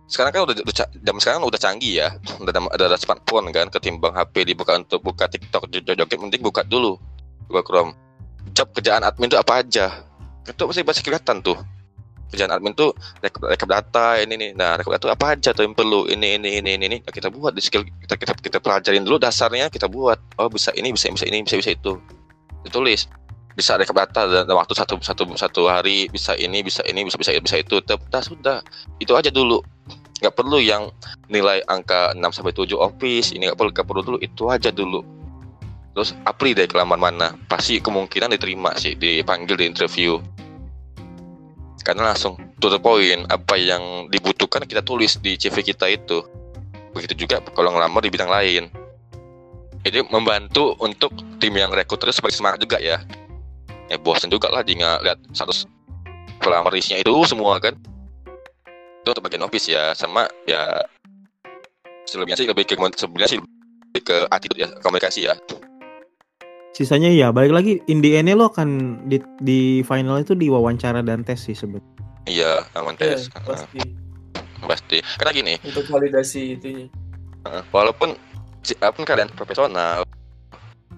sekarang 0.08 0.32
kan 0.36 0.42
udah, 0.48 0.56
udah 0.64 0.76
zaman 0.92 1.20
sekarang 1.20 1.40
udah 1.44 1.60
canggih 1.60 1.94
ya. 2.04 2.08
Udah 2.40 2.52
ada, 2.52 2.88
ada, 2.88 2.98
smartphone 3.00 3.52
kan? 3.52 3.68
Ketimbang 3.72 4.16
HP 4.16 4.48
dibuka 4.48 4.76
untuk 4.76 5.04
buka 5.04 5.28
TikTok 5.28 5.68
joget-joget 5.72 6.20
mending 6.20 6.44
buka 6.44 6.64
dulu. 6.64 7.00
Buka 7.48 7.64
Chrome 7.68 7.92
job 8.54 8.68
kerjaan 8.74 9.06
admin 9.06 9.30
itu 9.30 9.40
apa 9.40 9.62
aja? 9.62 9.86
Itu 10.46 10.66
pasti 10.66 10.82
pasti 10.82 11.02
kelihatan 11.06 11.46
tuh. 11.46 11.58
Kerjaan 12.32 12.52
admin 12.52 12.72
tuh 12.74 12.96
rekap, 13.20 13.44
rekap 13.44 13.68
data 13.68 14.16
ini 14.24 14.40
nih 14.40 14.50
nah 14.56 14.80
rekap 14.80 14.96
data 14.96 15.12
apa 15.12 15.36
aja 15.36 15.52
tuh 15.52 15.68
yang 15.68 15.76
perlu 15.76 16.08
ini 16.10 16.40
ini 16.40 16.64
ini 16.64 16.72
ini. 16.80 16.98
Nah, 17.04 17.12
kita 17.14 17.28
buat 17.30 17.54
di 17.54 17.62
skill 17.62 17.84
kita 18.08 18.16
kita 18.18 18.32
kita 18.40 18.58
pelajarin 18.64 19.04
dulu 19.04 19.20
dasarnya 19.20 19.68
kita 19.68 19.92
buat. 19.92 20.18
Oh 20.40 20.48
bisa 20.48 20.72
ini 20.74 20.96
bisa 20.96 21.12
bisa 21.12 21.26
ini 21.28 21.44
bisa 21.44 21.60
bisa 21.60 21.72
itu. 21.76 22.00
Ditulis. 22.66 23.08
Bisa 23.52 23.76
rekap 23.76 24.00
data 24.00 24.48
dalam 24.48 24.56
waktu 24.56 24.74
satu 24.74 24.96
satu 25.04 25.28
satu 25.36 25.68
hari 25.68 26.08
bisa 26.08 26.34
ini 26.40 26.64
bisa 26.64 26.82
ini 26.88 27.04
bisa 27.04 27.20
bisa 27.20 27.36
bisa 27.36 27.58
itu. 27.60 27.84
Dah 27.84 28.24
sudah. 28.24 28.64
Itu 28.98 29.14
aja 29.20 29.28
dulu. 29.28 29.60
Nggak 30.24 30.38
perlu 30.38 30.62
yang 30.62 30.88
nilai 31.34 31.66
angka 31.66 32.14
6 32.14 32.22
sampai 32.30 32.54
7 32.54 32.78
office 32.78 33.34
ini 33.34 33.50
nggak 33.50 33.58
perlu 33.58 33.72
nggak 33.74 33.88
perlu 33.90 34.02
dulu. 34.06 34.18
Itu 34.22 34.48
aja 34.48 34.72
dulu 34.72 35.21
terus 35.92 36.16
apply 36.24 36.56
deh 36.56 36.68
ke 36.68 36.76
lamar 36.76 36.98
mana? 36.98 37.36
Pasti 37.48 37.84
kemungkinan 37.84 38.32
diterima 38.36 38.76
sih 38.80 38.96
dipanggil 38.96 39.60
di 39.60 39.66
interview 39.68 40.16
karena 41.82 42.14
langsung 42.14 42.38
to 42.62 42.70
the 42.70 42.78
point 42.78 43.26
apa 43.34 43.58
yang 43.58 44.08
dibutuhkan 44.14 44.64
kita 44.70 44.86
tulis 44.86 45.18
di 45.18 45.36
CV 45.36 45.66
kita 45.74 45.90
itu. 45.90 46.22
Begitu 46.94 47.26
juga 47.26 47.42
kalau 47.58 47.74
ngelamar 47.74 48.06
di 48.06 48.12
bidang 48.14 48.30
lain. 48.30 48.70
Jadi 49.82 50.06
membantu 50.14 50.78
untuk 50.78 51.10
tim 51.42 51.58
yang 51.58 51.74
rekrut 51.74 51.98
terus 51.98 52.22
sebagai 52.22 52.38
semangat 52.38 52.62
juga 52.62 52.78
ya. 52.78 53.02
Ya 53.90 53.98
bosan 53.98 54.30
juga 54.30 54.48
lah 54.54 54.62
di 54.62 54.78
lihat 54.78 55.20
satu 55.34 55.52
pelamar 56.38 56.72
isinya 56.78 57.02
itu 57.02 57.12
semua 57.26 57.58
kan. 57.58 57.74
Itu 59.02 59.18
untuk 59.18 59.26
bagian 59.26 59.42
office 59.42 59.74
ya 59.74 59.98
sama 59.98 60.30
ya 60.46 60.86
selebihnya 62.06 62.38
sih 62.38 62.48
lebih 62.48 62.70
ke 62.70 62.76
sebenarnya 62.78 63.30
sih 63.34 63.40
lebih 63.42 64.04
ke 64.06 64.18
attitude 64.30 64.60
ya 64.62 64.68
komunikasi 64.86 65.26
ya 65.32 65.34
Sisanya 66.72 67.12
ya 67.12 67.36
balik 67.36 67.52
lagi 67.52 67.74
in 67.92 68.00
the 68.00 68.16
end 68.16 68.32
lo 68.32 68.48
akan 68.48 69.04
di, 69.12 69.20
di 69.44 69.84
final 69.84 70.24
itu 70.24 70.32
di 70.32 70.48
wawancara 70.48 71.04
dan 71.04 71.28
tes 71.28 71.44
sih 71.44 71.52
sebetulnya. 71.56 72.00
iya 72.30 72.64
aman 72.80 72.96
Iya, 72.96 73.20
tes 73.20 73.28
Heeh, 73.28 73.44
pasti. 73.44 73.80
Pasti. 74.64 74.98
Karena 75.20 75.32
gini 75.36 75.54
untuk 75.68 75.84
validasi 75.92 76.56
itunya. 76.56 76.88
Heeh, 77.44 77.64
walaupun 77.76 78.16
siapa 78.64 78.96
pun 78.96 79.04
kalian 79.04 79.28
profesional 79.36 80.08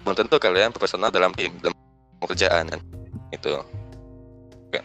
belum 0.04 0.14
tentu 0.14 0.36
kalian 0.38 0.70
profesional 0.70 1.10
dalam 1.10 1.34
tim 1.34 1.50
dalam 1.58 1.74
pekerjaan 2.22 2.70
kan? 2.70 2.80
Itu 3.34 3.58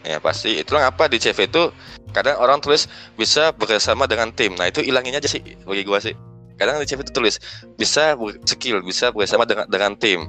ya 0.02 0.18
pasti. 0.18 0.58
Itulah 0.58 0.90
ngapa 0.90 1.06
di 1.06 1.22
CV 1.22 1.46
itu 1.46 1.70
kadang 2.10 2.34
orang 2.42 2.58
tulis 2.58 2.90
bisa 3.14 3.54
bekerjasama 3.54 4.10
dengan 4.10 4.34
tim. 4.34 4.58
Nah 4.58 4.66
itu 4.66 4.82
ilangin 4.82 5.14
aja 5.14 5.30
sih 5.30 5.38
bagi 5.62 5.86
gua 5.86 6.02
sih. 6.02 6.18
Kadang 6.58 6.82
di 6.82 6.88
CV 6.90 7.06
itu 7.06 7.14
tulis 7.14 7.38
bisa 7.78 8.18
skill 8.42 8.82
bisa 8.82 9.14
bekerjasama 9.14 9.46
dengan 9.46 9.70
dengan 9.70 9.94
tim 9.94 10.26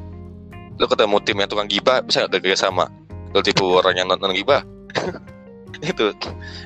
lu 0.80 0.86
ketemu 0.88 1.18
tim 1.24 1.38
yang 1.40 1.50
tukang 1.50 1.70
gibah 1.70 2.00
bisa 2.06 2.24
nggak 2.26 2.40
bekerja 2.40 2.68
sama? 2.68 2.88
Lu 3.32 3.40
tipu 3.44 3.80
orang 3.80 3.96
yang 3.96 4.08
non 4.12 4.34
gibah? 4.36 4.64
Itu. 5.82 6.14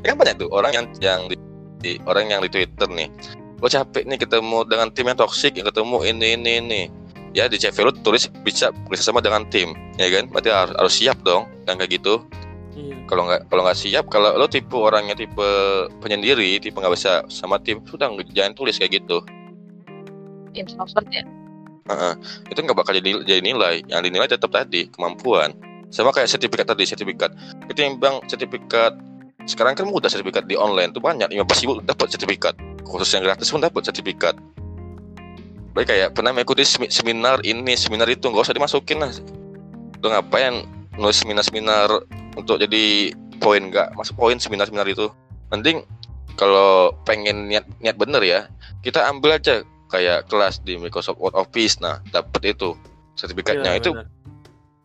Ya 0.03 0.13
kan 0.13 0.15
banyak 0.17 0.35
tuh 0.41 0.49
orang 0.51 0.71
yang 0.73 0.85
yang 0.99 1.19
di, 1.29 1.35
di- 1.81 2.01
orang 2.09 2.29
yang 2.29 2.41
di 2.43 2.49
Twitter 2.49 2.87
nih. 2.89 3.09
Lo 3.61 3.67
capek 3.71 4.03
nih 4.03 4.19
ketemu 4.19 4.67
dengan 4.67 4.87
tim 4.91 5.05
yang 5.07 5.17
toksik 5.17 5.55
yang 5.55 5.67
ketemu 5.69 5.97
ini 6.03 6.27
ini 6.35 6.51
ini. 6.59 6.81
Ya 7.35 7.51
di 7.51 7.59
CV 7.59 7.83
lu 7.83 7.91
tulis 7.91 8.31
bisa 8.47 8.71
bekerjasama 8.87 9.19
dengan 9.19 9.43
tim 9.51 9.75
ya 9.99 10.07
kan? 10.11 10.31
Berarti 10.31 10.49
harus, 10.51 10.75
harus 10.75 10.93
siap 10.95 11.17
dong 11.23 11.47
yang 11.67 11.79
kayak 11.79 11.99
gitu. 12.01 12.23
Iya. 12.75 13.07
kalau 13.07 13.23
nggak 13.23 13.47
kalau 13.47 13.63
nggak 13.63 13.79
siap 13.79 14.11
kalau 14.11 14.35
lo 14.35 14.51
tipe 14.51 14.75
orangnya 14.75 15.15
tipe 15.15 15.47
penyendiri 16.03 16.59
tipe 16.59 16.75
nggak 16.75 16.91
bisa 16.91 17.23
sama 17.31 17.55
tim 17.63 17.79
sudah 17.87 18.11
jangan 18.35 18.51
tulis 18.51 18.75
kayak 18.75 18.99
gitu. 18.99 19.23
Introvert 20.51 21.07
ya. 21.07 21.23
Heeh. 21.85 22.13
itu 22.49 22.59
nggak 22.65 22.77
bakal 22.81 22.97
jadi 22.97 23.21
jadi 23.21 23.41
nilai. 23.45 23.85
Yang 23.85 24.01
dinilai 24.09 24.25
tetap 24.25 24.49
tadi 24.49 24.89
kemampuan. 24.89 25.53
Sama 25.93 26.09
kayak 26.09 26.25
sertifikat 26.25 26.65
tadi 26.65 26.81
sertifikat. 26.81 27.29
Ketimbang 27.69 28.25
sertifikat 28.25 28.97
sekarang 29.45 29.77
kan 29.77 29.85
mudah 29.85 30.09
sertifikat 30.09 30.49
di 30.49 30.57
online 30.57 30.89
tuh 30.97 31.01
banyak. 31.01 31.29
15 31.29 31.61
ribu 31.61 31.73
dapat 31.85 32.09
sertifikat. 32.09 32.57
Khusus 32.81 33.13
yang 33.13 33.21
gratis 33.21 33.53
pun 33.53 33.61
dapat 33.61 33.85
sertifikat. 33.85 34.33
Baik 35.77 35.93
kayak 35.93 36.09
pernah 36.17 36.33
mengikuti 36.33 36.65
semi- 36.65 36.89
seminar 36.89 37.45
ini 37.45 37.77
seminar 37.77 38.09
itu 38.09 38.33
nggak 38.33 38.49
usah 38.49 38.57
dimasukin 38.57 39.05
lah. 39.05 39.13
Lu 40.01 40.09
ngapain 40.09 40.65
nulis 40.97 41.21
seminar-seminar 41.21 42.01
untuk 42.33 42.57
jadi 42.57 43.13
poin 43.37 43.61
nggak 43.61 43.93
masuk 43.93 44.17
poin 44.17 44.41
seminar-seminar 44.41 44.89
itu. 44.89 45.05
Mending 45.53 45.85
kalau 46.33 46.97
pengen 47.05 47.45
niat 47.45 47.69
niat 47.77 47.93
bener 47.93 48.25
ya 48.25 48.49
kita 48.81 49.05
ambil 49.05 49.37
aja 49.37 49.61
kayak 49.95 50.27
kelas 50.27 50.59
di 50.61 50.75
Microsoft 50.75 51.17
Word 51.17 51.33
Office 51.33 51.79
nah 51.79 52.03
dapat 52.07 52.51
itu 52.51 52.75
sertifikatnya 53.13 53.71
Iya, 53.71 53.79
itu. 53.79 53.91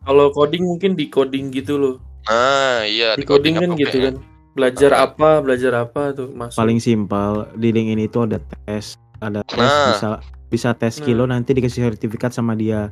Kalau 0.01 0.31
coding 0.31 0.63
mungkin 0.65 0.95
di 0.95 1.05
coding 1.07 1.51
gitu 1.51 1.75
loh. 1.75 1.95
ah 2.23 2.81
iya 2.81 3.13
Di 3.13 3.21
coding 3.21 3.53
kan 3.55 3.69
gitu 3.75 3.97
kan. 4.01 4.15
Belajar 4.51 4.91
Ah. 4.91 5.05
apa, 5.05 5.39
belajar 5.39 5.71
apa 5.77 6.11
tuh 6.11 6.27
masuk. 6.29 6.55
paling 6.55 6.77
simpel 6.77 7.31
di 7.53 7.69
link 7.69 7.87
ini 7.89 8.05
tuh 8.05 8.25
ada 8.25 8.39
tes 8.61 8.95
ada 9.17 9.43
tes 9.43 9.59
Nah. 9.59 9.87
bisa 9.91 10.09
bisa 10.47 10.69
tes 10.73 10.95
Nah. 10.95 11.05
kilo 11.05 11.23
nanti 11.23 11.51
dikasih 11.51 11.87
sertifikat 11.87 12.31
sama 12.31 12.51
dia 12.53 12.89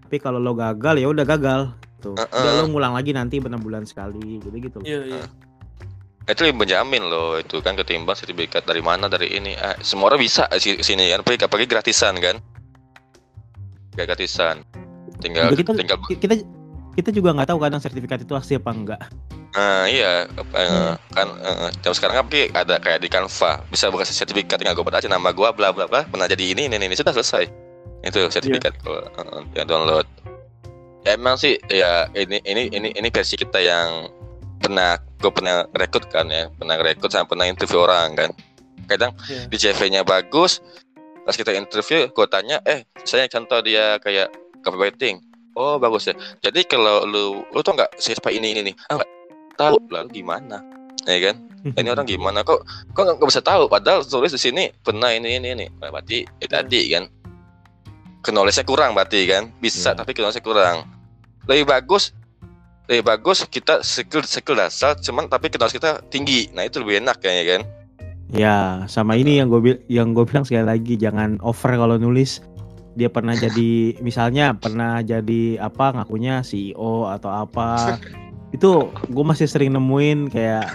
tapi 0.00 0.16
kalau 0.18 0.38
lo 0.38 0.52
gagal 0.52 0.96
ya 0.96 1.06
udah 1.06 1.24
gagal 1.24 1.60
tuh 1.98 2.14
Uh-uh. 2.14 2.28
udah 2.30 2.52
lo 2.54 2.64
ngulang 2.68 2.92
lagi 2.92 3.10
nanti 3.10 3.36
benar 3.36 3.58
bulan 3.58 3.82
sekali 3.82 4.38
gitu 4.38 4.48
gitu 4.52 4.78
Iya, 4.80 5.00
iya. 5.06 5.22
Itu 6.24 6.40
lebih 6.40 6.64
menjamin 6.64 7.04
loh 7.04 7.36
itu 7.36 7.60
kan 7.60 7.76
ketimbang 7.76 8.16
sertifikat 8.16 8.64
dari 8.64 8.80
mana 8.80 9.12
dari 9.12 9.28
ini. 9.36 9.52
Ah, 9.60 9.76
semua 9.84 10.08
orang 10.08 10.24
bisa 10.24 10.48
sini 10.56 11.12
kan? 11.12 11.20
Apalagi, 11.20 11.44
apalagi 11.44 11.68
gratisan 11.68 12.16
kan? 12.16 12.40
Kayak 13.92 14.16
gratisan. 14.16 14.64
Tinggal 15.20 15.52
Udah 15.52 15.58
kita 15.60 15.72
tinggal 15.76 15.98
kita 16.08 16.34
kita 16.96 17.10
juga 17.12 17.36
nggak 17.36 17.48
tahu 17.52 17.58
kadang 17.60 17.80
sertifikat 17.82 18.24
itu 18.24 18.32
asli 18.32 18.56
apa 18.56 18.70
enggak. 18.72 19.00
Nah 19.54 19.84
iya 19.86 20.24
eh, 20.32 20.92
kan 21.12 21.28
eh, 21.44 21.70
jam 21.84 21.92
sekarang 21.92 22.24
kan 22.24 22.26
ada 22.56 22.80
kayak 22.80 23.04
di 23.04 23.08
Canva. 23.12 23.60
Bisa 23.68 23.92
buka 23.92 24.08
sertifikat 24.08 24.56
tinggal 24.56 24.80
gue 24.80 24.86
aja 24.96 25.06
nama 25.12 25.28
gue 25.28 25.48
bla 25.52 25.76
bla 25.76 25.84
bla. 25.84 26.08
Pernah 26.08 26.24
jadi 26.24 26.56
ini 26.56 26.72
ini 26.72 26.80
ini 26.80 26.96
sudah 26.96 27.12
selesai. 27.12 27.44
Itu 28.00 28.32
sertifikat 28.32 28.80
kalau 28.80 29.04
eh, 29.12 29.44
yang 29.60 29.68
download. 29.68 30.08
Ya, 31.04 31.20
emang 31.20 31.36
sih 31.36 31.60
ya 31.68 32.08
ini 32.16 32.40
ini 32.48 32.72
ini 32.72 32.88
ini 32.96 33.08
versi 33.12 33.36
kita 33.36 33.60
yang 33.60 34.08
pernah 34.64 34.96
gue 35.20 35.32
pernah 35.32 35.68
rekrut 35.76 36.08
kan 36.08 36.26
ya 36.32 36.48
pernah 36.56 36.80
rekrut 36.80 37.12
sama 37.12 37.28
pernah 37.28 37.44
interview 37.44 37.84
orang 37.84 38.16
kan. 38.16 38.30
Kadang 38.88 39.12
Iya. 39.28 39.48
di 39.48 39.56
CV-nya 39.60 40.00
bagus 40.04 40.64
pas 41.24 41.36
kita 41.36 41.52
interview 41.56 42.08
gue 42.08 42.26
tanya 42.28 42.60
eh 42.68 42.84
saya 43.04 43.24
contoh 43.28 43.60
dia 43.64 43.96
kayak 44.00 44.28
copywriting 44.64 45.20
oh 45.56 45.76
bagus 45.76 46.08
ya. 46.08 46.14
Jadi 46.40 46.64
kalau 46.64 47.04
lu 47.04 47.44
lu 47.52 47.60
tau 47.60 47.76
nggak 47.76 48.00
siapa 48.00 48.32
ini 48.32 48.56
ini 48.56 48.72
nih 48.72 48.74
ah, 48.92 49.04
tahu. 49.56 49.78
Lalu 49.88 50.20
gimana? 50.24 50.60
Ya 51.04 51.30
kan? 51.30 51.36
Ini 51.64 51.88
orang 51.96 52.04
gimana 52.04 52.44
kok? 52.44 52.64
Kok 52.92 53.02
nggak 53.20 53.28
bisa 53.28 53.40
tahu? 53.40 53.68
Padahal 53.68 54.04
tulis 54.04 54.32
di 54.32 54.40
sini 54.40 54.68
pernah 54.84 55.08
ini 55.12 55.40
ini 55.40 55.48
ini. 55.56 55.66
Nah, 55.80 55.88
berarti 55.88 56.24
ya 56.40 56.60
tadi 56.60 56.92
kan 56.92 57.04
knowledge-nya 58.24 58.64
kurang 58.64 58.96
berarti 58.96 59.28
kan? 59.28 59.52
Bisa 59.60 59.92
Iya. 59.92 60.00
tapi 60.00 60.12
knowledge-nya 60.16 60.44
kurang. 60.44 60.76
Lebih 61.48 61.64
bagus 61.68 62.12
lebih 62.84 63.04
bagus 63.16 63.48
kita 63.48 63.80
skill 63.80 64.20
skill 64.28 64.60
dasar 64.60 64.92
cuman 65.00 65.24
tapi 65.24 65.48
knowledge 65.48 65.80
kita 65.80 66.04
tinggi. 66.12 66.52
Nah 66.52 66.68
itu 66.68 66.84
lebih 66.84 67.00
enak 67.00 67.16
kayaknya 67.20 67.44
kan? 67.48 67.62
Ya 68.34 68.56
sama 68.90 69.16
ini 69.16 69.40
yang 69.40 69.48
gue 69.48 69.80
yang 69.88 70.12
gue 70.12 70.24
bilang 70.28 70.44
sekali 70.44 70.68
lagi 70.68 70.94
jangan 71.00 71.40
over 71.40 71.72
kalau 71.72 71.96
nulis. 71.96 72.44
Dia 72.94 73.08
pernah 73.08 73.32
jadi 73.32 73.94
misalnya 74.06 74.52
pernah 74.52 75.00
jadi 75.00 75.64
apa 75.64 75.96
ngakunya 75.96 76.44
CEO 76.44 77.08
atau 77.08 77.32
apa. 77.32 77.96
Itu 78.56 78.92
gue 79.08 79.24
masih 79.24 79.48
sering 79.48 79.72
nemuin 79.74 80.30
kayak 80.30 80.68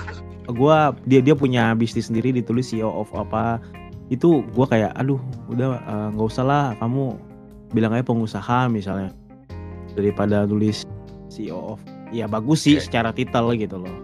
gua 0.49 0.97
dia 1.05 1.21
dia 1.21 1.37
punya 1.37 1.77
bisnis 1.77 2.09
sendiri 2.09 2.33
ditulis 2.33 2.73
CEO 2.73 2.89
of 2.89 3.09
apa. 3.13 3.61
Itu 4.09 4.41
gua 4.57 4.65
kayak 4.65 4.97
aduh 4.97 5.21
udah 5.47 5.77
eh, 5.77 6.07
nggak 6.17 6.27
usah 6.27 6.43
lah 6.43 6.65
kamu 6.81 7.13
bilang 7.69 7.93
aja 7.93 8.01
pengusaha 8.01 8.65
misalnya 8.65 9.13
daripada 9.93 10.49
nulis 10.49 10.83
CEO 11.29 11.77
of 11.77 11.79
ya 12.09 12.25
bagus 12.25 12.65
sih 12.65 12.77
Oke. 12.77 12.85
secara 12.89 13.09
titel 13.13 13.45
gitu 13.57 13.77
loh 13.81 13.95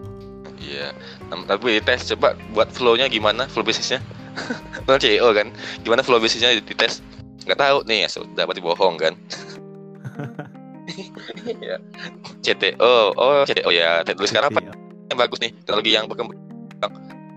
Iya, 0.66 0.98
Nah, 1.30 1.46
tapi 1.46 1.78
tes 1.86 2.10
coba 2.10 2.34
buat 2.58 2.74
flow-nya 2.74 3.06
gimana, 3.06 3.46
flow 3.46 3.62
bisnisnya. 3.62 4.02
Lo 4.90 4.98
CEO 4.98 5.30
kan, 5.30 5.54
gimana 5.86 6.02
flow 6.02 6.18
bisnisnya 6.18 6.58
di 6.58 6.74
tes? 6.74 7.06
Nggak 7.46 7.60
tahu 7.62 7.78
nih, 7.86 8.06
ya 8.06 8.10
sudah 8.10 8.44
berarti 8.50 8.64
bohong 8.66 8.96
kan. 8.98 9.14
Iya. 11.46 11.82
CTO, 12.46 13.18
oh 13.18 13.42
CTO 13.42 13.74
ya, 13.74 14.06
tulis 14.06 14.30
sekarang 14.30 14.54
apa 14.54 14.70
yang 15.10 15.18
bagus 15.18 15.42
nih, 15.42 15.50
teknologi 15.66 15.92
yang 15.98 16.06
berkembang. 16.06 16.38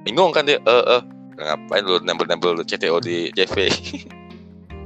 Bingung 0.04 0.36
kan 0.36 0.44
dia, 0.44 0.60
eh 0.60 0.84
eh 0.96 1.02
ngapain 1.40 1.80
lu 1.80 1.96
nempel-nempel 2.04 2.60
CTO 2.68 3.00
di 3.00 3.32
CV? 3.32 3.72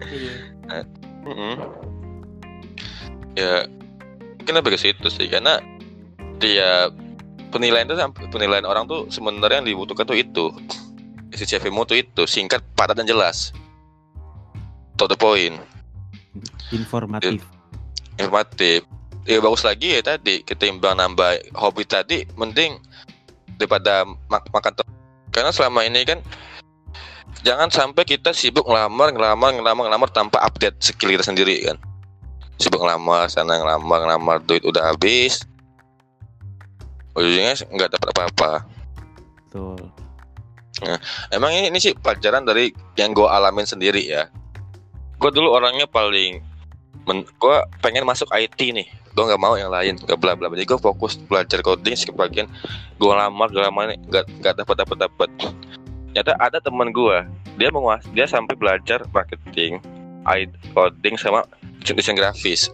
Iya. 0.07 0.87
Mm-mm. 1.27 1.55
Ya, 3.35 3.67
mungkin 4.39 4.55
lebih 4.59 4.75
ke 4.75 4.79
situ 4.79 5.11
sih, 5.11 5.27
karena 5.27 5.59
dia 6.43 6.91
penilaian 7.55 7.87
itu 7.87 7.95
penilaian 8.35 8.67
orang 8.67 8.91
tuh 8.91 9.07
sebenarnya 9.07 9.63
yang 9.63 9.69
dibutuhkan 9.71 10.03
tuh 10.03 10.19
itu 10.19 10.51
isi 11.31 11.47
CV-mu 11.47 11.87
tuh 11.87 12.03
itu 12.03 12.27
singkat, 12.27 12.61
padat 12.75 12.99
dan 12.99 13.07
jelas. 13.07 13.55
To 15.01 15.09
the 15.09 15.17
point, 15.17 15.57
informatif 16.75 17.41
informatif. 18.21 18.85
Ya 19.23 19.39
bagus 19.39 19.63
lagi 19.63 19.95
ya 19.95 20.03
tadi 20.03 20.43
ketimbang 20.43 20.99
nambah 20.99 21.55
hobi 21.55 21.87
tadi, 21.87 22.27
mending 22.35 22.83
daripada 23.57 24.03
mak- 24.27 24.51
makan 24.51 24.75
karena 25.33 25.55
selama 25.55 25.87
ini 25.87 26.03
kan 26.03 26.19
jangan 27.47 27.71
sampai 27.71 28.03
kita 28.03 28.35
sibuk 28.35 28.67
ngelamar, 28.67 29.15
ngelamar, 29.15 29.55
ngelamar, 29.55 29.83
ngelamar 29.89 30.11
tanpa 30.11 30.43
update 30.43 30.77
skill 30.83 31.15
kita 31.15 31.23
sendiri 31.23 31.63
kan. 31.65 31.79
Sibuk 32.59 32.83
ngelamar, 32.83 33.31
sana 33.31 33.63
ngelamar, 33.63 33.99
ngelamar, 34.05 34.37
duit 34.45 34.67
udah 34.67 34.93
habis. 34.93 35.47
Ujungnya 37.13 37.55
nggak 37.57 37.91
dapat 37.99 38.09
apa-apa. 38.17 38.53
betul 39.49 39.77
Emang 41.31 41.53
ini, 41.55 41.71
ini 41.71 41.79
sih 41.79 41.95
pelajaran 41.95 42.43
dari 42.43 42.75
yang 42.99 43.15
gue 43.15 43.27
alamin 43.27 43.69
sendiri 43.69 44.03
ya. 44.03 44.27
Gue 45.23 45.31
dulu 45.31 45.55
orangnya 45.55 45.87
paling, 45.87 46.43
men, 47.07 47.23
gue 47.23 47.57
pengen 47.79 48.03
masuk 48.03 48.27
IT 48.35 48.59
nih. 48.59 48.89
Gue 49.13 49.25
nggak 49.29 49.39
mau 49.39 49.55
yang 49.55 49.71
lain, 49.71 50.01
nggak 50.03 50.19
bla 50.19 50.35
bla. 50.35 50.51
Jadi 50.51 50.67
gue 50.67 50.79
fokus 50.81 51.21
belajar 51.29 51.63
coding 51.63 51.95
skip 51.95 52.17
bagian. 52.19 52.51
Gue 52.99 53.13
lamar, 53.15 53.53
gue 53.55 53.63
lamar, 53.63 53.95
nggak 54.11 54.25
nggak 54.43 54.55
dapat 54.65 54.77
dapat 54.83 54.97
dapat. 55.07 55.29
Ternyata 56.11 56.33
ada 56.43 56.59
teman 56.59 56.91
gue, 56.91 57.17
dia 57.57 57.69
menguas, 57.71 58.03
dia 58.13 58.27
sampai 58.27 58.59
belajar 58.59 59.07
marketing, 59.15 59.79
IT, 60.27 60.51
coding 60.75 61.15
sama 61.15 61.47
desain 61.85 62.19
grafis. 62.19 62.69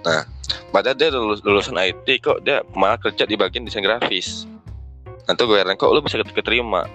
Nah, 0.00 0.24
padahal 0.72 0.96
dia 0.96 1.08
lulus, 1.12 1.44
lulusan 1.44 1.76
IT 1.76 2.06
kok 2.24 2.40
dia 2.42 2.64
malah 2.72 2.96
kerja 2.96 3.28
di 3.28 3.36
bagian 3.36 3.68
desain 3.68 3.84
grafis. 3.84 4.48
Nanti 5.28 5.42
gue 5.44 5.58
heran 5.58 5.76
kok 5.76 5.92
lu 5.92 6.00
bisa 6.00 6.20
keterima. 6.20 6.88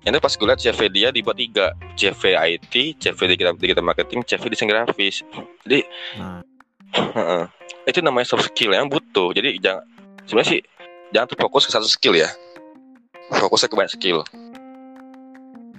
Ini 0.00 0.16
pas 0.16 0.32
gue 0.32 0.46
liat 0.48 0.60
CV 0.60 0.80
dia 0.88 1.08
dibuat 1.12 1.36
tiga. 1.36 1.76
CV 1.96 2.32
IT, 2.32 2.72
CV 3.00 3.18
digital, 3.36 3.52
digital 3.56 3.84
marketing, 3.84 4.24
CV 4.24 4.42
desain 4.48 4.68
grafis. 4.68 5.20
Jadi 5.64 5.84
nah. 6.16 6.40
heeh, 6.96 7.42
Itu 7.88 8.00
namanya 8.00 8.28
soft 8.28 8.48
skill 8.48 8.72
yang 8.72 8.88
butuh. 8.88 9.32
Jadi 9.36 9.60
jangan 9.60 9.84
Sebenarnya 10.28 10.50
sih 10.56 10.62
Jangan 11.10 11.26
terfokus 11.26 11.66
ke 11.66 11.74
satu 11.74 11.90
skill 11.90 12.14
ya. 12.14 12.30
Fokusnya 13.34 13.66
ke 13.66 13.76
banyak 13.78 13.94
skill 13.94 14.22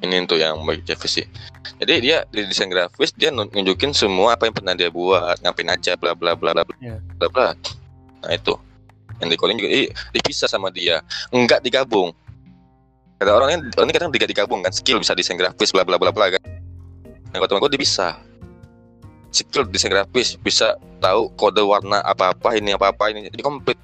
Ini 0.01 0.25
tuh 0.25 0.41
yang 0.41 0.65
bagi 0.65 0.81
CV 0.81 1.01
sih. 1.05 1.25
Jadi 1.77 1.93
dia 2.01 2.25
di 2.25 2.41
desain 2.41 2.65
grafis 2.67 3.13
Dia 3.13 3.29
nun- 3.29 3.49
nunjukin 3.49 3.93
semua 3.93 4.33
apa 4.33 4.49
yang 4.49 4.53
pernah 4.53 4.73
dia 4.73 4.89
buat 4.89 5.37
Ngapain 5.41 5.69
aja 5.69 5.93
bla 5.93 6.17
bla 6.17 6.33
bla 6.33 6.57
bla 6.57 6.65
bla 6.65 6.75
Iya. 6.81 6.97
bla 7.17 7.27
bla. 7.29 7.47
Nah 8.25 8.33
itu. 8.33 8.57
Yang 9.21 9.27
di 9.29 9.37
calling 9.37 9.57
juga 9.61 9.69
eh, 9.69 9.87
dipisah 10.11 10.49
sama 10.49 10.73
dia. 10.73 11.05
Enggak 11.29 11.61
digabung. 11.61 12.09
Kata 13.21 13.29
orangnya 13.29 13.61
ini 13.61 13.91
kadang 13.93 14.09
tidak 14.09 14.33
digabung 14.33 14.65
kan 14.65 14.73
skill 14.73 14.97
bisa 14.97 15.13
desain 15.13 15.37
grafis 15.37 15.69
bla 15.69 15.85
bla 15.85 16.01
bla 16.01 16.09
bla 16.09 16.33
kan. 16.33 16.41
Nah 17.29 17.37
kalau 17.37 17.47
temen 17.47 17.61
gue 17.61 17.77
dipisah. 17.77 18.17
Skill 19.29 19.69
desain 19.69 19.93
grafis 19.93 20.33
bisa 20.35 20.75
tahu 20.97 21.29
kode 21.37 21.61
warna 21.61 22.01
apa 22.01 22.33
apa 22.33 22.57
ini 22.57 22.73
apa 22.73 22.89
apa 22.89 23.13
ini. 23.13 23.29
Jadi 23.29 23.45
komplit 23.45 23.77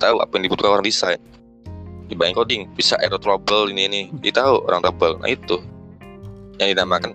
tahu 0.00 0.24
apa 0.24 0.32
yang 0.32 0.48
dibutuhkan 0.48 0.72
orang 0.74 0.86
desain 0.88 1.20
di 2.08 2.16
buying 2.16 2.32
coding 2.32 2.64
bisa 2.72 2.96
error 3.04 3.20
trouble 3.20 3.68
ini 3.68 3.84
ini. 3.86 4.00
Dia 4.24 4.32
tahu 4.40 4.64
orang 4.64 4.80
trouble. 4.80 5.20
Nah 5.20 5.28
itu 5.28 5.60
yang 6.58 6.72
dinamakan 6.74 7.12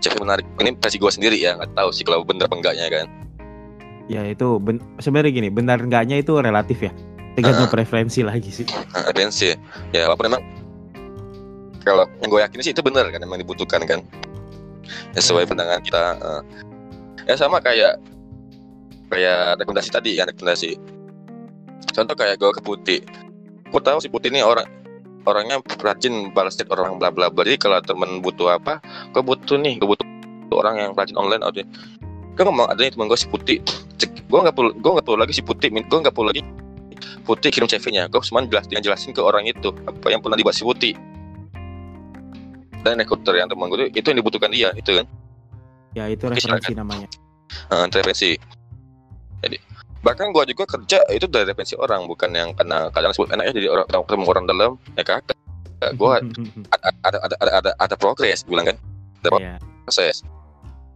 cek 0.00 0.16
menarik. 0.16 0.46
Ini 0.62 0.78
versi 0.78 0.96
gue 0.96 1.10
sendiri 1.12 1.36
ya 1.36 1.58
nggak 1.58 1.74
tahu 1.76 1.90
sih 1.90 2.06
kalau 2.06 2.22
bener 2.22 2.46
apa 2.46 2.56
enggaknya 2.56 2.86
kan? 2.88 3.06
Ya 4.10 4.26
itu 4.26 4.58
ben- 4.58 4.82
sebenarnya 4.98 5.30
gini, 5.34 5.48
benar 5.52 5.78
enggaknya 5.82 6.18
itu 6.18 6.34
relatif 6.38 6.78
ya. 6.82 6.92
Tergantung 7.38 7.70
Heeh. 7.70 7.74
preferensi 7.74 8.20
lagi 8.26 8.50
sih. 8.50 8.66
Nah, 8.66 9.06
atensi 9.06 9.54
ya 9.94 10.10
walaupun 10.10 10.26
memang 10.30 10.42
kalau 11.86 12.06
yang 12.22 12.28
gue 12.30 12.40
yakin 12.42 12.58
sih 12.62 12.72
itu 12.74 12.82
benar 12.82 13.06
kan 13.10 13.22
memang 13.22 13.38
dibutuhkan 13.42 13.82
kan. 13.86 14.02
Ya, 15.14 15.20
sesuai 15.22 15.46
pandangan 15.46 15.82
kita 15.82 16.02
eh. 16.18 16.42
ya 17.30 17.34
sama 17.38 17.62
kayak 17.62 18.02
kayak 19.10 19.62
rekomendasi 19.62 19.90
tadi 19.90 20.18
ya 20.18 20.26
rekomendasi. 20.26 20.74
Contoh 21.94 22.14
kayak 22.18 22.38
gue 22.38 22.50
ke 22.50 22.60
Putih 22.62 23.00
gue 23.70 23.80
tahu 23.80 23.98
si 24.02 24.10
Putih 24.10 24.34
ini 24.34 24.42
orang 24.42 24.66
orangnya 25.24 25.62
rajin 25.80 26.34
balas 26.34 26.58
chat 26.58 26.66
orang 26.72 26.98
bla 26.98 27.12
bla 27.12 27.30
bla 27.30 27.42
jadi 27.46 27.60
kalau 27.60 27.78
temen 27.84 28.20
butuh 28.24 28.58
apa 28.58 28.82
gue 29.14 29.22
butuh 29.22 29.56
nih 29.60 29.78
gue 29.78 29.88
butuh 29.88 30.06
orang 30.56 30.76
yang 30.80 30.90
rajin 30.96 31.16
online 31.16 31.42
atau 31.44 31.62
gue 32.34 32.42
ngomong 32.42 32.66
ada 32.72 32.80
nih 32.80 32.92
temen 32.92 33.06
gue 33.06 33.18
si 33.20 33.28
Putih 33.28 33.58
gue 34.00 34.38
nggak 34.38 34.54
perlu 34.56 34.70
gue 34.74 34.90
nggak 34.96 35.06
perlu 35.06 35.18
lagi 35.20 35.34
si 35.36 35.42
Putih 35.44 35.68
gue 35.70 35.98
nggak 36.00 36.14
perlu 36.14 36.32
lagi 36.32 36.42
Putih 37.24 37.48
kirim 37.52 37.68
CV-nya, 37.68 38.10
gue 38.10 38.20
cuma 38.26 38.44
jelas, 38.44 38.66
jelasin 38.68 39.14
ke 39.14 39.20
orang 39.22 39.46
itu 39.48 39.72
apa 39.86 40.06
yang 40.12 40.20
pernah 40.20 40.36
dibuat 40.36 40.56
si 40.56 40.62
Putih. 40.64 40.94
Dan 42.80 42.96
rekruter 42.96 43.36
yang 43.36 43.48
teman 43.48 43.68
gue 43.68 43.88
itu, 43.88 44.00
itu 44.00 44.06
yang 44.08 44.18
dibutuhkan 44.24 44.50
dia, 44.52 44.72
itu 44.72 44.90
kan, 44.96 45.06
Ya 45.92 46.06
itu 46.08 46.24
referensi 46.30 46.72
namanya. 46.72 47.08
uh, 47.68 47.84
referensi. 47.90 48.38
Bahkan 50.00 50.32
gue 50.32 50.44
juga 50.56 50.64
kerja 50.64 51.04
itu 51.12 51.28
dari 51.28 51.44
referensi 51.44 51.76
orang, 51.76 52.08
bukan 52.08 52.32
yang 52.32 52.56
karena 52.56 52.88
kadang 52.88 53.12
sebut 53.12 53.36
enaknya 53.36 53.52
jadi 53.52 53.68
orang 53.68 53.84
ketemu 53.88 54.24
orang 54.24 54.44
dalam, 54.48 54.70
ya 54.96 55.04
kagak. 55.04 55.36
Gue 55.96 56.14
ada 56.74 56.88
ada 57.04 57.18
ada 57.24 57.36
ada 57.40 57.52
ada, 57.60 57.70
ada 57.76 57.94
progres, 58.00 58.44
bilang 58.48 58.72
kan, 58.72 58.76
ada 59.24 59.28
ya. 59.36 59.54
proses. 59.84 60.24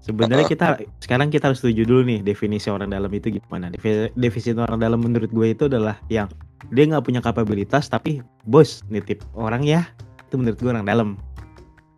Sebenarnya 0.05 0.45
kita 0.45 0.85
sekarang 1.01 1.33
kita 1.33 1.49
harus 1.49 1.65
setuju 1.65 1.89
dulu 1.89 2.05
nih 2.05 2.21
definisi 2.21 2.69
orang 2.69 2.93
dalam 2.93 3.09
itu 3.09 3.33
gimana. 3.33 3.73
Defi- 3.73 4.13
Definisi 4.13 4.53
orang 4.53 4.77
dalam 4.77 5.01
menurut 5.01 5.33
gue 5.33 5.47
itu 5.57 5.65
adalah 5.65 5.97
yang 6.13 6.29
dia 6.77 6.85
nggak 6.85 7.09
punya 7.09 7.25
kapabilitas 7.25 7.89
tapi 7.89 8.21
bos 8.45 8.85
nitip 8.93 9.25
orang 9.33 9.65
ya 9.65 9.89
itu 10.29 10.37
menurut 10.37 10.61
gue 10.61 10.69
orang 10.69 10.85
dalam. 10.85 11.09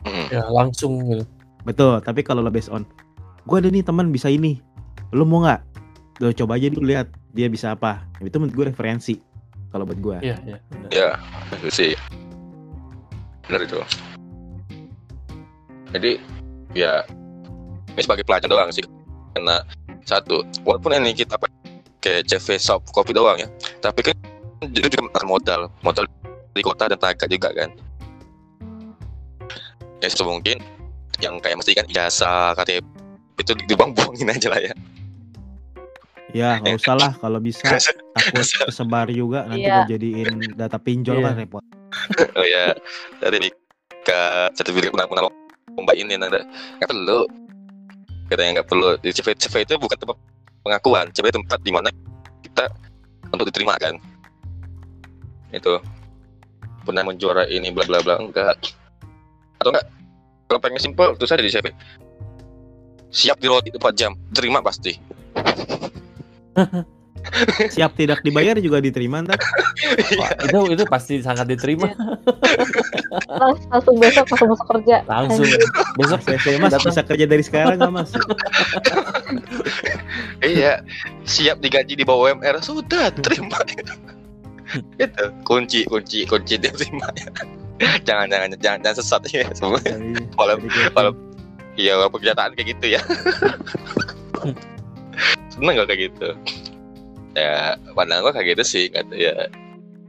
Mm. 0.07 0.27
Ya 0.31 0.47
langsung 0.55 1.03
gitu. 1.11 1.27
Betul. 1.67 1.99
Tapi 1.99 2.23
kalau 2.23 2.47
lo 2.47 2.51
based 2.55 2.71
on 2.71 2.87
gue 3.43 3.57
ada 3.59 3.67
nih 3.75 3.83
teman 3.83 4.15
bisa 4.15 4.31
ini, 4.31 4.63
lo 5.11 5.27
mau 5.27 5.43
nggak? 5.43 5.76
Lo 6.17 6.33
coba 6.33 6.57
aja 6.57 6.73
dulu 6.73 6.89
lihat 6.89 7.13
dia 7.37 7.49
bisa 7.53 7.77
apa. 7.77 8.05
Itu 8.25 8.41
menurut 8.41 8.55
gue 8.57 8.65
referensi 8.73 9.15
kalau 9.69 9.85
buat 9.85 10.01
gue. 10.01 10.17
Iya, 10.25 10.37
iya. 10.49 10.59
Ya, 10.89 11.11
itu 11.61 11.69
sih. 11.69 11.93
Benar 13.45 13.69
itu. 13.69 13.81
Jadi, 15.93 16.13
ya 16.73 17.05
ini 17.93 18.01
sebagai 18.01 18.25
pelajaran 18.25 18.53
doang 18.53 18.71
sih. 18.73 18.85
Karena 19.37 19.61
satu, 20.09 20.41
walaupun 20.65 20.97
ini 20.97 21.13
kita 21.13 21.37
pakai 21.37 22.25
CV 22.25 22.57
soft 22.57 22.89
copy 22.97 23.13
doang 23.13 23.37
ya, 23.37 23.49
tapi 23.85 24.01
kan 24.01 24.17
itu 24.65 24.89
juga 24.89 25.13
makan 25.13 25.27
modal, 25.29 25.61
modal 25.85 26.05
di 26.57 26.65
kota 26.65 26.89
dan 26.89 26.97
tenaga 26.97 27.29
juga 27.29 27.53
kan. 27.53 27.69
Ya 30.01 30.09
sebisa 30.09 30.25
mungkin 30.25 30.61
yang 31.21 31.41
kayak 31.41 31.61
mesti 31.61 31.77
kan 31.77 31.85
ijazah, 31.89 32.57
KTP 32.57 32.85
itu 33.41 33.53
dibuang-buangin 33.69 34.33
aja 34.33 34.49
lah 34.49 34.61
ya. 34.61 34.73
Ya 36.37 36.61
nggak 36.61 36.77
usah 36.77 36.95
lah. 37.01 37.13
Kalau 37.17 37.41
bisa 37.41 37.65
takut 38.13 38.45
kesebar 38.69 39.09
juga. 39.09 39.49
Nanti 39.49 39.65
Iya. 39.65 39.89
gue 39.89 39.97
jadiin 39.97 40.29
data 40.53 40.77
pinjol 40.77 41.25
Iya. 41.25 41.25
kan 41.25 41.35
repot. 41.41 41.63
oh 42.39 42.45
ya, 42.45 42.77
dari 43.25 43.49
ke 44.05 44.19
sertifikat 44.53 44.93
menang-menang 44.93 45.33
lomba 45.73 45.93
ini 45.97 46.21
nanda 46.21 46.45
nggak 46.77 46.89
perlu. 46.93 47.25
Katanya 48.29 48.61
nggak 48.61 48.69
perlu. 48.69 48.89
Di 49.01 49.17
CV 49.17 49.33
CV 49.33 49.55
itu 49.65 49.75
bukan 49.81 49.97
tempat 49.97 50.17
pengakuan. 50.61 51.09
CV 51.17 51.25
itu 51.33 51.41
tempat 51.41 51.61
di 51.65 51.73
mana 51.73 51.89
kita 52.45 52.69
untuk 53.33 53.49
diterima 53.49 53.81
kan? 53.81 53.97
Itu. 55.57 55.81
Pernah 56.85 57.03
menjuara 57.03 57.49
ini 57.49 57.73
bla 57.73 57.89
bla 57.89 58.05
bla. 58.05 58.21
Enggak 58.21 58.61
atau 59.57 59.73
enggak 59.73 59.89
kalau 60.47 60.61
pengen 60.61 60.79
simpel 60.79 61.17
terus 61.17 61.33
ada 61.33 61.41
di 61.41 61.49
CV 61.49 61.73
siap 63.09 63.41
di 63.41 63.49
roti 63.49 63.73
4 63.73 63.81
jam. 63.97 64.13
Terima 64.37 64.61
pasti 64.61 64.93
Siap 67.75 67.99
tidak 67.99 68.23
dibayar 68.23 68.55
juga 68.57 68.79
diterima 68.79 69.19
ntar. 69.19 69.35
Wah, 70.15 70.31
itu 70.39 70.59
itu 70.71 70.85
pasti 70.87 71.19
sangat 71.19 71.49
diterima. 71.49 71.91
Lang- 73.27 73.59
langsung 73.67 73.99
besok 73.99 74.31
langsung 74.31 74.49
masuk 74.49 74.67
kerja. 74.71 74.97
langsung. 75.05 75.43
Besok 75.99 76.21
Saya 76.23 76.57
mas 76.57 76.71
datang. 76.71 76.87
bisa 76.87 77.03
kerja 77.03 77.27
dari 77.27 77.43
sekarang 77.43 77.77
nggak 77.77 77.91
mas? 77.91 78.11
iya. 80.41 80.87
Siap 81.25 81.59
digaji 81.59 81.99
di 81.99 82.05
bawah 82.05 82.31
UMR 82.31 82.63
sudah 82.63 83.11
terima. 83.13 83.59
Itu 85.03 85.25
kunci 85.43 85.83
kunci 85.85 86.27
kunci 86.27 86.55
diterima. 86.57 87.11
Jangan 88.05 88.31
jangan 88.31 88.49
jangan 88.57 88.79
jangan 88.81 88.97
sesat 88.97 89.23
ya. 89.29 89.51
Semua 89.51 89.83
Walau- 90.37 90.63
walau- 90.93 91.19
iya 91.75 91.93
walaupun 91.93 92.23
kenyataan 92.23 92.55
kayak 92.55 92.69
gitu 92.73 92.87
ya 92.89 93.01
seneng 95.57 95.75
gak 95.81 95.89
kayak 95.89 96.01
gitu. 96.13 96.29
Ya 97.37 97.77
pandangan 97.97 98.23
gua 98.29 98.33
kayak 98.37 98.57
gitu 98.57 98.65
sih. 98.65 98.85
Kata 98.93 99.13
ya 99.17 99.49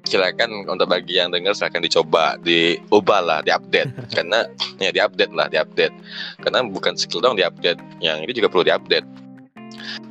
silakan 0.07 0.63
untuk 0.71 0.87
bagi 0.87 1.19
yang 1.19 1.35
dengar 1.35 1.51
silakan 1.51 1.83
dicoba 1.83 2.39
diubah 2.43 3.19
lah 3.23 3.39
diupdate. 3.43 3.91
Karena 4.15 4.47
ya 4.79 4.91
diupdate 4.91 5.33
lah 5.35 5.47
diupdate. 5.51 5.95
Karena 6.43 6.63
bukan 6.67 6.99
skill 6.99 7.23
dong 7.23 7.39
diupdate 7.39 7.79
yang 8.03 8.23
ini 8.23 8.31
juga 8.35 8.51
perlu 8.51 8.67
diupdate. 8.67 9.07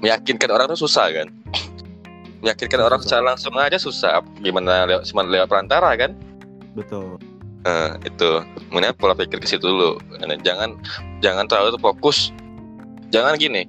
Meyakinkan 0.01 0.53
orang 0.53 0.69
tuh 0.73 0.81
susah 0.89 1.13
kan? 1.13 1.29
Meyakinkan 2.45 2.81
orang 2.81 3.01
secara 3.01 3.33
langsung 3.33 3.57
aja 3.57 3.81
susah. 3.81 4.21
Gimana 4.41 4.85
lewat 4.85 5.09
cuma 5.09 5.25
lewat 5.25 5.49
perantara 5.49 5.97
kan? 5.97 6.13
Betul. 6.77 7.17
Nah, 7.65 7.99
itu. 8.05 8.45
Kemudian 8.69 8.95
pola 8.95 9.17
pikir 9.17 9.41
ke 9.41 9.49
situ 9.49 9.65
dulu. 9.65 9.97
Jangan 10.45 10.77
jangan 11.25 11.49
terlalu 11.49 11.81
fokus. 11.81 12.31
Jangan 13.11 13.41
gini 13.41 13.65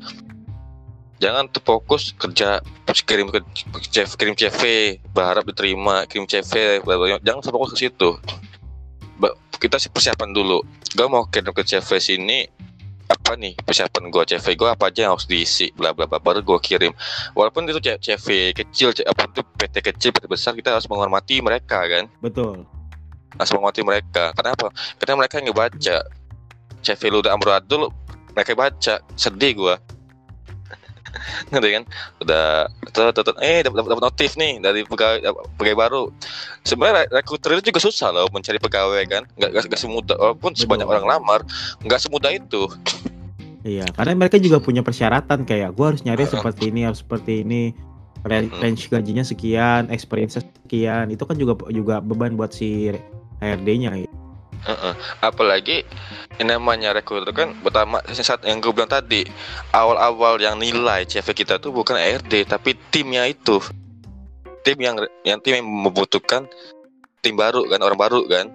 jangan 1.18 1.50
tuh 1.50 1.62
fokus 1.66 2.14
kerja 2.14 2.62
kirim 3.06 3.30
ke 3.34 3.42
CV, 3.90 4.10
kirim 4.18 4.36
CV 4.38 4.62
berharap 5.12 5.46
diterima 5.50 6.06
kirim 6.06 6.30
CV 6.30 6.82
jangan 7.26 7.42
fokus 7.42 7.74
ke 7.74 7.90
situ 7.90 8.18
kita 9.58 9.82
sih 9.82 9.90
persiapan 9.90 10.30
dulu 10.32 10.62
gue 10.94 11.08
mau 11.10 11.26
kirim 11.26 11.50
ke 11.50 11.66
CV 11.66 11.98
sini 11.98 12.46
apa 13.08 13.40
nih 13.40 13.58
persiapan 13.64 14.14
gue 14.14 14.24
CV 14.38 14.46
gue 14.54 14.70
apa 14.70 14.92
aja 14.92 15.08
yang 15.08 15.14
harus 15.18 15.26
diisi 15.26 15.74
bla 15.74 15.96
bla 15.96 16.06
bla 16.06 16.22
baru 16.22 16.46
gue 16.46 16.60
kirim 16.62 16.94
walaupun 17.34 17.66
itu 17.66 17.82
CV 17.82 18.54
kecil 18.54 18.94
apa 19.08 19.26
itu 19.32 19.42
PT 19.42 19.76
kecil 19.82 20.10
PT 20.14 20.26
besar 20.30 20.54
kita 20.54 20.76
harus 20.78 20.86
menghormati 20.86 21.42
mereka 21.42 21.88
kan 21.88 22.06
Betul. 22.22 22.68
harus 23.38 23.52
menghormati 23.54 23.82
mereka. 23.86 24.34
Kenapa? 24.34 24.74
Karena 24.98 25.14
mereka 25.14 25.34
yang 25.40 25.54
ngebaca. 25.54 25.98
CV 26.86 27.02
lu 27.10 27.20
udah 27.20 27.36
amburadul, 27.36 27.90
mereka 28.32 28.56
baca. 28.56 28.96
Sedih 29.18 29.52
gua. 29.58 29.76
Ngerti 31.52 31.70
kan? 31.74 31.84
Udah 32.24 32.68
tut, 32.92 33.38
eh 33.44 33.62
dapat 33.64 33.78
dapat 33.84 34.04
notif 34.04 34.36
nih 34.36 34.60
dari 34.62 34.84
pegawai 34.84 35.24
pegawai 35.58 35.78
baru. 35.78 36.04
Sebenarnya 36.64 37.08
rekruter 37.12 37.58
itu 37.58 37.72
juga 37.74 37.82
susah 37.84 38.10
loh 38.14 38.28
mencari 38.32 38.60
pegawai 38.60 39.04
kan. 39.08 39.24
Nggak 39.36 39.50
nggak, 39.54 39.64
nggak 39.72 39.82
semudah 39.82 40.18
walaupun 40.18 40.52
Betul. 40.54 40.62
sebanyak 40.66 40.88
orang 40.88 41.06
lamar, 41.06 41.40
nggak 41.84 42.00
semudah 42.02 42.32
itu. 42.34 42.68
Iya, 43.68 43.84
karena 44.00 44.16
mereka 44.16 44.40
juga 44.40 44.64
punya 44.64 44.80
persyaratan 44.80 45.44
kayak 45.44 45.76
gue 45.76 45.86
harus 45.86 46.02
nyari 46.08 46.24
seperti 46.24 46.72
ini, 46.72 46.82
harus 46.88 47.04
seperti 47.04 47.44
ini. 47.44 47.76
Range 48.28 48.82
gajinya 48.92 49.24
sekian, 49.24 49.88
experience 49.88 50.36
sekian. 50.40 51.12
Itu 51.12 51.24
kan 51.24 51.40
juga 51.40 51.56
juga 51.72 52.04
beban 52.04 52.36
buat 52.36 52.52
si 52.52 52.92
HRD-nya. 53.40 54.08
Heeh. 54.68 54.94
Apalagi 55.24 55.88
yang 56.38 56.54
namanya 56.54 56.94
rekruter 56.94 57.34
kan 57.34 57.56
pertama 57.64 58.04
saat 58.14 58.46
yang 58.46 58.62
gue 58.62 58.70
bilang 58.70 58.92
tadi 58.92 59.26
awal-awal 59.74 60.38
yang 60.38 60.60
nilai 60.60 61.08
CV 61.08 61.34
kita 61.34 61.58
tuh 61.58 61.74
bukan 61.74 61.98
ARD 61.98 62.46
tapi 62.46 62.78
timnya 62.94 63.26
itu 63.26 63.58
tim 64.62 64.78
yang 64.78 65.02
yang 65.26 65.42
tim 65.42 65.58
yang 65.58 65.66
membutuhkan 65.66 66.46
tim 67.26 67.34
baru 67.34 67.66
kan 67.66 67.82
orang 67.82 67.98
baru 67.98 68.22
kan 68.30 68.54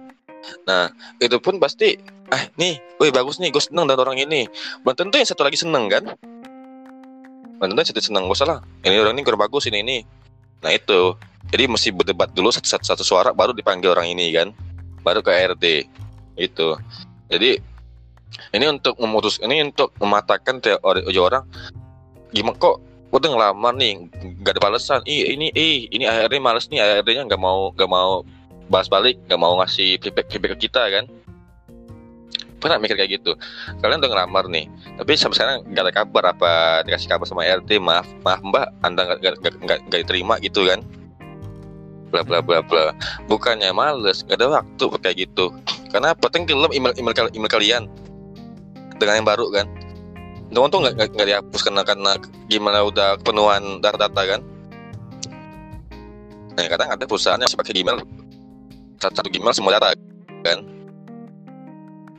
nah 0.63 0.87
itu 1.19 1.35
pun 1.43 1.59
pasti 1.59 1.99
ah 2.31 2.47
nih 2.55 2.79
woi 3.03 3.11
bagus 3.11 3.43
nih 3.43 3.51
gue 3.51 3.59
seneng 3.59 3.83
dan 3.83 3.99
orang 3.99 4.15
ini 4.15 4.47
belum 4.87 4.95
tentu 4.95 5.19
yang 5.19 5.27
satu 5.27 5.43
lagi 5.43 5.59
seneng 5.59 5.91
kan 5.91 6.07
belum 7.59 7.67
tentu 7.75 7.79
yang 7.83 7.89
satu 7.91 8.03
seneng 8.03 8.23
gue 8.31 8.37
salah 8.39 8.63
ini 8.87 8.95
orang 8.95 9.19
ini 9.19 9.27
kurang 9.27 9.43
bagus 9.43 9.67
ini 9.67 9.83
ini 9.83 9.97
nah 10.63 10.71
itu 10.71 11.19
Jadi 11.51 11.67
mesti 11.67 11.89
berdebat 11.91 12.31
dulu 12.31 12.49
satu, 12.53 12.65
satu, 12.81 13.03
suara 13.03 13.35
baru 13.35 13.51
dipanggil 13.51 13.91
orang 13.91 14.07
ini 14.09 14.31
kan. 14.31 14.55
Baru 15.03 15.19
ke 15.19 15.29
RT. 15.29 15.85
Itu. 16.35 16.77
Jadi 17.29 17.57
ini 18.53 18.65
untuk 18.69 18.97
memutus 18.97 19.37
ini 19.41 19.61
untuk 19.61 19.93
mematakan 20.01 20.57
teori 20.61 21.05
orang 21.17 21.45
gimana 22.33 22.57
kok? 22.57 22.81
Udah 23.13 23.29
ngelamar 23.29 23.77
nih 23.77 24.09
nggak 24.41 24.57
ada 24.57 24.61
balasan. 24.61 24.99
Ih 25.05 25.37
ini 25.37 25.53
ih 25.53 25.85
ini 25.93 26.09
akhirnya 26.09 26.41
males 26.41 26.65
nih 26.73 26.81
akhirnya 26.81 27.29
nggak 27.29 27.41
mau 27.41 27.69
nggak 27.77 27.89
mau 27.89 28.25
balas 28.73 28.89
balik 28.89 29.21
nggak 29.29 29.37
mau 29.37 29.61
ngasih 29.61 30.01
feedback 30.01 30.33
feedback 30.33 30.57
ke 30.57 30.65
kita 30.65 30.81
kan? 30.89 31.05
Pernah 32.57 32.81
mikir 32.81 32.97
kayak 32.97 33.21
gitu. 33.21 33.37
Kalian 33.85 34.01
udah 34.01 34.09
ngelamar 34.09 34.49
nih 34.49 34.65
tapi 34.97 35.13
sampai 35.13 35.37
sekarang 35.37 35.57
nggak 35.69 35.83
ada 35.85 35.93
kabar 35.93 36.23
apa 36.33 36.51
dikasih 36.89 37.09
kabar 37.13 37.29
sama 37.29 37.45
RT 37.45 37.69
maaf 37.77 38.09
maaf 38.25 38.41
mbak 38.41 38.65
anda 38.81 39.13
nggak 39.21 39.85
diterima 39.93 40.41
gitu 40.41 40.65
kan? 40.65 40.81
Bla 42.09 42.25
bla 42.25 42.41
bla 42.41 42.65
bla. 42.65 42.97
Bukannya 43.29 43.69
males 43.77 44.25
nggak 44.25 44.41
ada 44.41 44.57
waktu 44.57 44.85
kayak 45.05 45.17
gitu 45.29 45.53
karena 45.93 46.17
tenggelam 46.17 46.73
email 46.73 46.91
email, 46.97 47.29
email 47.37 47.51
kalian. 47.53 47.83
Dengan 48.97 49.21
yang 49.21 49.27
baru 49.29 49.47
kan. 49.53 49.69
Untung 50.53 50.85
nggak 50.85 51.13
nggak 51.13 51.27
dihapus 51.29 51.61
karena 51.65 51.81
karena 51.81 52.11
gimana 52.49 52.85
udah 52.85 53.17
penuhan 53.21 53.81
data-data 53.81 54.21
kan. 54.37 54.41
Nah 56.53 56.65
kadang 56.69 56.89
ada 56.93 57.03
perusahaan 57.05 57.41
yang 57.41 57.49
pakai 57.49 57.73
Gmail. 57.73 57.97
Satu, 59.01 59.13
satu 59.21 59.29
Gmail 59.33 59.53
semua 59.53 59.77
data 59.77 59.93
kan. 60.45 60.65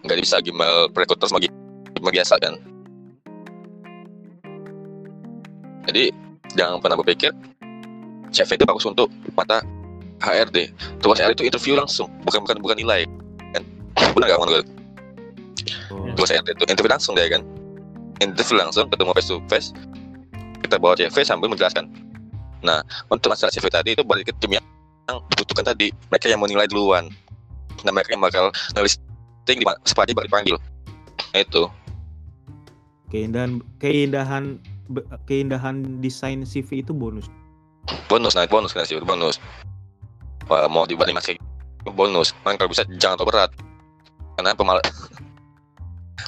Nggak 0.06 0.18
bisa 0.22 0.42
Gmail 0.42 0.90
recruiter 0.94 1.26
sama 1.26 1.42
Gmail 1.42 2.14
biasa 2.14 2.34
kan. 2.42 2.54
Jadi 5.90 6.10
jangan 6.58 6.78
pernah 6.82 6.98
berpikir 6.98 7.30
CV 8.34 8.50
itu 8.58 8.66
bagus 8.66 8.86
untuk 8.86 9.06
mata 9.38 9.62
HRD 10.22 10.74
tugas 10.98 11.22
HRD 11.22 11.38
itu 11.38 11.44
interview 11.46 11.74
langsung 11.78 12.10
bukan 12.26 12.42
bukan 12.42 12.56
bukan 12.62 12.76
nilai 12.82 13.06
benar 13.94 14.26
nggak 14.34 14.40
menurut 14.42 14.66
tugas 16.14 16.30
HRD 16.30 16.54
itu 16.54 16.64
interview 16.70 16.92
langsung 16.92 17.12
deh 17.18 17.26
kan. 17.28 17.42
Interview 18.22 18.56
langsung 18.58 18.86
ketemu 18.88 19.12
face 19.16 19.28
to 19.28 19.36
face 19.50 19.68
kita 20.62 20.80
bawa 20.80 20.94
CV 20.96 21.16
sambil 21.26 21.50
menjelaskan. 21.50 21.90
Nah 22.64 22.80
untuk 23.10 23.34
masalah 23.34 23.52
CV 23.52 23.66
tadi 23.68 23.90
itu 23.98 24.02
balik 24.06 24.30
ke 24.30 24.32
tim 24.38 24.56
yang 24.56 24.64
dibutuhkan 25.34 25.66
tadi. 25.74 25.90
Mereka 26.08 26.30
yang 26.30 26.40
menilai 26.40 26.70
duluan. 26.70 27.10
Nah 27.82 27.92
mereka 27.92 28.16
yang 28.16 28.22
bakal 28.24 28.48
nulis 28.78 28.96
ting 29.44 29.60
di 29.60 29.66
sepadi 29.84 30.16
baru 30.16 30.30
dipanggil. 30.30 30.56
Nah, 31.34 31.40
itu. 31.42 31.68
Keindahan 33.12 33.60
keindahan 33.78 34.58
keindahan 35.28 36.00
desain 36.00 36.42
CV 36.46 36.80
itu 36.80 36.94
bonus. 36.94 37.28
bonus 38.08 38.32
nah 38.32 38.48
bonus 38.48 38.72
kan 38.72 38.88
sih 38.88 38.96
bonus. 38.96 39.36
Wah, 40.48 40.64
mau 40.72 40.88
dibanding 40.88 41.16
masih 41.16 41.36
bonus. 41.84 42.32
Kan 42.40 42.56
kalau 42.56 42.72
bisa 42.72 42.88
jangan 42.96 43.20
terlalu 43.20 43.32
berat 43.36 43.50
karena 44.34 44.52
pemal 44.54 44.78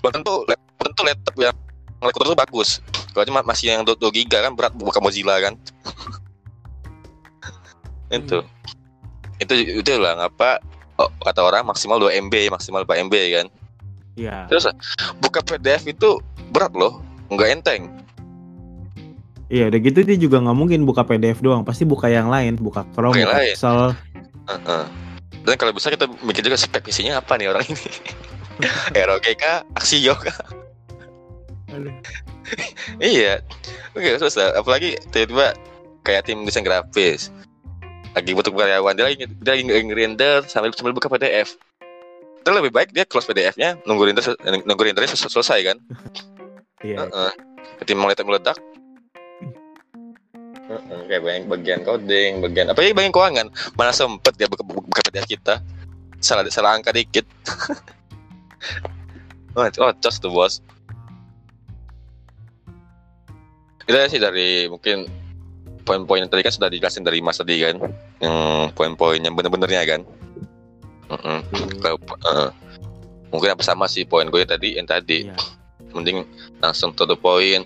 belum 0.03 0.13
tentu 0.23 0.35
belum 0.47 0.61
tentu 0.83 1.03
laptop 1.03 1.35
yang 1.41 1.57
laptop 2.03 2.23
itu 2.29 2.37
bagus. 2.37 2.71
Kalau 3.11 3.25
cuma 3.25 3.41
masih 3.43 3.73
yang 3.73 3.83
2 3.83 3.97
giga 4.13 4.45
kan 4.45 4.53
berat 4.53 4.77
bukan 4.77 5.01
Mozilla 5.01 5.41
kan. 5.41 5.57
Itu. 8.13 8.45
Itu 9.43 9.53
itu 9.53 9.93
lah 9.99 10.15
ngapa 10.17 10.63
oh, 11.03 11.11
kata 11.27 11.41
orang 11.43 11.67
maksimal 11.67 11.99
2 11.99 12.29
MB 12.29 12.55
maksimal 12.55 12.87
4 12.87 13.09
MB 13.09 13.15
kan. 13.35 13.47
Iya. 14.17 14.49
terus 14.49 14.65
buka 15.21 15.45
PDF 15.45 15.85
itu 15.85 16.17
berat 16.49 16.73
loh 16.73 17.05
nggak 17.29 17.49
enteng. 17.53 17.93
Iya, 19.53 19.71
udah 19.71 19.79
gitu 19.79 19.99
dia 20.03 20.17
juga 20.19 20.43
nggak 20.43 20.59
mungkin 20.59 20.89
buka 20.89 21.07
PDF 21.07 21.39
doang, 21.39 21.63
pasti 21.63 21.87
buka 21.87 22.11
yang 22.11 22.27
lain, 22.27 22.59
buka 22.59 22.83
Chrome, 22.97 23.15
Buka 23.15 23.21
yang 23.23 23.31
buka 23.31 23.39
lain. 23.39 23.55
Dan 25.47 25.55
kalau 25.55 25.71
bisa 25.71 25.95
kita 25.95 26.11
mikir 26.27 26.43
juga 26.43 26.59
spek 26.59 26.91
isinya 26.91 27.23
apa 27.23 27.39
nih 27.39 27.55
orang 27.55 27.63
ini. 27.71 27.91
ROG 29.07 29.27
kah? 29.39 29.63
Axio 29.79 30.15
kah? 30.19 30.39
Iya. 33.03 33.43
Oke 33.99 34.23
terus 34.23 34.39
apalagi 34.39 34.95
tiba-tiba 35.11 35.59
kayak 36.07 36.31
tim 36.31 36.47
desain 36.47 36.63
grafis. 36.63 37.35
Lagi 38.15 38.33
butuh 38.39 38.55
karyawan 38.55 38.95
dia 38.95 39.05
lagi 39.11 39.27
dia 39.27 39.53
lagi 39.59 39.67
nge-render 39.67 40.47
sambil 40.47 40.71
sambil 40.71 40.95
buka 40.95 41.11
PDF 41.11 41.59
itu 42.47 42.55
lebih 42.55 42.71
baik 42.71 42.95
dia 42.95 43.03
close 43.03 43.27
PDF-nya 43.27 43.75
nunggu 43.83 44.07
render 44.07 44.23
nunggu 44.63 44.83
rendernya 44.87 45.11
sel- 45.11 45.27
selesai 45.27 45.75
kan? 45.75 45.77
Iya. 46.85 47.09
Heeh. 47.09 47.31
ketimbang 47.83 48.13
meledak. 48.13 48.29
Meledak 48.29 48.57
Heeh, 50.67 51.01
kayak 51.09 51.23
bagian, 51.25 51.43
bagian 51.49 51.81
coding 51.83 52.33
bagian 52.45 52.67
apa 52.71 52.85
ya 52.85 52.93
bagian 52.93 53.11
keuangan. 53.11 53.47
Mana 53.75 53.91
sempet 53.97 54.37
dia 54.37 54.47
buka, 54.47 54.61
PDF 55.17 55.33
kita 55.33 55.65
salah 56.21 56.45
salah 56.53 56.77
angka 56.77 56.93
dikit. 56.93 57.25
Oh, 59.57 59.65
oh 59.65 59.89
cos 60.05 60.21
tuh 60.21 60.29
bos. 60.29 60.61
Itu 63.89 63.97
sih 64.13 64.21
dari 64.21 64.69
mungkin 64.69 65.09
poin-poin 65.89 66.21
yang 66.21 66.29
tadi 66.29 66.45
kan 66.45 66.53
sudah 66.53 66.69
dijelasin 66.69 67.09
dari 67.09 67.25
mas 67.25 67.41
tadi 67.41 67.65
kan. 67.65 67.81
Yang 68.21 68.37
poin-poin 68.77 69.17
yang 69.17 69.33
bener-benernya 69.33 69.89
kan. 69.89 70.01
Heeh. 71.09 71.39
Kalau, 71.81 71.97
eh, 71.97 72.51
mungkin 73.33 73.57
apa 73.57 73.65
sama 73.65 73.89
sih 73.89 74.05
poin 74.05 74.29
gue 74.29 74.45
tadi 74.45 74.77
yang 74.77 74.85
tadi. 74.85 75.25
Iya. 75.25 75.41
Mending 75.97 76.29
langsung 76.61 76.93
to 76.93 77.09
the 77.09 77.17
point 77.17 77.65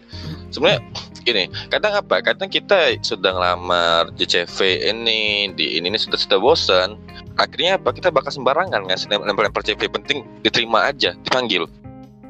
sebenarnya 0.55 0.79
gini 1.27 1.45
kadang 1.69 1.99
apa 1.99 2.23
kadang 2.23 2.49
kita 2.49 2.97
sudah 3.03 3.35
ngelamar 3.35 4.09
di 4.16 4.25
CV 4.25 4.88
ini 4.88 5.53
di 5.53 5.77
ini, 5.77 5.93
ini 5.93 5.99
sudah 5.99 6.16
sudah 6.16 6.38
bosan 6.38 6.97
akhirnya 7.37 7.77
apa 7.77 7.93
kita 7.93 8.09
bakal 8.09 8.33
sembarangan 8.33 8.87
nggak 8.87 9.11
lempar 9.11 9.51
lempar 9.51 9.62
CV 9.66 9.90
penting 9.90 10.25
diterima 10.40 10.88
aja 10.88 11.12
dipanggil 11.27 11.69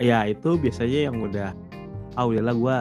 Ya 0.01 0.25
itu 0.25 0.57
biasanya 0.57 1.13
yang 1.13 1.21
udah 1.21 1.53
ah 2.17 2.25
udahlah 2.25 2.57
gua 2.57 2.77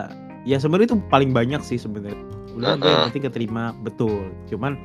ya 0.48 0.56
sebenarnya 0.56 0.96
itu 0.96 0.98
paling 1.12 1.36
banyak 1.36 1.60
sih 1.68 1.76
sebenarnya. 1.76 2.16
Udah 2.56 2.80
gue 2.80 2.88
yang 2.88 3.04
Heeh. 3.04 3.06
penting 3.12 3.24
keterima 3.28 3.76
betul. 3.84 4.32
Cuman 4.48 4.80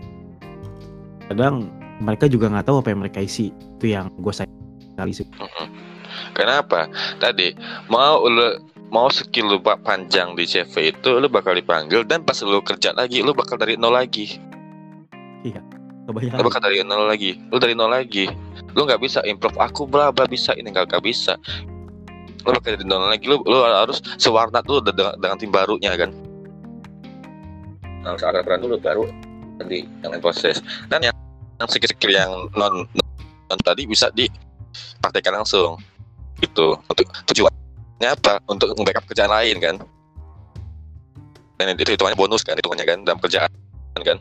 kadang 1.31 1.71
mereka 2.03 2.27
juga 2.27 2.51
nggak 2.51 2.67
tahu 2.67 2.83
apa 2.83 2.91
yang 2.91 3.01
mereka 3.07 3.23
isi. 3.23 3.55
Itu 3.79 3.87
yang 3.87 4.11
gue 4.19 4.35
sayang 4.35 4.51
sekali 4.99 5.13
sih. 5.15 5.27
Mm-mm. 5.39 5.67
Kenapa? 6.35 6.91
Tadi 7.19 7.55
mau 7.91 8.25
lu 8.27 8.59
mau 8.95 9.11
skill 9.11 9.51
lu 9.51 9.59
pa- 9.59 9.81
panjang 9.81 10.39
di 10.39 10.47
CV 10.47 10.95
itu 10.95 11.19
lu 11.19 11.27
bakal 11.27 11.59
dipanggil 11.59 12.07
dan 12.07 12.23
pas 12.23 12.39
lu 12.47 12.63
kerja 12.63 12.95
lagi 12.95 13.21
lu 13.25 13.35
bakal 13.35 13.59
dari 13.59 13.75
nol 13.75 13.95
lagi. 13.95 14.39
Kebanyakan. 16.05 16.37
lu 16.37 16.43
bakal 16.45 16.61
dari 16.61 16.85
nol 16.85 17.09
lagi. 17.09 17.33
Lu 17.49 17.57
dari 17.57 17.73
nol 17.73 17.91
lagi. 17.91 18.29
Lu 18.77 18.85
nggak 18.85 19.01
bisa 19.01 19.25
improve 19.25 19.57
aku 19.57 19.89
bla 19.89 20.13
bla 20.13 20.29
bisa. 20.29 20.53
Ini 20.53 20.69
nggak 20.69 21.01
bisa. 21.01 21.41
Lu 22.45 22.53
bakal 22.53 22.77
dari 22.77 22.85
nol 22.85 23.09
lagi. 23.09 23.25
Lu 23.25 23.41
lu 23.45 23.57
harus 23.65 24.05
sewarna 24.21 24.61
dulu 24.61 24.85
dengan, 24.85 25.17
dengan 25.17 25.37
tim 25.41 25.49
barunya 25.49 25.97
kan? 25.97 26.13
Harus 28.05 28.21
ada 28.21 28.45
peran 28.45 28.61
dulu 28.61 28.77
baru 28.77 29.09
tadi 29.57 29.89
yang 30.05 30.13
lain 30.13 30.23
proses. 30.23 30.61
Dan 30.93 31.09
yang 31.09 31.17
yang 31.57 31.69
skill-skill 31.71 32.13
yang 32.13 32.31
non 32.53 32.85
non 33.49 33.59
tadi 33.65 33.89
bisa 33.89 34.13
dipraktekkan 34.13 35.41
langsung 35.41 35.81
gitu. 36.43 36.79
Untuk 36.91 37.07
tujuannya 37.31 38.09
apa? 38.11 38.41
Untuk 38.51 38.75
backup 38.83 39.05
kerjaan 39.11 39.31
lain 39.31 39.57
kan? 39.61 39.77
Dan 41.59 41.79
itu 41.79 41.95
hitungannya 41.95 42.19
bonus 42.19 42.43
kan? 42.43 42.59
Hitungannya 42.59 42.87
kan? 42.87 42.99
Dalam 43.07 43.19
kerjaan 43.23 43.51
kan? 44.03 44.19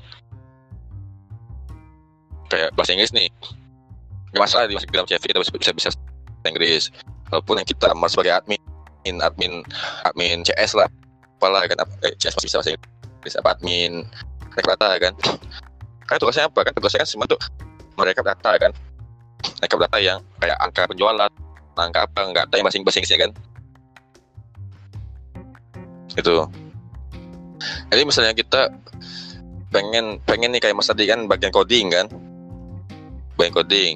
Kayak 2.49 2.69
bahasa 2.78 2.93
Inggris 2.93 3.13
nih. 3.15 3.28
Nggak 4.34 4.43
masalah 4.49 4.65
di 4.69 4.78
dalam 4.93 5.08
CV 5.10 5.23
kita 5.30 5.39
bisa 5.41 5.71
bisa, 5.73 5.89
Inggris. 6.45 6.93
Walaupun 7.34 7.62
yang 7.62 7.67
kita 7.67 7.89
lamar 7.89 8.10
sebagai 8.10 8.34
admin 8.38 8.62
admin 9.21 9.65
admin 10.06 10.45
CS 10.45 10.78
lah. 10.78 10.89
Apalah 11.41 11.65
kan? 11.65 11.82
Eh, 12.06 12.13
CS 12.21 12.38
masih 12.38 12.47
bisa 12.47 12.58
bahasa 12.62 12.71
Inggris 12.78 13.36
apa 13.41 13.49
admin? 13.58 14.06
Data 14.54 14.89
kan? 15.02 15.13
Kan 16.06 16.17
tugasnya 16.21 16.45
apa 16.45 16.62
kan? 16.62 16.71
Tugasnya 16.78 17.02
kan 17.02 17.10
cuma 17.10 17.26
tuh 17.26 17.41
merekap 17.97 18.26
data 18.26 18.52
kan? 18.62 18.71
Rekap 19.60 19.82
data 19.89 19.97
yang 19.97 20.21
kayak 20.38 20.58
angka 20.62 20.86
penjualan 20.86 21.30
angka 21.78 22.05
apa 22.05 22.19
nggak 22.30 22.43
ada 22.49 22.55
yang 22.59 22.65
bahasa 22.65 22.80
bahasa 22.82 22.99
Inggrisnya 23.01 23.19
kan. 23.30 23.32
Itu 26.13 26.45
jadi 27.89 28.03
misalnya 28.03 28.34
kita 28.36 28.74
pengen 29.74 30.21
pengen 30.28 30.53
nih 30.53 30.61
kayak 30.61 30.78
mas 30.78 30.89
tadi 30.89 31.09
kan 31.09 31.26
bagian 31.26 31.53
coding 31.53 31.89
kan. 31.93 32.05
Bagian 33.38 33.53
coding. 33.53 33.93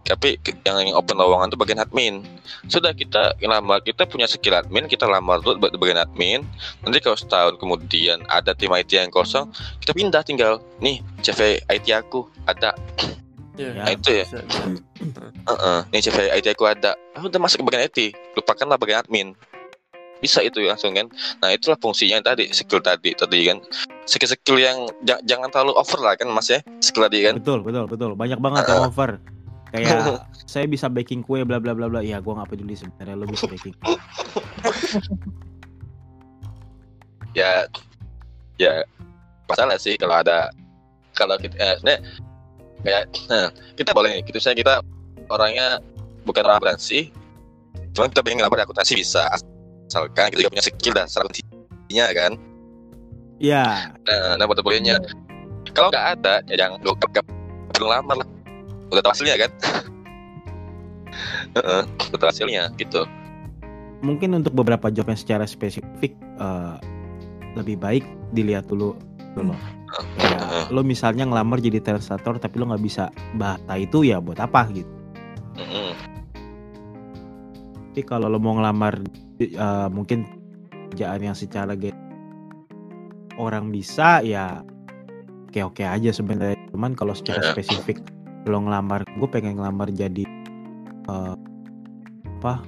Tapi 0.00 0.42
yang 0.66 0.96
open 0.98 1.14
lowongan 1.14 1.52
itu 1.52 1.58
bagian 1.60 1.78
admin. 1.78 2.26
Sudah 2.66 2.90
kita 2.90 3.38
lamar 3.46 3.78
kita 3.84 4.08
punya 4.10 4.26
skill 4.26 4.58
admin 4.58 4.90
kita 4.90 5.06
lamar 5.06 5.38
dulu 5.38 5.70
bagian 5.78 6.02
admin. 6.02 6.42
Nanti 6.82 6.98
kalau 6.98 7.14
setahun 7.14 7.54
kemudian 7.62 8.26
ada 8.26 8.56
tim 8.56 8.74
IT 8.74 8.90
yang 8.90 9.12
kosong 9.12 9.52
kita 9.78 9.94
pindah 9.94 10.22
tinggal 10.26 10.58
nih 10.82 10.98
CV 11.22 11.62
IT 11.70 11.86
aku 11.94 12.26
ada 12.48 12.74
Ya, 13.60 13.76
Nah, 13.76 13.92
itu 13.92 14.08
ya. 14.10 14.24
bisa, 14.24 14.40
bisa. 14.40 14.62
Heeh, 15.50 15.78
nih 15.92 16.00
CV 16.00 16.16
IT 16.32 16.46
aku 16.50 16.64
ada 16.64 16.96
ah, 17.12 17.20
udah 17.20 17.36
masuk 17.36 17.60
ke 17.60 17.64
bagian 17.66 17.82
IT 17.84 17.98
lupakanlah 18.32 18.76
bagian 18.76 19.00
admin 19.00 19.28
bisa 20.16 20.40
itu 20.40 20.60
langsung 20.60 20.92
kan 20.92 21.08
nah 21.40 21.48
itulah 21.48 21.76
fungsinya 21.76 22.20
tadi 22.22 22.48
skill 22.50 22.80
tadi 22.80 23.12
tadi 23.12 23.38
kan 23.42 23.56
skill-skill 24.04 24.56
yang 24.56 24.76
ja- 25.00 25.20
jangan 25.22 25.48
terlalu 25.48 25.72
over 25.72 25.96
lah 25.96 26.12
kan 26.12 26.28
mas 26.28 26.48
ya 26.48 26.60
skill 26.78 27.04
tadi 27.04 27.24
kan 27.24 27.40
Betul, 27.40 27.60
betul, 27.60 27.84
betul. 27.88 28.10
Banyak 28.16 28.36
banget 28.36 28.68
yang 28.68 28.82
over. 28.82 29.16
Kayak 29.70 30.24
saya 30.52 30.64
bisa 30.66 30.88
baking 30.88 31.20
kue 31.20 31.40
bla 31.44 31.56
bla 31.56 31.72
bla 31.72 31.86
bla. 31.86 32.00
Ya, 32.00 32.20
gua 32.20 32.36
nggak 32.36 32.52
peduli 32.52 32.76
sebenarnya 32.76 33.16
lo 33.16 33.24
bisa 33.24 33.48
baking. 33.48 33.72
ya 37.38 37.64
ya 38.58 38.82
masalah 39.46 39.78
sih 39.78 39.94
kalau 39.96 40.18
ada 40.18 40.50
kalau 41.14 41.38
kita 41.38 41.56
eh, 41.56 41.98
kayak 42.84 43.04
nah, 43.28 43.48
kita 43.76 43.90
boleh 43.92 44.24
gitu. 44.24 44.38
Saya 44.40 44.56
kita 44.56 44.80
orangnya 45.30 45.80
bukan 46.26 46.42
orang 46.44 46.58
akuntansi 46.60 47.12
cuma 47.90 48.06
kita 48.06 48.22
pengen 48.22 48.42
ngelamar 48.42 48.62
di 48.62 48.64
akuntansi 48.70 48.94
bisa 48.98 49.26
asalkan 49.34 50.30
kita 50.30 50.46
juga 50.46 50.52
punya 50.54 50.64
skill 50.64 50.94
dasar 50.94 51.26
akuntansinya 51.26 52.06
kan? 52.14 52.32
Ya, 53.40 53.96
nah, 54.04 54.36
nah 54.36 54.44
foto 54.44 54.60
bolehnya 54.60 55.00
kalau 55.72 55.88
nggak 55.88 56.06
ada 56.20 56.44
ya 56.50 56.66
jangan 56.66 56.82
gak, 56.84 57.20
gak 57.20 57.24
perlu 57.72 57.88
lamar 57.88 58.16
lah. 58.20 58.28
Udah 58.90 59.02
tahu 59.06 59.12
hasilnya 59.14 59.36
kan? 59.38 59.50
Heeh, 61.56 61.82
udah 62.10 62.18
tahu 62.18 62.30
hasilnya 62.30 62.70
gitu. 62.76 63.06
Mungkin 64.00 64.32
untuk 64.32 64.56
beberapa 64.56 64.88
job 64.88 65.08
yang 65.08 65.18
secara 65.18 65.44
spesifik 65.44 66.16
eh, 66.16 66.76
lebih 67.54 67.76
baik 67.80 68.04
dilihat 68.32 68.68
dulu 68.70 68.96
dulu. 69.34 69.54
Kayak 70.18 70.70
lo 70.70 70.82
misalnya 70.86 71.26
ngelamar 71.26 71.58
jadi 71.58 71.82
translator 71.82 72.38
tapi 72.38 72.62
lo 72.62 72.70
nggak 72.70 72.82
bisa 72.82 73.10
bahasa 73.34 73.74
itu 73.78 74.06
ya 74.06 74.18
buat 74.22 74.38
apa 74.38 74.70
gitu. 74.70 74.90
Tapi 77.90 78.02
kalau 78.06 78.30
lo 78.30 78.38
mau 78.38 78.54
ngelamar 78.58 79.02
eh, 79.42 79.88
mungkin 79.90 80.26
kerjaan 80.90 81.22
yang 81.22 81.36
secara 81.38 81.74
orang 83.38 83.70
bisa 83.70 84.20
ya 84.22 84.62
oke 85.50 85.60
oke 85.74 85.82
aja 85.82 86.10
sebenarnya. 86.14 86.58
Cuman 86.70 86.94
kalau 86.94 87.14
secara 87.14 87.42
Iya. 87.42 87.50
spesifik 87.54 87.98
lo 88.48 88.56
ngelamar, 88.62 89.04
gue 89.18 89.28
pengen 89.28 89.58
ngelamar 89.58 89.90
jadi 89.90 90.24
eh, 91.10 91.34
apa 92.40 92.62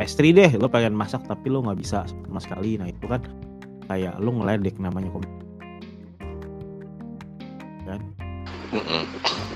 pastry 0.00 0.32
deh. 0.32 0.56
Lo 0.56 0.72
pengen 0.72 0.96
masak 0.96 1.28
tapi 1.28 1.52
lo 1.52 1.60
nggak 1.60 1.78
bisa 1.80 2.08
sama 2.08 2.40
sekali. 2.40 2.80
Nah 2.80 2.88
itu 2.88 3.04
kan 3.04 3.20
kayak 3.86 4.16
lo 4.16 4.32
ngeledek 4.32 4.80
namanya 4.80 5.12
kom- 7.98 8.14
Mm-mm. 8.72 9.02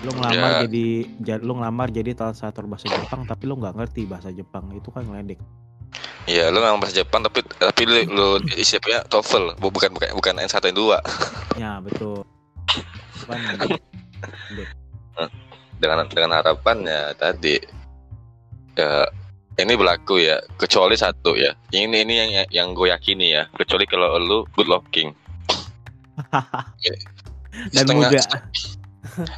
lo 0.05 0.11
ngelamar 0.13 0.51
Ya. 0.53 0.59
jadi 0.69 0.87
ja- 1.25 1.41
lo 1.41 1.57
ngelamar 1.57 1.89
jadi 1.89 2.13
translator 2.13 2.69
bahasa 2.69 2.87
Jepang 2.87 3.25
tapi 3.25 3.49
lo 3.49 3.57
nggak 3.57 3.75
ngerti 3.75 4.05
bahasa 4.05 4.29
Jepang 4.29 4.69
itu 4.71 4.93
kan 4.93 5.03
ngeledek. 5.03 5.41
Iya, 6.27 6.51
lu 6.51 6.59
nggak 6.59 6.77
bahasa 6.77 6.97
Jepang 6.97 7.23
tapi 7.23 7.41
tapi 7.47 7.83
lu, 7.87 7.97
lu 8.07 8.29
isinya 8.53 9.01
TOEFL, 9.07 9.57
bu- 9.57 9.73
bukan 9.73 9.95
bukan 9.95 10.11
bukan 10.13 10.35
N1 10.37 10.75
N2. 10.75 10.83
Ya 11.63 11.81
betul. 11.81 12.27
Kan 13.25 13.41
ngeledek. 13.41 13.81
Dengan 15.77 16.09
dengan 16.09 16.33
harapannya 16.37 17.13
tadi 17.17 17.57
ya 18.77 19.09
ini 19.57 19.73
berlaku 19.73 20.21
ya, 20.21 20.37
kecuali 20.61 20.93
satu 20.95 21.33
ya. 21.33 21.57
Ini 21.73 21.89
ini 22.05 22.15
yang 22.15 22.31
yang 22.53 22.69
gue 22.77 22.93
yakini 22.93 23.33
ya, 23.33 23.49
kecuali 23.57 23.89
kalau 23.89 24.21
lu 24.21 24.45
good 24.53 24.69
looking. 24.69 25.17
dan 27.71 27.85
Setengah- 27.85 28.11
muda. 28.11 28.23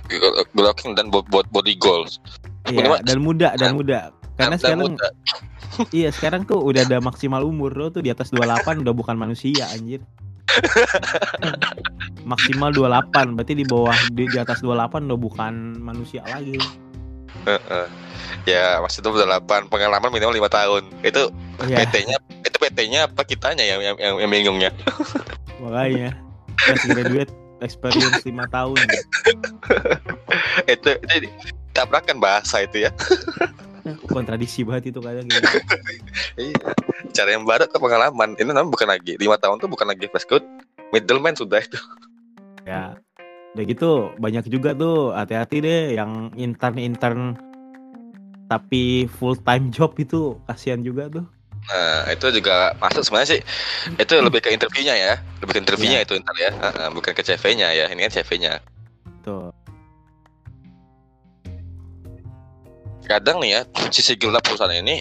Good 0.09 0.35
looking 0.57 0.93
dan 0.99 1.07
buat 1.09 1.29
buat 1.29 1.47
body 1.49 1.77
goals. 1.77 2.19
Iya, 2.67 2.99
dan 3.01 3.19
muda 3.21 3.55
dan 3.55 3.75
muda. 3.75 4.11
Karena 4.35 4.55
Dan 4.55 4.61
sekarang 4.61 4.81
muda. 4.93 5.09
iya 5.97 6.09
sekarang 6.11 6.43
tuh 6.45 6.59
udah 6.59 6.83
ada 6.83 6.99
maksimal 6.99 7.43
umur 7.43 7.73
lo 7.73 7.87
tuh 7.89 8.01
di 8.01 8.09
atas 8.09 8.31
28 8.31 8.83
udah 8.83 8.93
bukan 8.93 9.15
manusia 9.15 9.67
anjir. 9.69 10.03
maksimal 12.25 12.71
28 12.71 13.37
berarti 13.37 13.55
di 13.55 13.65
bawah 13.65 13.95
di, 14.11 14.25
di 14.27 14.39
atas 14.39 14.61
28 14.61 15.07
udah 15.07 15.19
bukan 15.19 15.53
manusia 15.79 16.25
lagi. 16.25 16.57
lo. 16.57 16.67
Heeh. 17.47 17.87
ya 18.45 18.81
maksudnya 18.81 19.13
udah 19.15 19.27
8 19.41 19.69
pengalaman 19.69 20.11
minimal 20.11 20.35
5 20.35 20.49
tahun. 20.51 20.83
Itu 21.03 21.23
Iya, 21.61 21.83
PT-nya 21.85 22.17
itu 22.41 22.57
PT-nya 22.57 23.01
apa 23.07 23.23
kitanya 23.23 23.63
yang 23.63 23.81
yang, 23.83 23.97
yang, 23.99 24.15
yang 24.19 24.31
bingungnya? 24.31 24.71
makanya 25.59 26.15
fresh 26.57 26.87
graduate 26.87 27.31
experience 27.61 28.23
5 28.23 28.55
tahun. 28.55 28.79
itu 30.73 30.91
itu 30.99 31.29
tabrakan 31.79 32.19
bahasa 32.19 32.67
itu 32.67 32.87
ya. 32.89 32.91
Kontradiksi 34.13 34.67
banget 34.67 34.93
itu 34.93 35.01
kadang 35.01 35.25
gitu. 35.31 35.47
Iya. 36.39 36.71
Cara 37.15 37.35
yang 37.35 37.43
baru 37.43 37.67
ke 37.67 37.79
pengalaman. 37.81 38.39
Ini 38.39 38.51
namanya 38.53 38.71
bukan 38.71 38.89
lagi 38.91 39.19
lima 39.19 39.41
tahun 39.41 39.59
tuh 39.59 39.71
bukan 39.71 39.91
lagi 39.91 40.07
fresh 40.11 40.29
code. 40.29 40.45
Middleman 40.95 41.35
sudah 41.35 41.63
itu. 41.63 41.79
Ya. 42.63 42.99
Udah 43.57 43.65
gitu 43.65 44.13
banyak 44.21 44.47
juga 44.53 44.77
tuh 44.77 45.17
hati-hati 45.17 45.57
deh 45.65 45.83
yang 45.97 46.31
intern-intern 46.37 47.35
tapi 48.49 49.05
full 49.09 49.37
time 49.41 49.69
job 49.73 49.97
itu 49.99 50.37
kasihan 50.47 50.85
juga 50.85 51.09
tuh. 51.09 51.27
Nah, 51.69 52.09
itu 52.09 52.33
juga 52.33 52.73
masuk 52.81 53.05
sebenarnya 53.05 53.37
sih. 53.37 53.41
Itu 54.01 54.17
lebih 54.25 54.41
ke 54.41 54.49
interviewnya 54.49 54.97
ya. 54.97 55.15
Lebih 55.45 55.53
ke 55.53 55.61
interviewnya 55.61 56.01
itu 56.01 56.17
ntar 56.17 56.37
ya. 56.41 56.51
Bukan 56.89 57.13
ke 57.13 57.21
CV-nya 57.21 57.69
ya. 57.77 57.85
Ini 57.93 58.09
kan 58.09 58.13
CV-nya. 58.21 58.53
Tuh. 59.21 59.53
Kadang 63.09 63.41
nih 63.41 63.51
ya, 63.57 63.61
sisi 63.89 64.17
gelap 64.21 64.45
perusahaan 64.45 64.73
ini 64.73 65.01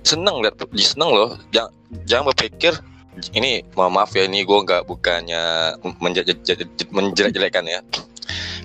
seneng 0.00 0.40
lihat 0.40 0.56
seneng 0.76 1.12
loh. 1.12 1.36
Jangan 1.52 1.72
jangan 2.08 2.24
berpikir 2.32 2.72
ini 3.36 3.60
mohon 3.76 3.92
maaf 3.92 4.16
ya 4.16 4.24
ini 4.24 4.40
gue 4.48 4.58
nggak 4.64 4.88
bukannya 4.88 5.76
menje- 6.00 6.24
je- 6.24 6.56
je- 6.56 6.88
menjelek-jelekan 6.88 7.68
ya. 7.68 7.80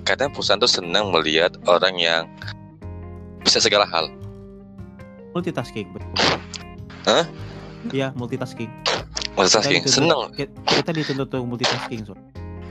Kadang 0.07 0.31
perusahaan 0.31 0.61
tuh 0.61 0.71
senang 0.71 1.11
melihat 1.11 1.51
orang 1.67 1.99
yang 1.99 2.23
bisa 3.43 3.59
segala 3.59 3.83
hal. 3.91 4.07
Multitasking 5.35 5.91
betul. 5.91 6.11
Hah? 7.05 7.25
Iya, 7.93 8.09
multitasking. 8.17 8.69
Multitasking 9.37 9.85
dituntut- 9.85 9.93
seneng. 9.93 10.21
ki- 10.33 10.51
Kita 10.65 10.89
dituntut 10.89 11.29
untuk 11.29 11.43
multitasking, 11.45 12.01
so. 12.03 12.13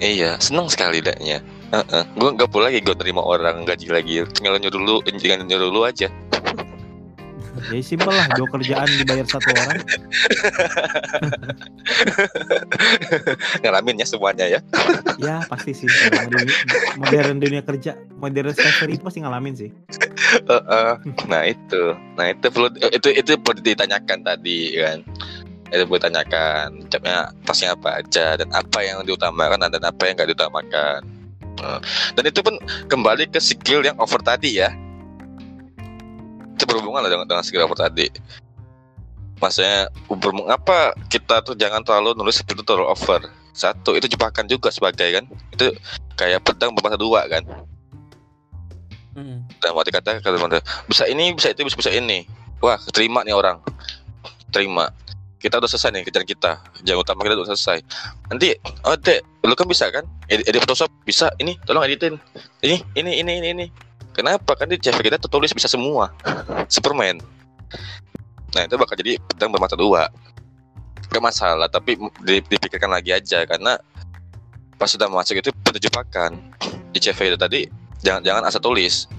Iya, 0.02 0.34
seneng 0.42 0.66
sekali 0.66 0.98
daknya. 0.98 1.38
Heeh. 1.70 2.02
Gue 2.18 2.34
nggak 2.34 2.50
perlu 2.50 2.66
lagi 2.66 2.82
gue 2.82 2.98
terima 2.98 3.22
orang 3.22 3.62
gaji 3.62 3.86
lagi. 3.94 4.26
Tinggal 4.26 4.58
nyuruh 4.58 4.82
lu, 4.82 4.96
jangan 5.06 5.46
nyuruh 5.46 5.70
lu 5.70 5.86
aja. 5.86 6.10
Jadi 7.64 7.80
simpel 7.80 8.12
lah, 8.12 8.28
dua 8.36 8.44
kerjaan 8.52 8.84
dibayar 9.00 9.24
satu 9.24 9.48
orang. 9.56 9.80
Ngalamin 13.64 14.00
ya 14.00 14.06
semuanya 14.06 14.46
ya. 14.48 14.60
Ya 15.16 15.40
pasti 15.48 15.72
sih. 15.72 15.88
Dunia- 15.88 16.60
modern 17.00 17.40
dunia 17.40 17.62
kerja, 17.64 17.96
modern 18.20 18.52
slavery 18.52 19.00
itu 19.00 19.04
pasti 19.04 19.20
ngalamin 19.24 19.54
sih. 19.56 19.70
Heeh. 20.44 20.92
Nah 21.30 21.42
itu, 21.48 21.82
nah 22.20 22.26
itu 22.28 22.46
perlu 22.52 22.68
itu 22.92 23.08
itu 23.12 23.32
perlu 23.40 23.60
ditanyakan 23.64 24.18
tadi 24.24 24.76
kan. 24.76 24.98
Itu 25.72 25.88
perlu 25.88 25.98
ditanyakan 25.98 26.84
jobnya 26.92 27.32
tasnya 27.48 27.72
apa 27.72 28.04
aja 28.04 28.36
dan 28.36 28.48
apa 28.52 28.78
yang 28.84 29.00
diutamakan 29.08 29.72
dan 29.72 29.82
apa 29.82 30.02
yang 30.04 30.14
nggak 30.20 30.30
diutamakan. 30.36 31.00
Dan 32.18 32.24
itu 32.28 32.40
pun 32.44 32.58
kembali 32.92 33.32
ke 33.32 33.40
skill 33.40 33.80
yang 33.86 33.96
over 33.96 34.20
tadi 34.20 34.60
ya. 34.60 34.68
Itu 36.54 36.64
berhubungan 36.70 37.02
lah 37.02 37.10
dengan, 37.10 37.26
dengan 37.26 37.42
over 37.66 37.78
tadi. 37.78 38.06
Maksudnya 39.42 39.90
berhubung- 40.06 40.48
apa 40.48 40.94
kita 41.10 41.42
tuh 41.42 41.58
jangan 41.58 41.82
terlalu 41.82 42.14
nulis 42.16 42.40
itu 42.40 42.62
terlalu 42.62 42.88
over. 42.88 43.20
Satu 43.54 43.94
itu 43.94 44.06
jebakan 44.10 44.46
juga 44.46 44.70
sebagai 44.70 45.10
kan. 45.10 45.24
Itu 45.54 45.74
kayak 46.14 46.46
pedang 46.46 46.74
bermata 46.74 46.98
dua 46.98 47.26
kan. 47.26 47.42
Mm. 49.14 49.46
dan 49.62 49.70
waktu 49.78 49.94
kata 49.94 50.18
kata 50.18 50.58
bisa 50.90 51.06
ini 51.06 51.30
bisa 51.38 51.54
itu 51.54 51.62
bisa, 51.62 51.78
bisa 51.78 51.90
ini 51.94 52.26
wah 52.58 52.74
terima 52.90 53.22
nih 53.22 53.30
orang 53.30 53.62
terima 54.50 54.90
kita 55.38 55.62
udah 55.62 55.70
selesai 55.70 55.94
nih 55.94 56.02
kerjaan 56.02 56.26
kita 56.26 56.58
jangan 56.82 57.06
utama 57.06 57.22
kita 57.22 57.38
udah 57.38 57.54
selesai 57.54 57.78
nanti 58.26 58.58
oh 58.82 58.98
dek 58.98 59.22
lu 59.46 59.54
kan 59.54 59.70
bisa 59.70 59.86
kan 59.94 60.02
edit, 60.26 60.50
edit 60.50 60.66
Photoshop 60.66 60.90
bisa 61.06 61.30
ini 61.38 61.54
tolong 61.62 61.86
editin 61.86 62.18
ini 62.66 62.82
ini 62.98 63.22
ini 63.22 63.32
ini 63.38 63.48
ini 63.54 63.66
kenapa? 64.14 64.54
Kan 64.54 64.70
di 64.70 64.78
CV 64.78 65.10
kita 65.10 65.18
tertulis 65.18 65.50
bisa 65.50 65.66
semua. 65.66 66.14
Superman. 66.70 67.18
Nah 68.54 68.62
itu 68.62 68.78
bakal 68.78 68.94
jadi 68.94 69.18
pedang 69.18 69.50
bermata 69.50 69.74
dua. 69.74 70.06
Gak 71.10 71.22
masalah 71.22 71.66
tapi 71.66 71.98
di- 72.22 72.46
dipikirkan 72.46 72.90
lagi 72.90 73.10
aja. 73.10 73.42
Karena 73.44 73.76
pas 74.78 74.90
sudah 74.90 75.10
masuk 75.10 75.42
itu 75.42 75.50
penjebakan 75.66 76.38
di 76.94 76.98
CV 77.02 77.34
itu 77.34 77.38
tadi 77.38 77.60
jangan 78.06 78.22
jangan 78.22 78.42
asal 78.46 78.62
tulis. 78.62 79.10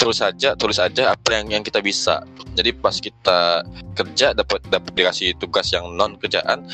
Terus 0.00 0.18
saja 0.18 0.56
tulis 0.56 0.80
aja 0.80 1.12
apa 1.12 1.28
yang 1.36 1.60
yang 1.60 1.62
kita 1.62 1.84
bisa. 1.84 2.24
Jadi 2.56 2.72
pas 2.72 2.96
kita 2.96 3.62
kerja 3.92 4.32
dapat 4.32 4.64
dapat 4.72 4.92
dikasih 4.96 5.36
tugas 5.36 5.68
yang 5.70 5.92
non 5.92 6.16
kerjaan 6.16 6.64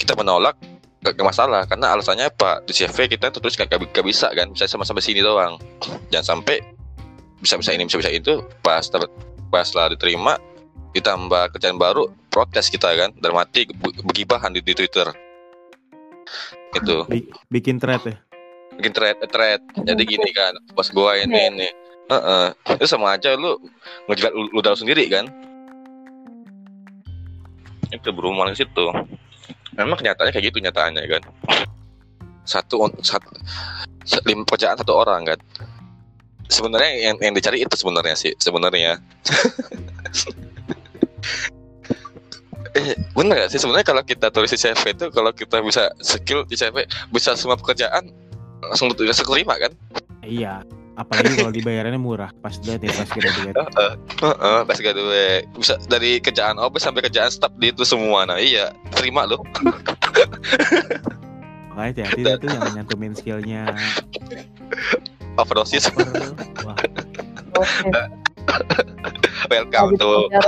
kita 0.00 0.16
menolak 0.16 0.56
gak, 1.04 1.18
gak 1.18 1.28
masalah. 1.28 1.62
Karena 1.68 1.92
alasannya 1.92 2.32
apa? 2.32 2.64
Di 2.64 2.72
CV 2.72 3.12
kita 3.12 3.28
tertulis 3.28 3.58
gak, 3.58 3.68
gak, 3.68 3.80
gak 3.92 4.06
bisa 4.06 4.32
kan? 4.32 4.48
Bisa 4.54 4.64
sama 4.64 4.88
sampai 4.88 5.04
sini 5.04 5.20
doang. 5.20 5.60
Jangan 6.08 6.40
sampai 6.40 6.62
bisa 7.42 7.58
bisa 7.58 7.74
ini 7.74 7.84
bisa 7.90 7.98
bisa 7.98 8.10
itu. 8.14 8.38
Pas 8.62 8.86
dapat 8.86 9.10
pas 9.50 9.66
lah 9.74 9.90
diterima 9.90 10.38
ditambah 10.94 11.58
kerjaan 11.58 11.76
baru 11.76 12.08
protes 12.30 12.70
kita 12.70 12.94
kan. 12.94 13.10
Dan 13.18 13.34
mati 13.34 13.66
be- 13.66 13.98
begibahan 14.06 14.54
di, 14.54 14.62
di 14.62 14.72
Twitter. 14.78 15.10
Itu 16.72 17.04
Bi- 17.10 17.28
bikin 17.50 17.82
thread 17.82 18.00
ya. 18.06 18.16
bikin 18.78 18.94
thread 18.94 19.18
thread. 19.28 19.60
Jadi 19.84 20.02
gini 20.06 20.30
kan 20.32 20.56
pas 20.72 20.88
gua 20.88 21.18
ini 21.18 21.36
ini. 21.52 21.68
Heeh. 22.08 22.46
itu 22.76 22.86
sama 22.88 23.14
aja 23.16 23.36
lu 23.36 23.56
ngejilat 24.08 24.32
lu, 24.32 24.48
lu 24.48 24.60
sendiri 24.72 25.04
kan. 25.12 25.28
Itu 27.92 28.08
berhubungan 28.16 28.56
ke 28.56 28.64
situ. 28.64 28.86
Memang 29.76 30.00
kenyataannya 30.00 30.32
kayak 30.32 30.46
gitu 30.48 30.58
nyataannya 30.64 31.04
kan. 31.04 31.22
Satu 32.48 32.88
satu 33.04 33.28
lima 34.26 34.42
pekerjaan 34.48 34.80
satu 34.80 34.98
orang 34.98 35.22
kan 35.28 35.38
sebenarnya 36.50 37.12
yang 37.12 37.16
yang 37.20 37.34
dicari 37.34 37.62
itu 37.62 37.74
sebenarnya 37.76 38.14
sih 38.18 38.32
sebenarnya 38.38 38.98
eh 42.72 42.96
bener 43.18 43.46
gak 43.46 43.50
sih 43.52 43.60
sebenarnya 43.60 43.86
kalau 43.86 44.02
kita 44.02 44.32
tulis 44.32 44.50
di 44.50 44.58
CV 44.58 44.96
itu 44.96 45.06
kalau 45.12 45.30
kita 45.30 45.60
bisa 45.60 45.92
skill 46.00 46.46
di 46.48 46.56
CV 46.58 46.86
bisa 47.12 47.36
semua 47.36 47.54
pekerjaan 47.54 48.10
langsung 48.62 48.94
langsung 48.94 49.26
terima 49.28 49.58
kan 49.58 49.74
Iya. 50.22 50.62
Apalagi 50.92 51.40
kalau 51.40 51.50
dibayarannya 51.50 51.96
murah 51.96 52.30
pas 52.44 52.52
dia 52.60 52.76
nih 52.76 52.92
pas 52.92 53.08
graduate. 53.08 53.56
Heeh, 53.56 53.92
heeh, 54.20 54.60
pas 54.68 54.76
graduate 54.78 55.48
bisa 55.56 55.74
dari 55.88 56.20
kerjaan 56.20 56.60
office 56.60 56.84
sampai 56.84 57.00
kerjaan 57.08 57.32
staff 57.32 57.50
di 57.56 57.72
itu 57.72 57.82
semua. 57.82 58.28
Nah, 58.28 58.36
iya, 58.36 58.76
terima 58.92 59.24
loh. 59.24 59.40
Makanya 61.72 62.12
hati-hati 62.12 62.44
tuh 62.44 62.48
yang 62.52 62.76
nyantumin 62.76 63.16
skillnya. 63.16 63.72
Overdosis. 65.34 65.88
Over. 65.88 66.32
Oke. 67.56 67.88
Welcome 69.50 69.96
to 69.96 70.28
ya. 70.28 70.40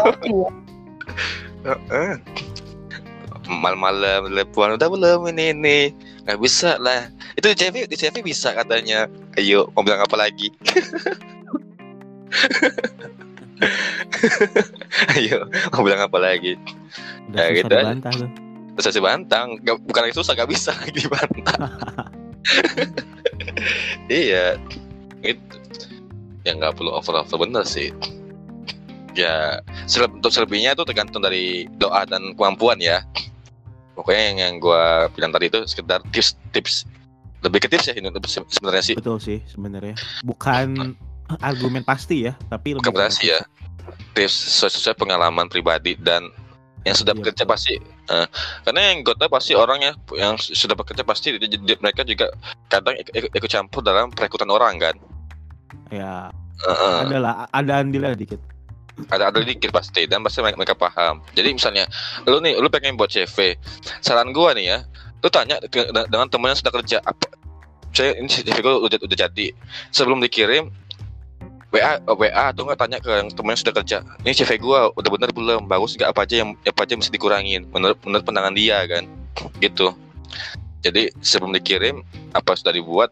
Heeh. 1.64 2.12
malam-malam 3.45 4.24
telepon 4.26 4.72
udah 4.74 4.89
belum 4.89 5.28
ini 5.28 5.53
ini 5.53 5.78
nggak 6.24 6.41
bisa 6.41 6.80
lah 6.80 7.12
itu 7.37 7.45
di 7.45 7.57
CV 7.57 7.85
di 7.85 7.93
CV 7.93 8.24
bisa 8.24 8.57
katanya 8.57 9.05
ayo 9.37 9.68
mau 9.76 9.85
bilang 9.85 10.01
apa 10.01 10.16
lagi 10.16 10.49
ayo 15.12 15.45
mau 15.70 15.85
bilang 15.85 16.01
apa 16.03 16.16
lagi 16.16 16.57
udah 17.28 17.37
Ya, 17.37 17.53
susah 17.53 17.53
gitu 17.53 17.68
dibantah 17.76 18.12
tuh. 18.16 18.30
terus 18.74 18.85
saya 18.91 19.05
bantang 19.05 19.47
nggak 19.61 19.76
bukan 19.85 20.03
lagi 20.09 20.16
susah 20.16 20.32
nggak 20.32 20.49
bisa 20.49 20.70
lagi 20.80 20.93
dibantang 20.97 21.61
iya. 24.11 24.59
Itu 25.24 25.57
ya 26.45 26.53
nggak 26.57 26.76
perlu 26.76 26.93
over 26.93 27.16
over 27.16 27.39
bener 27.45 27.64
sih. 27.64 27.91
Ya 29.14 29.62
seleb- 29.87 30.18
untuk 30.18 30.35
selebihnya 30.35 30.74
itu 30.74 30.85
tergantung 30.85 31.22
dari 31.22 31.70
doa 31.78 32.05
dan 32.05 32.35
kemampuan 32.35 32.82
ya. 32.82 33.01
Pokoknya 33.95 34.22
yang, 34.35 34.39
yang 34.43 34.55
gue 34.59 34.82
bilang 35.14 35.30
tadi 35.30 35.47
itu 35.49 35.61
sekedar 35.70 36.03
tips 36.11 36.35
tips. 36.51 36.82
Lebih 37.47 37.64
ke 37.64 37.68
tips 37.70 37.93
ya 37.93 37.95
ini 37.95 38.11
sebenarnya 38.49 38.85
sih. 38.85 38.97
Betul 38.99 39.22
sih 39.22 39.39
sebenarnya. 39.47 39.95
Bukan 40.26 40.99
argumen 41.41 41.87
pasti 41.87 42.26
ya, 42.28 42.35
tapi 42.51 42.74
lebih 42.74 42.91
bukan 42.91 42.93
berarti 42.93 43.32
ya. 43.32 43.41
Tips 44.16 44.35
sesuai, 44.35 44.72
sesuai 44.80 44.97
pengalaman 44.99 45.47
pribadi 45.47 45.95
dan 45.95 46.26
yang 46.85 46.97
sudah 46.97 47.12
Iya, 47.16 47.20
bekerja 47.22 47.43
betul. 47.45 47.53
pasti 47.55 47.74
eh, 48.07 48.26
karena 48.62 48.80
yang 48.92 49.00
gue 49.00 49.14
tahu 49.14 49.30
pasti 49.30 49.52
orang 49.52 49.80
ya 49.80 49.92
yang 50.14 50.34
sudah 50.36 50.72
bekerja 50.72 51.02
pasti 51.02 51.36
di- 51.36 51.48
di- 51.48 51.80
mereka 51.80 52.02
juga 52.02 52.28
kadang 52.66 52.94
ik- 52.94 53.11
ik- 53.11 53.32
ikut 53.32 53.48
campur 53.48 53.80
dalam 53.80 54.12
perekrutan 54.12 54.48
orang 54.48 54.76
kan? 54.76 54.96
Ya, 55.88 56.28
Eh, 56.64 56.70
eh. 56.70 56.98
ada 57.09 57.18
lah, 57.18 57.34
ada 57.48 57.72
andil 57.80 58.05
lah 58.05 58.12
dikit. 58.12 58.40
ada 59.11 59.26
ada 59.26 59.42
dikit 59.42 59.74
pasti 59.74 60.07
dan 60.07 60.22
pasti 60.22 60.38
mereka, 60.38 60.55
mereka 60.55 60.76
paham. 60.78 61.18
Jadi 61.34 61.50
misalnya 61.50 61.82
lu 62.24 62.38
nih 62.38 62.55
lu 62.55 62.70
pengen 62.70 62.94
buat 62.94 63.11
CV 63.11 63.59
saran 63.98 64.30
gua 64.30 64.55
nih 64.55 64.70
ya 64.70 64.78
lu 65.18 65.28
tanya 65.28 65.59
ke- 65.66 65.90
dengan 65.90 66.30
temen 66.30 66.55
yang 66.55 66.59
sudah 66.62 66.70
kerja 66.70 67.02
apa? 67.02 67.26
Saya 67.90 68.14
ini 68.14 68.30
CV 68.30 68.55
gua 68.62 68.78
udah 68.78 69.02
udah 69.02 69.18
jadi. 69.18 69.50
Sebelum 69.90 70.22
dikirim 70.22 70.70
WA 71.74 71.98
eh, 71.98 72.14
WA 72.14 72.54
atau 72.54 72.62
enggak 72.70 72.78
tanya 72.86 72.98
ke 73.02 73.10
yang 73.10 73.28
temen 73.34 73.50
yang 73.50 73.60
sudah 73.60 73.74
kerja. 73.74 73.98
Ini 74.22 74.30
CV 74.30 74.62
gua 74.62 74.94
udah 74.94 75.10
bener 75.10 75.30
belum? 75.34 75.66
Bagus 75.66 75.98
nggak? 75.98 76.14
Apa 76.14 76.22
aja 76.22 76.46
yang 76.46 76.54
apa 76.54 76.80
aja 76.86 76.90
yang 76.94 77.00
mesti 77.02 77.10
dikurangin? 77.10 77.66
Menurut 77.74 77.98
menurut 78.06 78.22
pandangan 78.22 78.54
dia 78.54 78.78
kan? 78.86 79.10
Gitu. 79.58 79.90
Jadi 80.86 81.10
sebelum 81.18 81.50
dikirim 81.50 82.06
apa 82.30 82.54
sudah 82.54 82.70
dibuat 82.70 83.10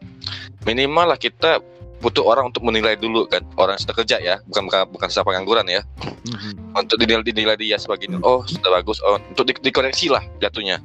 minimal 0.63 1.11
lah 1.11 1.19
kita 1.19 1.59
butuh 1.99 2.23
orang 2.23 2.51
untuk 2.55 2.63
menilai 2.63 2.95
dulu 2.95 3.27
kan? 3.27 3.43
Orang 3.59 3.75
yang 3.75 3.83
sudah 3.83 3.95
kerja 3.99 4.17
ya? 4.23 4.35
Bukan 4.47 4.71
bukan 4.71 4.81
bukan 4.95 5.07
siapa 5.11 5.27
pengangguran 5.27 5.67
ya? 5.67 5.83
Mhm. 6.23 6.71
untuk 6.79 6.95
dinilai, 7.03 7.19
dinilai 7.19 7.57
dia 7.59 7.75
sebagai 7.75 8.07
oh 8.23 8.47
sudah 8.47 8.79
bagus. 8.79 9.03
Oh 9.03 9.19
untuk 9.19 9.43
di- 9.43 9.59
dikoreksi 9.59 10.07
lah 10.07 10.23
jatuhnya. 10.39 10.79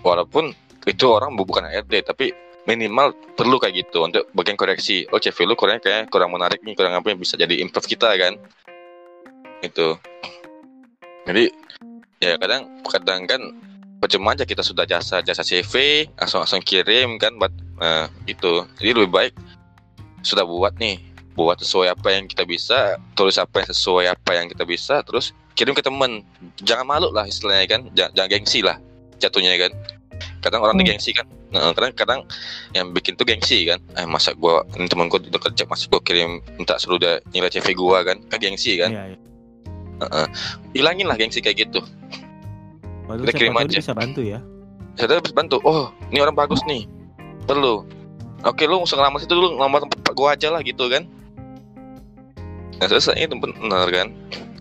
Walaupun 0.00 0.56
itu 0.88 1.04
orang 1.12 1.36
bu- 1.36 1.44
bukan 1.44 1.68
HRD 1.68 2.08
tapi 2.08 2.32
minimal 2.68 3.16
perlu 3.36 3.56
kayak 3.56 3.86
gitu 3.86 4.04
untuk 4.04 4.28
bagian 4.36 4.58
koreksi. 4.58 5.08
Oh 5.14 5.20
CV 5.20 5.48
lu 5.48 5.56
kurangnya 5.56 5.80
kayak 5.80 6.12
kurang 6.12 6.34
menarik 6.34 6.60
nih 6.60 6.76
kurang 6.76 6.92
apa 6.92 7.08
yang 7.08 7.20
bisa 7.20 7.36
jadi 7.40 7.56
improve 7.60 7.88
kita 7.88 8.12
kan? 8.20 8.36
Itu 9.64 9.96
jadi 11.24 11.48
ya 12.20 12.36
kadang 12.36 12.68
kadang 12.84 13.24
kan 13.24 13.40
percuma 14.00 14.32
aja 14.32 14.44
kita 14.44 14.64
sudah 14.64 14.84
jasa 14.84 15.20
jasa 15.24 15.44
CV 15.44 16.04
langsung 16.20 16.44
langsung 16.44 16.60
kirim 16.60 17.16
kan? 17.16 17.32
Buat 17.40 17.52
eh, 17.80 18.06
itu 18.28 18.64
jadi 18.76 18.92
lebih 18.96 19.12
baik 19.12 19.34
sudah 20.20 20.44
buat 20.44 20.76
nih 20.76 21.00
buat 21.32 21.56
sesuai 21.56 21.96
apa 21.96 22.12
yang 22.12 22.28
kita 22.28 22.44
bisa 22.44 23.00
tulis 23.16 23.40
apa 23.40 23.64
yang 23.64 23.68
sesuai 23.72 24.04
apa 24.12 24.30
yang 24.36 24.46
kita 24.52 24.68
bisa 24.68 25.00
terus 25.08 25.32
kirim 25.56 25.72
ke 25.72 25.80
temen. 25.80 26.20
Jangan 26.60 26.84
malu 26.84 27.08
lah 27.08 27.24
istilahnya 27.24 27.64
kan? 27.64 27.80
Jangan, 27.96 28.12
jangan 28.12 28.28
gengsi 28.28 28.60
lah 28.60 28.76
jatuhnya 29.16 29.56
kan? 29.56 29.72
Kadang 30.44 30.60
orang 30.60 30.76
Hmm. 30.76 30.84
digengsi 30.84 31.16
kan 31.16 31.24
nah, 31.50 31.74
kadang 31.74 31.92
kadang 31.94 32.20
yang 32.72 32.90
bikin 32.90 33.14
tuh 33.14 33.26
gengsi 33.26 33.66
kan. 33.66 33.78
Eh 33.94 34.06
masa 34.06 34.32
gua 34.32 34.62
ini 34.74 34.86
temen 34.86 35.06
gua 35.06 35.18
udah 35.18 35.40
kerja 35.40 35.66
masa 35.66 35.86
gua 35.86 35.98
kirim 36.00 36.38
minta 36.54 36.78
suruh 36.78 36.96
dia 36.96 37.18
nilai 37.30 37.50
CV 37.50 37.74
gua 37.74 38.02
kan. 38.02 38.18
Kan 38.26 38.38
gengsi 38.38 38.78
kan? 38.78 38.90
Iya, 38.90 39.04
iya. 39.12 39.18
hilangin 40.72 41.04
lah 41.04 41.14
gengsi 41.14 41.38
kayak 41.38 41.68
gitu. 41.68 41.84
Waduh, 43.04 43.26
Udah 43.26 43.34
kirim 43.34 43.52
aja. 43.54 43.76
bisa 43.76 43.92
bantu 43.92 44.22
ya. 44.22 44.38
saya 44.94 45.16
harus 45.16 45.32
bantu. 45.32 45.58
Oh 45.62 45.90
ini 46.08 46.18
orang 46.18 46.34
bagus 46.34 46.60
nih. 46.64 46.84
Perlu. 47.44 47.84
Oke 48.40 48.64
lu 48.64 48.80
usah 48.80 48.96
ngelamar 48.96 49.20
situ 49.20 49.32
dulu 49.32 49.60
ngelamar 49.60 49.84
tempat 49.84 50.12
gua 50.14 50.32
aja 50.32 50.48
lah 50.48 50.60
gitu 50.62 50.88
kan. 50.88 51.04
Nah 52.80 52.86
selesai 52.86 53.18
itu 53.18 53.36
benar 53.36 53.86
kan? 53.92 54.08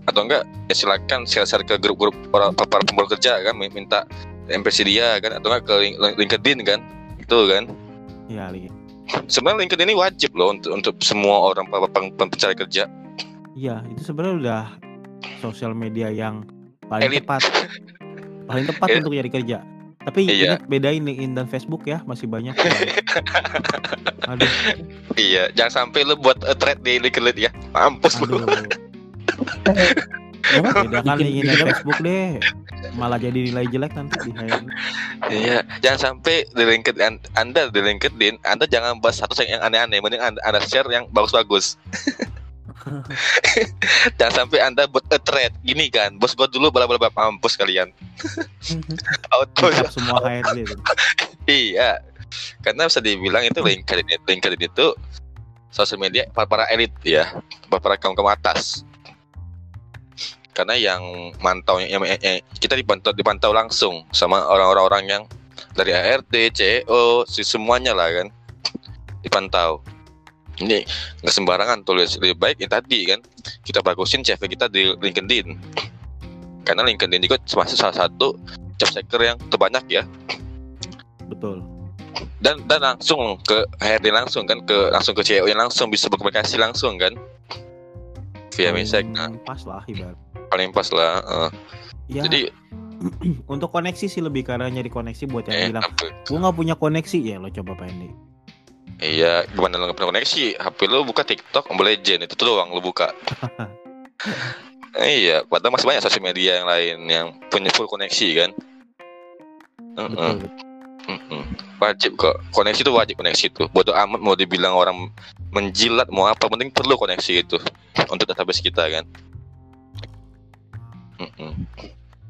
Atau 0.04 0.26
enggak 0.26 0.44
ya 0.68 0.76
silakan 0.76 1.24
share-share 1.24 1.64
ke 1.64 1.78
grup-grup 1.78 2.18
orang 2.34 2.52
para 2.58 2.82
pemburu 2.82 3.08
kerja 3.08 3.40
kan 3.40 3.54
min- 3.54 3.72
minta 3.72 4.04
MPC 4.52 4.78
dia 4.84 5.18
kan 5.18 5.38
atau 5.38 5.47
enggak 5.47 5.64
ke 5.64 5.74
link- 5.80 6.18
LinkedIn 6.18 6.60
kan 6.64 6.80
itu 7.16 7.38
kan 7.45 7.64
Iya, 8.28 8.45
sebenarnya 9.26 9.66
LinkedIn 9.66 9.86
ini 9.86 9.95
wajib 9.95 10.32
loh 10.34 10.52
untuk 10.52 10.72
untuk 10.72 10.93
semua 11.00 11.41
orang 11.47 11.66
pe- 11.66 11.82
pe- 11.82 12.14
pe- 12.14 12.30
pencari 12.30 12.56
kerja 12.56 12.86
Iya, 13.54 13.82
itu 13.89 14.02
sebenarnya 14.04 14.36
udah 14.38 14.62
sosial 15.39 15.74
media 15.74 16.08
yang 16.08 16.45
paling 16.86 17.10
Elit. 17.10 17.24
tepat. 17.24 17.41
Paling 18.45 18.66
tepat 18.66 18.88
untuk 18.95 19.12
cari 19.12 19.28
kerja. 19.28 19.58
Tapi 20.00 20.26
Iya. 20.26 20.56
ingat 20.56 20.62
bedain 20.66 21.04
LinkedIn 21.04 21.34
dan 21.34 21.45
Facebook 21.45 21.84
ya, 21.84 22.00
masih 22.04 22.26
banyak. 22.26 22.56
yang- 22.56 22.82
aduh, 24.32 24.52
iya 25.16 25.50
jangan 25.52 25.86
sampai 25.86 26.02
lu 26.02 26.16
buat 26.16 26.39
thread 26.56 26.80
di 26.80 26.97
LinkedIn 27.00 27.36
ya 27.41 27.52
mampus 27.74 28.16
lu 28.22 28.39
aduh. 30.58 30.84
Bedakan 30.88 31.16
LinkedIn 31.20 31.45
dan 31.45 31.58
Facebook 31.70 32.00
deh. 32.02 32.41
Malah 32.95 33.20
jadi 33.20 33.39
nilai 33.52 33.66
jelek 33.70 33.93
nanti 33.93 34.16
di. 34.24 34.32
Iya, 35.30 35.62
jangan 35.84 36.00
sampai 36.00 36.47
di 36.50 36.64
LinkedIn 36.64 37.36
Anda 37.36 37.68
di 37.70 37.80
LinkedIn 37.84 38.41
Anda 38.47 38.66
jangan 38.66 39.04
bahas 39.04 39.20
satu 39.22 39.36
yang 39.43 39.62
aneh-aneh, 39.62 40.00
mending 40.00 40.24
Anda, 40.24 40.39
anda 40.47 40.60
share 40.64 40.88
yang 40.89 41.06
bagus-bagus. 41.12 41.76
jangan 44.18 44.34
sampai 44.45 44.60
Anda 44.64 44.88
buat 44.88 45.06
a 45.12 45.20
thread 45.20 45.54
gini 45.62 45.91
kan, 45.91 46.16
bos 46.18 46.34
gua 46.34 46.47
dulu 46.47 46.72
bala 46.72 46.88
bala 46.88 47.12
mampus 47.12 47.60
kalian. 47.60 47.91
Auto 49.34 49.68
semua 49.91 50.24
HRD 50.24 50.76
iya. 51.50 52.00
Karena 52.62 52.86
bisa 52.86 53.02
dibilang 53.02 53.41
itu 53.41 53.60
LinkedIn 53.60 54.22
LinkedIn 54.24 54.62
itu 54.62 54.93
sosial 55.70 56.02
media 56.02 56.26
para, 56.34 56.45
para 56.50 56.66
elit 56.74 56.93
ya, 57.06 57.30
para, 57.70 57.82
para 57.82 57.95
kaum 57.97 58.18
kaum 58.18 58.30
atas. 58.30 58.86
Karena 60.52 60.76
yang 60.76 61.02
mantau 61.39 61.80
yang, 61.80 62.04
yang- 62.04 62.20
yang- 62.20 62.43
kita 62.60 62.76
dipantau 62.76 63.16
dipantau 63.16 63.52
langsung 63.56 64.04
sama 64.12 64.43
orang-orang 64.43 65.04
yang 65.08 65.24
dari 65.76 65.95
ART, 65.95 66.32
CEO, 66.32 67.24
si 67.30 67.45
semuanya 67.45 67.95
lah 67.95 68.10
kan 68.12 68.28
dipantau. 69.24 69.80
Ini 70.60 70.84
nggak 71.24 71.34
sembarangan 71.34 71.88
tulis 71.88 72.20
lebih 72.20 72.36
baik 72.36 72.58
yang 72.60 72.72
tadi 72.72 73.08
kan 73.08 73.20
kita 73.64 73.80
bagusin 73.80 74.26
CV 74.28 74.52
kita 74.52 74.68
di 74.68 74.91
LinkedIn. 74.91 75.56
Karena 76.68 76.84
LinkedIn 76.84 77.24
juga 77.24 77.39
termasuk 77.47 77.80
salah 77.80 77.95
satu 77.95 78.36
job 78.80 78.89
seeker 78.89 79.20
yang 79.20 79.38
terbanyak 79.52 79.84
ya 79.91 80.04
Betul. 81.28 81.60
dan 82.39 82.64
dan 82.66 82.80
langsung 82.80 83.36
ke 83.43 83.68
HRD 83.84 84.08
langsung 84.10 84.47
kan 84.47 84.64
ke 84.64 84.88
langsung 84.89 85.14
ke 85.14 85.22
CEO 85.22 85.45
yang 85.45 85.60
langsung 85.60 85.91
bisa 85.91 86.08
berkomunikasi 86.08 86.56
langsung 86.56 86.95
kan 86.95 87.14
via 88.56 88.72
message 88.74 89.08
nah, 89.12 89.30
Pas 89.45 89.62
lah 89.66 89.82
ibarat. 89.86 90.18
paling 90.50 90.70
pas 90.74 90.88
lah 90.93 91.22
eh. 91.22 91.52
ya 92.10 92.24
Jadi 92.26 92.50
untuk 93.54 93.72
koneksi 93.72 94.06
sih 94.12 94.22
lebih 94.22 94.43
karena 94.43 94.68
nyari 94.68 94.91
koneksi 94.91 95.24
buat 95.32 95.47
yang 95.47 95.56
eh, 95.56 95.68
bilang 95.72 95.86
gue 96.28 96.38
nggak 96.38 96.56
punya 96.58 96.76
koneksi 96.76 97.18
ya 97.24 97.36
lo 97.39 97.47
coba 97.47 97.74
pendek 97.80 98.12
Iya, 99.00 99.47
gimana 99.56 99.80
lo 99.80 99.88
nggak 99.88 99.95
punya 99.95 100.12
koneksi? 100.12 100.60
HP 100.60 100.80
lo 100.91 101.08
buka 101.08 101.24
TikTok, 101.24 101.72
Mobile 101.72 101.95
Legend 101.95 102.28
itu 102.28 102.36
tuh 102.36 102.52
doang 102.52 102.68
lo 102.76 102.84
buka. 102.84 103.16
iya, 105.00 105.47
padahal 105.47 105.80
masih 105.80 105.88
banyak 105.88 106.04
sosial 106.04 106.20
media 106.20 106.60
yang 106.60 106.68
lain 106.68 106.97
yang 107.08 107.28
punya 107.47 107.72
full 107.72 107.88
koneksi 107.88 108.28
kan. 108.36 108.50
Betul. 109.95 110.52
Wajib 111.80 112.20
kok. 112.20 112.36
Koneksi 112.53 112.82
itu 112.86 112.93
wajib 112.93 113.16
koneksi 113.18 113.45
itu. 113.49 113.64
Bodoh 113.72 113.95
amat 113.95 114.20
mau 114.22 114.36
dibilang 114.38 114.76
orang 114.76 115.10
menjilat 115.49 116.12
mau 116.14 116.30
apa, 116.30 116.45
penting 116.45 116.70
perlu 116.70 116.99
koneksi 116.99 117.41
itu 117.41 117.57
untuk 118.12 118.30
database 118.30 118.62
kita 118.62 118.86
kan. 118.86 119.03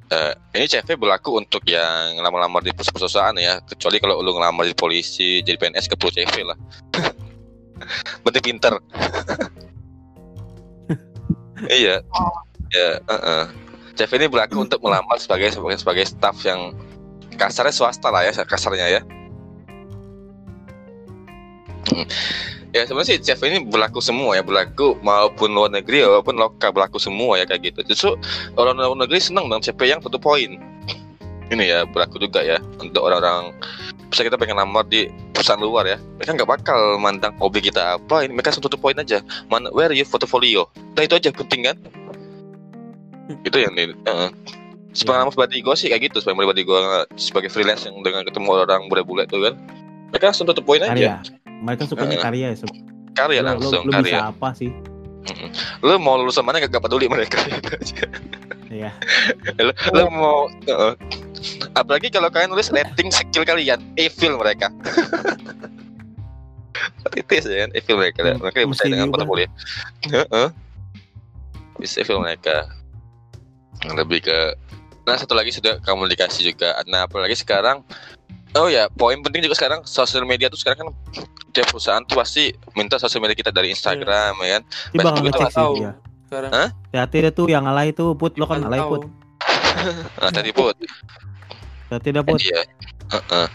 Eh, 0.09 0.33
ini 0.57 0.65
CV 0.65 0.97
berlaku 0.97 1.37
untuk 1.37 1.61
yang 1.69 2.17
lamar-lamar 2.17 2.65
di 2.65 2.73
perusahaan 2.73 3.29
ya, 3.37 3.61
kecuali 3.61 4.01
kalau 4.01 4.25
lu 4.25 4.33
ngelamar 4.33 4.65
di 4.65 4.73
polisi, 4.73 5.45
jadi 5.45 5.53
PNS 5.53 5.85
ke 5.85 5.93
perlu 5.93 6.09
CV 6.09 6.49
lah. 6.49 6.57
Penting 8.25 8.41
pinter. 8.41 8.73
iya. 11.69 12.01
Ya, 12.73 12.87
heeh. 13.05 13.43
CV 13.93 14.11
ini 14.17 14.27
berlaku 14.33 14.65
untuk 14.65 14.81
melamar 14.81 15.21
sebagai 15.21 15.53
sebagai 15.53 15.77
sebagai 15.77 16.09
staff 16.09 16.41
yang 16.41 16.73
kasarnya 17.39 17.71
swasta 17.71 18.11
lah 18.11 18.27
ya 18.27 18.35
kasarnya 18.43 18.99
ya. 18.99 19.01
Hmm. 21.89 22.05
Ya 22.69 22.85
sebenarnya 22.85 23.17
sih 23.17 23.19
CV 23.23 23.41
ini 23.49 23.59
berlaku 23.65 23.97
semua 23.97 24.37
ya 24.37 24.45
berlaku 24.45 24.93
maupun 25.01 25.49
luar 25.57 25.73
negeri 25.73 26.05
maupun 26.05 26.37
lokal 26.37 26.69
berlaku 26.69 27.01
semua 27.01 27.41
ya 27.41 27.49
kayak 27.49 27.73
gitu. 27.73 27.79
Justru 27.89 28.11
orang 28.61 28.77
luar 28.77 28.93
negeri 29.07 29.17
senang 29.17 29.49
dengan 29.49 29.63
CV 29.65 29.79
yang 29.89 30.03
satu 30.05 30.21
poin. 30.21 30.59
Ini 31.49 31.63
ya 31.65 31.79
berlaku 31.89 32.21
juga 32.21 32.45
ya 32.45 32.61
untuk 32.77 33.09
orang-orang 33.09 33.57
bisa 34.13 34.21
kita 34.21 34.37
pengen 34.37 34.61
lamar 34.61 34.85
di 34.85 35.09
perusahaan 35.33 35.57
luar 35.57 35.89
ya. 35.89 35.97
Mereka 36.21 36.37
nggak 36.37 36.49
bakal 36.61 37.01
mandang 37.01 37.33
hobi 37.41 37.57
kita 37.57 37.97
apa. 37.97 38.21
Ini 38.21 38.37
mereka 38.37 38.53
satu 38.53 38.69
poin 38.77 38.93
aja. 39.01 39.25
Mana 39.49 39.73
where 39.73 39.89
are 39.89 39.97
you 39.97 40.05
portfolio? 40.05 40.69
Nah 40.93 41.09
itu 41.09 41.17
aja 41.17 41.33
penting 41.33 41.65
kan. 41.65 41.77
Itu 43.41 43.57
yang 43.65 43.73
ini. 43.73 43.97
Uh, 44.05 44.29
Sepengalaman 44.89 45.29
pribadi 45.29 45.59
gue 45.59 45.75
sih 45.75 45.87
kayak 45.87 46.09
gitu. 46.09 46.17
Pribadi 46.23 46.61
gue 46.63 46.79
sebagai 47.15 47.47
freelance 47.47 47.85
yang 47.85 47.99
dengan 48.01 48.23
ketemu 48.23 48.65
orang 48.65 48.87
bule-bule 48.87 49.25
tuh 49.25 49.39
kan. 49.45 49.53
Mereka 50.09 50.33
langsung 50.33 50.45
tutup 50.45 50.65
poin 50.65 50.79
aja. 50.79 50.89
karya 50.89 51.13
mereka 51.59 51.83
sukanya 51.85 52.15
Heeh. 52.15 52.23
karya 52.23 52.47
ya. 52.49 52.57
Karya 53.13 53.39
lo, 53.43 53.47
langsung 53.51 53.83
lo 53.85 53.93
karya. 53.93 54.15
bisa 54.15 54.19
apa 54.31 54.49
sih 54.55 54.71
Mm-mm. 55.19 55.49
Lu 55.83 55.99
mau 55.99 56.15
lulusan 56.15 56.41
mana 56.41 56.57
gak, 56.57 56.71
gak 56.71 56.81
peduli 56.81 57.05
mereka 57.05 57.37
gitu 57.51 57.69
aja. 57.75 58.07
ya 58.71 58.91
lu, 59.59 59.71
lu 59.91 60.03
mau 60.07 60.47
uh, 60.47 60.93
apalagi 61.75 62.07
kalau 62.07 62.31
kalian 62.31 62.49
nulis 62.49 62.71
rating 62.71 63.11
skill 63.11 63.43
kalian, 63.43 63.77
evil 63.93 64.39
mereka. 64.39 64.71
Titis 67.11 67.45
ya 67.45 67.67
kan, 67.67 67.71
evil 67.75 67.97
mereka. 67.99 68.19
Hmm, 68.23 68.39
Mereka 68.39 68.57
bisa 68.65 68.83
dengan 68.85 69.09
diubah. 69.09 69.25
portfolio. 69.25 69.47
Heeh. 70.07 70.47
Bisa 71.75 72.01
evil 72.01 72.23
mereka. 72.23 72.69
Lebih 73.83 74.19
ke 74.23 74.37
Nah 75.09 75.17
satu 75.17 75.33
lagi 75.33 75.49
sudah 75.49 75.81
komunikasi 75.81 76.45
juga. 76.45 76.77
Nah 76.85 77.09
apalagi 77.09 77.33
sekarang 77.33 77.81
Oh 78.57 78.65
ya, 78.65 78.89
poin 78.89 79.13
penting 79.21 79.45
juga 79.45 79.53
sekarang 79.53 79.85
sosial 79.85 80.25
media 80.25 80.49
tuh 80.49 80.57
sekarang 80.57 80.81
kan 80.81 80.89
tiap 81.53 81.69
perusahaan 81.69 82.01
tuh 82.01 82.17
pasti 82.17 82.49
minta 82.73 82.97
sosial 82.97 83.21
media 83.21 83.37
kita 83.37 83.53
dari 83.53 83.69
Instagram 83.69 84.41
ya 84.41 84.57
kan. 84.57 84.63
Pasti 84.89 85.21
juga 85.21 85.29
sih 85.37 85.53
tahu 85.53 85.73
dia 85.77 85.91
sekarang. 86.29 86.51
Hah? 86.53 86.69
hati 86.93 87.17
deh 87.25 87.33
tuh 87.33 87.45
yang 87.49 87.65
alay 87.65 87.89
tuh 87.93 88.13
put 88.13 88.37
lo 88.37 88.45
kan 88.45 88.61
tahu. 88.61 88.89
put 88.93 89.01
Nah 90.21 90.31
tadi 90.33 90.49
put 90.53 90.77
hati 91.89 92.09
dah 92.13 92.21
put 92.21 92.37
Iya. 92.41 92.61
Heeh. 93.09 93.47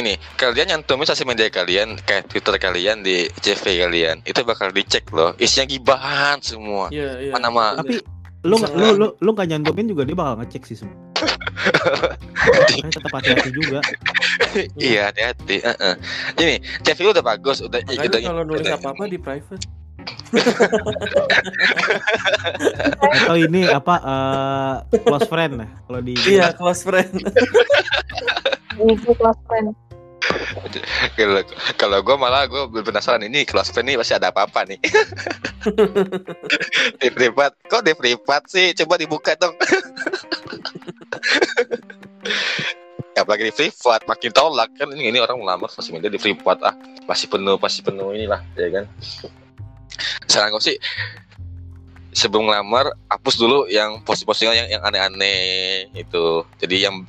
Ini 0.00 0.12
kalian 0.40 0.72
nyantumin 0.72 1.04
sosial 1.04 1.28
media 1.28 1.52
kalian 1.52 2.00
kayak 2.04 2.32
Twitter 2.32 2.56
kalian 2.56 3.04
di 3.04 3.28
CV 3.44 3.84
kalian 3.84 4.24
itu 4.24 4.40
bakal 4.40 4.72
dicek 4.72 5.04
loh 5.12 5.36
isinya 5.36 5.68
gibahan 5.68 6.40
semua 6.40 6.88
Iya, 6.88 7.20
iya. 7.28 7.32
Mana 7.36 7.52
mah? 7.52 7.76
tapi 7.76 8.00
lu 8.40 8.56
nggak- 8.56 8.72
lu 8.72 8.86
lu 8.96 9.06
lu 9.14 9.30
nggak 9.30 9.48
nyantumin 9.48 9.86
juga 9.86 10.02
dia 10.02 10.14
bakal 10.14 10.34
ngecek 10.38 10.62
sih 10.64 10.76
semua 10.76 10.96
Makanya 12.40 12.88
tetap 12.90 13.12
hati-hati 13.12 13.50
juga 13.52 13.78
iya 14.80 15.08
hati-hati 15.08 15.60
Heeh. 15.60 15.94
ini 16.38 16.54
CV 16.80 16.98
lu 17.02 17.12
udah 17.12 17.26
bagus 17.26 17.60
udah 17.60 17.80
Makanya 17.82 18.08
udah 18.08 18.20
kalau 18.24 18.42
nulis 18.42 18.64
udah- 18.64 18.76
apa-apa 18.76 19.04
di 19.06 19.18
private. 19.18 19.64
atau 23.20 23.36
ini 23.36 23.68
apa 23.68 23.94
eh, 24.00 24.74
close 24.98 25.28
friend 25.28 25.52
nah 25.58 25.70
kalau 25.84 26.00
di 26.00 26.16
Iya, 26.22 26.56
close 26.56 26.80
friend. 26.80 27.12
Itu 28.78 29.12
kelas 29.12 29.36
friend. 29.44 29.76
Kalau 31.80 31.98
gue 32.02 32.16
malah 32.16 32.46
gue 32.46 32.82
penasaran 32.82 33.22
ini 33.26 33.44
kelas 33.44 33.70
friend 33.74 33.90
nih 33.90 33.96
pasti 33.98 34.14
ada 34.14 34.30
apa-apa 34.30 34.66
nih. 34.68 34.78
Di 37.00 37.08
privat 37.12 37.52
kok 37.68 37.84
di 37.84 37.92
privat 37.92 38.48
sih? 38.48 38.72
Coba 38.72 38.96
dibuka 38.96 39.36
dong. 39.36 39.52
Apalagi 43.12 43.52
di 43.52 43.54
privat 43.54 44.08
makin 44.08 44.32
tolak. 44.32 44.72
Kan 44.80 44.96
ini, 44.96 45.12
ini 45.12 45.18
orang 45.20 45.36
melamar 45.36 45.68
sosial 45.68 46.00
media 46.00 46.08
di 46.08 46.16
privat 46.16 46.56
ah. 46.64 46.74
Pasti 47.04 47.28
penuh 47.28 47.60
pasti 47.60 47.84
penuh 47.84 48.16
inilah 48.16 48.40
ya 48.56 48.68
kan? 48.80 48.84
Saran 50.24 50.54
gue 50.56 50.62
sih 50.64 50.76
sebelum 52.10 52.50
ngelamar 52.50 52.90
hapus 53.06 53.38
dulu 53.38 53.70
yang 53.70 54.02
posting-postingan 54.02 54.66
yang 54.66 54.68
yang 54.78 54.82
aneh-aneh 54.82 55.86
itu 55.94 56.42
jadi 56.58 56.90
yang 56.90 57.06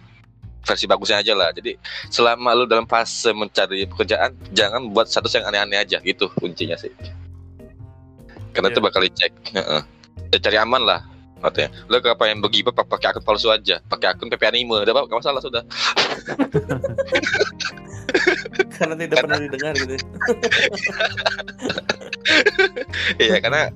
versi 0.62 0.86
bagusnya 0.86 1.22
aja 1.22 1.34
lah. 1.34 1.49
Jadi 1.53 1.76
selama 2.09 2.53
lu 2.53 2.66
dalam 2.70 2.86
fase 2.86 3.34
mencari 3.34 3.86
pekerjaan 3.89 4.34
jangan 4.53 4.93
buat 4.93 5.09
status 5.09 5.38
yang 5.38 5.45
aneh-aneh 5.49 5.78
aja. 5.82 5.97
Gitu 6.01 6.30
kuncinya 6.38 6.78
sih. 6.78 6.91
Karena 8.51 8.68
Iya. 8.70 8.76
itu 8.78 8.82
bakal 8.84 9.01
dicek. 9.05 9.32
Heeh. 9.55 9.82
Ya, 10.32 10.38
cari 10.39 10.57
aman 10.59 10.84
lah 10.84 11.01
katanya 11.41 11.74
lu 11.89 11.97
kalau 12.05 12.14
pengen 12.22 12.38
begibah 12.38 12.70
pakai 12.70 13.09
akun 13.09 13.26
palsu 13.26 13.49
aja. 13.49 13.82
Pakai 13.89 14.14
akun 14.14 14.30
PP 14.30 14.45
anime. 14.45 14.86
Udah 14.86 14.93
apa 14.93 15.09
nggak 15.09 15.20
masalah 15.26 15.41
sudah. 15.41 15.66
Karena 18.78 18.93
tidak 18.97 19.18
pernah 19.26 19.39
didengar 19.41 19.74
gitu. 19.78 19.95
iya 23.24 23.38
karena 23.39 23.70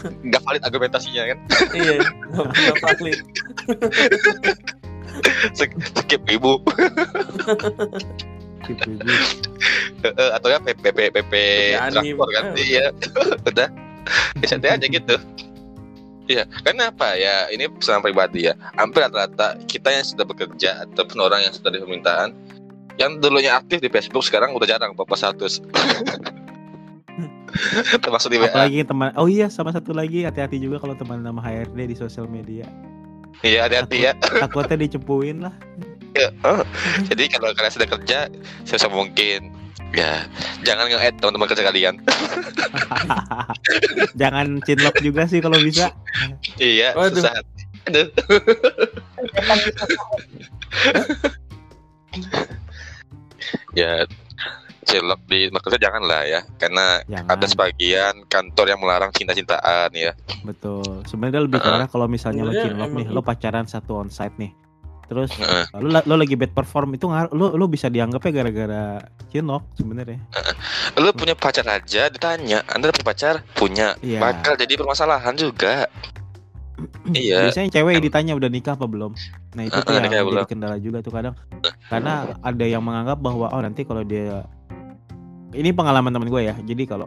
nggak 0.00 0.42
valid 0.42 0.62
argumentasinya 0.64 1.22
kan? 1.28 1.38
Iya, 1.76 2.00
nggak 2.34 2.76
valid. 2.82 3.20
skip 5.56 6.22
ibu 6.28 6.60
gitu. 8.68 8.90
Heeh, 10.00 10.28
atau 10.36 10.48
ya 10.48 10.58
PP 10.62 10.84
PP 10.84 11.32
transport 11.90 12.30
kan 12.32 12.44
Eh, 12.56 12.64
iya 12.76 12.86
udah 13.50 13.68
santai 14.46 14.76
aja 14.76 14.86
gitu 14.86 15.16
Iya, 16.30 16.46
karena 16.62 16.94
apa 16.94 17.18
ya? 17.18 17.50
Ini 17.50 17.66
pesan 17.74 18.06
pribadi 18.06 18.46
ya. 18.46 18.54
Hampir 18.78 19.02
rata-rata 19.02 19.58
kita 19.66 19.90
yang 19.90 20.06
sudah 20.06 20.22
bekerja 20.22 20.86
ataupun 20.86 21.26
orang 21.26 21.42
yang 21.42 21.50
sudah 21.50 21.74
di 21.74 21.82
permintaan, 21.82 22.30
yang 23.02 23.18
dulunya 23.18 23.58
aktif 23.58 23.82
di 23.82 23.90
Facebook 23.90 24.22
sekarang 24.22 24.54
udah 24.54 24.62
jarang 24.62 24.94
bapak 24.94 25.18
status. 25.18 25.58
Termasuk 28.06 28.30
di 28.30 28.38
WA. 28.38 28.46
apalagi 28.46 28.86
teman 28.86 29.10
oh 29.18 29.26
iya 29.26 29.50
sama 29.50 29.74
satu 29.74 29.90
lagi 29.90 30.22
hati-hati 30.22 30.62
juga 30.62 30.78
kalau 30.78 30.94
teman 30.94 31.18
nama 31.18 31.42
HRD 31.42 31.90
di 31.90 31.96
sosial 31.98 32.30
media 32.30 32.62
Iya, 33.40 33.64
hati-hati 33.66 33.98
ya. 34.04 34.12
takutnya 34.20 34.76
dicepuin 34.84 35.48
lah 35.48 35.54
Ya, 36.10 36.34
oh. 36.42 36.66
Jadi 37.06 37.30
kalau 37.30 37.54
kalian 37.54 37.70
sudah 37.70 37.86
kerja, 37.86 38.26
sebisa 38.66 38.90
mungkin 38.90 39.54
ya 39.90 40.22
jangan 40.62 40.86
nge-add 40.86 41.18
teman-teman 41.18 41.50
kerja 41.50 41.66
kalian. 41.66 41.98
jangan 44.20 44.62
cinlok 44.62 44.94
juga 45.02 45.26
sih 45.26 45.42
kalau 45.42 45.58
bisa 45.58 45.90
iya, 46.58 46.94
Waduh. 46.94 47.22
susah. 47.22 47.34
Aduh. 47.90 48.06
ya 53.78 54.06
cilok 54.90 55.20
di 55.30 55.40
maksudnya 55.48 55.80
jangan 55.80 56.02
lah 56.02 56.22
ya 56.26 56.40
karena 56.58 56.98
jangan. 57.06 57.30
ada 57.30 57.46
sebagian 57.46 58.14
kantor 58.26 58.66
yang 58.74 58.80
melarang 58.82 59.10
cinta-cintaan 59.14 59.90
ya. 59.94 60.12
Betul. 60.42 61.06
Sebenarnya 61.06 61.46
lebih 61.46 61.62
ke 61.62 61.68
Heeh. 61.70 61.78
arah 61.80 61.88
kalau 61.88 62.10
misalnya 62.10 62.42
lo 62.42 62.50
Sebenarnya 62.50 62.74
cinlok 62.74 62.90
nih 62.92 63.06
lo 63.08 63.20
pacaran 63.22 63.66
satu 63.70 64.02
onsite 64.02 64.34
nih 64.36 64.52
terus 65.10 65.34
Heeh. 65.34 65.66
lo, 65.74 65.90
lo 66.06 66.14
lagi 66.14 66.38
bad 66.38 66.54
perform 66.54 66.94
itu 66.94 67.10
ngar 67.10 67.34
lo 67.34 67.50
lo 67.58 67.66
bisa 67.66 67.90
dianggapnya 67.90 68.30
gara-gara 68.30 68.84
cinlok 69.30 69.66
sebenarnya. 69.74 70.22
Lu 70.98 71.10
punya 71.10 71.34
pacar 71.34 71.66
aja 71.66 72.06
ditanya 72.06 72.62
anda 72.70 72.94
punya 72.94 73.06
pacar? 73.06 73.34
Punya. 73.54 73.98
Iya. 74.02 74.22
bakal 74.22 74.54
jadi 74.54 74.74
permasalahan 74.78 75.34
juga. 75.34 75.86
Iya. 77.12 77.44
Biasanya 77.44 77.76
cewek 77.76 78.00
ditanya 78.00 78.32
udah 78.32 78.48
nikah 78.48 78.72
apa 78.72 78.88
belum? 78.88 79.12
Nah 79.52 79.68
itu 79.68 79.76
tuh 79.84 79.84
Heeh, 79.84 80.00
yang 80.00 80.04
nikah 80.08 80.20
jadi 80.24 80.30
belum. 80.32 80.46
kendala 80.48 80.76
juga 80.80 80.98
tuh 81.04 81.12
kadang. 81.12 81.34
Karena 81.92 82.32
ada 82.40 82.64
yang 82.64 82.80
menganggap 82.80 83.20
bahwa 83.20 83.52
oh 83.52 83.60
nanti 83.60 83.84
kalau 83.84 84.00
dia 84.00 84.48
ini 85.52 85.70
pengalaman 85.70 86.10
temen 86.10 86.28
gue 86.28 86.42
ya. 86.46 86.54
Jadi 86.56 86.82
kalau 86.86 87.06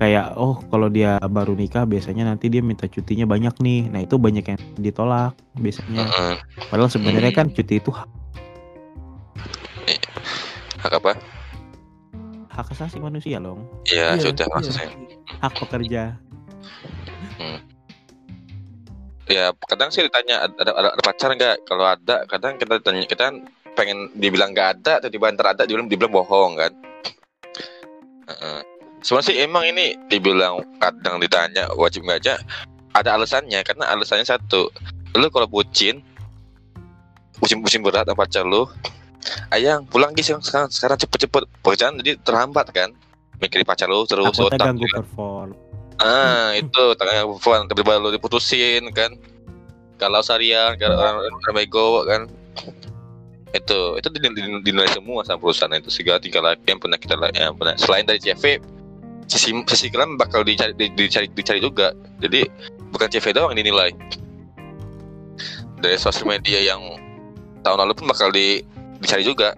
kayak 0.00 0.34
oh 0.34 0.58
kalau 0.72 0.88
dia 0.88 1.16
baru 1.22 1.52
nikah 1.54 1.84
biasanya 1.84 2.26
nanti 2.26 2.48
dia 2.48 2.64
minta 2.64 2.88
cutinya 2.88 3.24
banyak 3.24 3.54
nih. 3.60 3.92
Nah 3.92 4.00
itu 4.02 4.16
banyak 4.16 4.44
yang 4.44 4.60
ditolak 4.76 5.32
biasanya. 5.54 6.08
Padahal 6.68 6.88
sebenarnya 6.88 7.30
Hmm. 7.32 7.38
kan 7.38 7.46
cuti 7.52 7.78
itu 7.78 7.90
hak, 7.92 8.08
hak 10.80 10.92
apa 10.96 11.12
hak 12.54 12.70
asasi 12.70 13.02
manusia 13.02 13.42
loh, 13.42 13.58
ya 13.82 14.14
Iya, 14.14 14.30
sudah 14.30 14.46
iya. 14.46 14.54
maksudnya 14.54 14.88
hak 15.42 15.52
pekerja. 15.58 16.02
ya 19.24 19.50
kadang 19.66 19.88
sih 19.88 20.04
ditanya 20.04 20.44
ada, 20.44 20.52
ada, 20.60 20.92
ada 20.92 21.02
pacar 21.02 21.32
nggak 21.32 21.64
kalau 21.64 21.88
ada 21.88 22.28
kadang 22.28 22.60
kita 22.60 22.76
tanya 22.78 23.08
kita 23.08 23.32
kan 23.32 23.48
pengen 23.72 24.12
dibilang 24.14 24.52
nggak 24.52 24.68
ada 24.78 25.00
tiba-tiba 25.00 25.32
ntar 25.34 25.46
ada 25.56 25.62
dibilang 25.64 25.88
dibilang 25.88 26.12
bohong 26.12 26.60
kan 26.60 26.72
Sebenarnya 29.04 29.28
sih 29.28 29.36
emang 29.44 29.64
ini 29.68 29.96
dibilang 30.08 30.64
kadang 30.80 31.20
ditanya 31.20 31.68
wajib 31.76 32.08
nggak 32.08 32.24
aja 32.24 32.34
ada 32.96 33.20
alasannya 33.20 33.60
karena 33.60 33.84
alasannya 33.92 34.24
satu 34.24 34.72
lu 35.14 35.28
kalau 35.28 35.44
bucin 35.44 36.00
bucin 37.36 37.60
bucin 37.60 37.84
berat 37.84 38.08
sama 38.08 38.24
pacar 38.24 38.48
lu 38.48 38.64
ayang 39.52 39.84
pulang 39.88 40.16
guys 40.16 40.32
sekarang 40.32 40.72
sekarang, 40.72 40.96
cepet-cepet 41.00 41.42
pekerjaan 41.60 42.00
jadi 42.00 42.16
terhambat 42.24 42.72
kan 42.72 42.96
mikirin 43.42 43.66
pacar 43.66 43.90
lu 43.90 44.08
terus 44.08 44.24
Takutnya 44.32 44.56
otak 44.56 44.66
ganggu 44.72 44.86
perform. 44.88 45.50
Ah, 46.02 46.50
itu 46.58 46.84
tangannya 46.98 47.22
perempuan 47.28 47.70
tiba-tiba 47.70 48.02
lu 48.02 48.10
diputusin 48.10 48.90
kan. 48.90 49.14
Kalau 49.94 50.20
sarian, 50.26 50.74
kalau 50.74 50.98
orang, 50.98 51.16
orang 51.22 51.54
bego 51.54 52.02
kan. 52.02 52.26
Itu, 53.54 53.94
itu 54.02 54.08
din- 54.18 54.34
din- 54.34 54.62
dinilai 54.66 54.90
semua 54.90 55.22
sama 55.22 55.38
perusahaan 55.38 55.70
itu 55.78 55.86
segala 55.86 56.18
tingkah 56.18 56.42
laku 56.42 56.66
yang 56.66 56.80
pernah 56.82 56.98
kita 56.98 57.14
yang 57.38 57.54
pernah 57.54 57.78
selain 57.78 58.02
dari 58.02 58.18
CV 58.18 58.58
sisi 59.30 59.56
sisi 59.70 59.88
kalian 59.88 60.20
bakal 60.20 60.44
dicari 60.44 60.74
di- 60.74 60.90
dicari 60.92 61.30
dicari 61.30 61.62
juga. 61.62 61.94
Jadi 62.18 62.44
bukan 62.90 63.08
CV 63.08 63.30
doang 63.30 63.54
yang 63.54 63.62
dinilai. 63.62 63.94
Dari 65.78 65.96
sosial 66.00 66.26
media 66.26 66.58
yang 66.60 66.82
tahun 67.62 67.78
lalu 67.86 67.92
pun 67.94 68.06
bakal 68.10 68.34
di, 68.34 68.60
dicari 68.98 69.22
juga. 69.22 69.54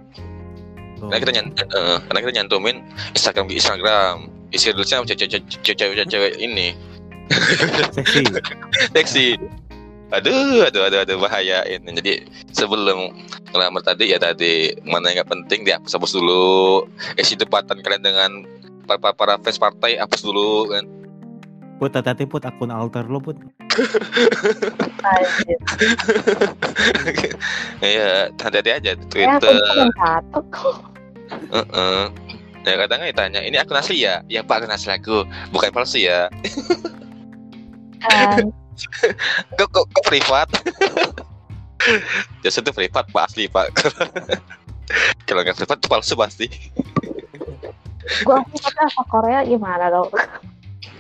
Tuh. 1.01 1.09
Karena 1.09 1.21
kita 1.21 1.33
nyant 1.33 1.49
eh, 1.57 1.97
karena 2.05 2.21
kita 2.21 2.33
nyantumin 2.43 2.77
Instagram 3.17 3.49
di 3.49 3.57
Instagram. 3.57 4.29
Isi 4.55 4.71
reelsnya 4.71 5.03
cewek-cewek 5.03 6.39
ini 6.39 6.71
Seksi. 7.27 8.23
seksi 8.95 9.27
aduh 10.15 10.63
aduh 10.71 10.83
aduh 10.87 11.01
aduh 11.03 11.17
bahaya 11.19 11.67
ini 11.67 11.91
jadi 11.99 12.13
sebelum 12.55 13.11
ngelamar 13.51 13.83
tadi 13.83 14.15
ya 14.15 14.19
tadi 14.23 14.71
mana 14.87 15.11
yang 15.11 15.23
nggak 15.23 15.31
penting 15.35 15.67
dihapus 15.67 15.99
hapus 15.99 16.13
dulu 16.15 16.87
isi 17.19 17.35
debatan 17.35 17.83
kalian 17.83 18.05
dengan 18.07 18.31
para 18.87 19.11
para 19.11 19.35
fans 19.43 19.59
partai 19.59 19.99
hapus 19.99 20.23
dulu 20.23 20.71
kan 20.71 20.87
Put 21.77 21.93
hati 21.93 22.25
put 22.25 22.41
akun 22.41 22.73
alter 22.73 23.05
lo 23.05 23.21
put. 23.21 23.37
Iya, 27.85 28.33
hati-hati 28.33 28.71
aja 28.73 28.91
di 28.97 29.05
Ya, 29.13 29.37
aku 29.37 29.45
Twitter. 29.45 29.55
satu. 29.93 30.41
Heeh. 31.53 32.03
Ya 32.65 32.75
kadang 32.81 33.01
ditanya, 33.05 33.41
ini 33.45 33.61
akun 33.61 33.77
asli 33.77 34.09
ya? 34.09 34.25
Ya 34.27 34.41
pak 34.41 34.65
akun 34.65 34.73
asli 34.73 34.91
aku, 34.97 35.29
bukan 35.53 35.69
palsu 35.71 36.01
ya. 36.01 36.33
Kok 39.57 39.69
kok, 39.73 39.85
kok 39.89 40.05
privat? 40.07 40.49
Jasa 42.43 42.61
itu 42.61 42.73
privat 42.75 43.05
pak 43.11 43.25
asli 43.31 43.49
pak. 43.49 43.73
Kalau 45.27 45.41
nggak 45.43 45.57
privat 45.59 45.79
itu 45.79 45.89
palsu 45.89 46.15
pasti. 46.15 46.47
gua 48.23 48.39
aku 48.39 48.55
pakai 48.63 48.73
bahasa 48.79 49.03
Korea 49.11 49.41
gimana 49.43 49.91
dong? 49.91 50.11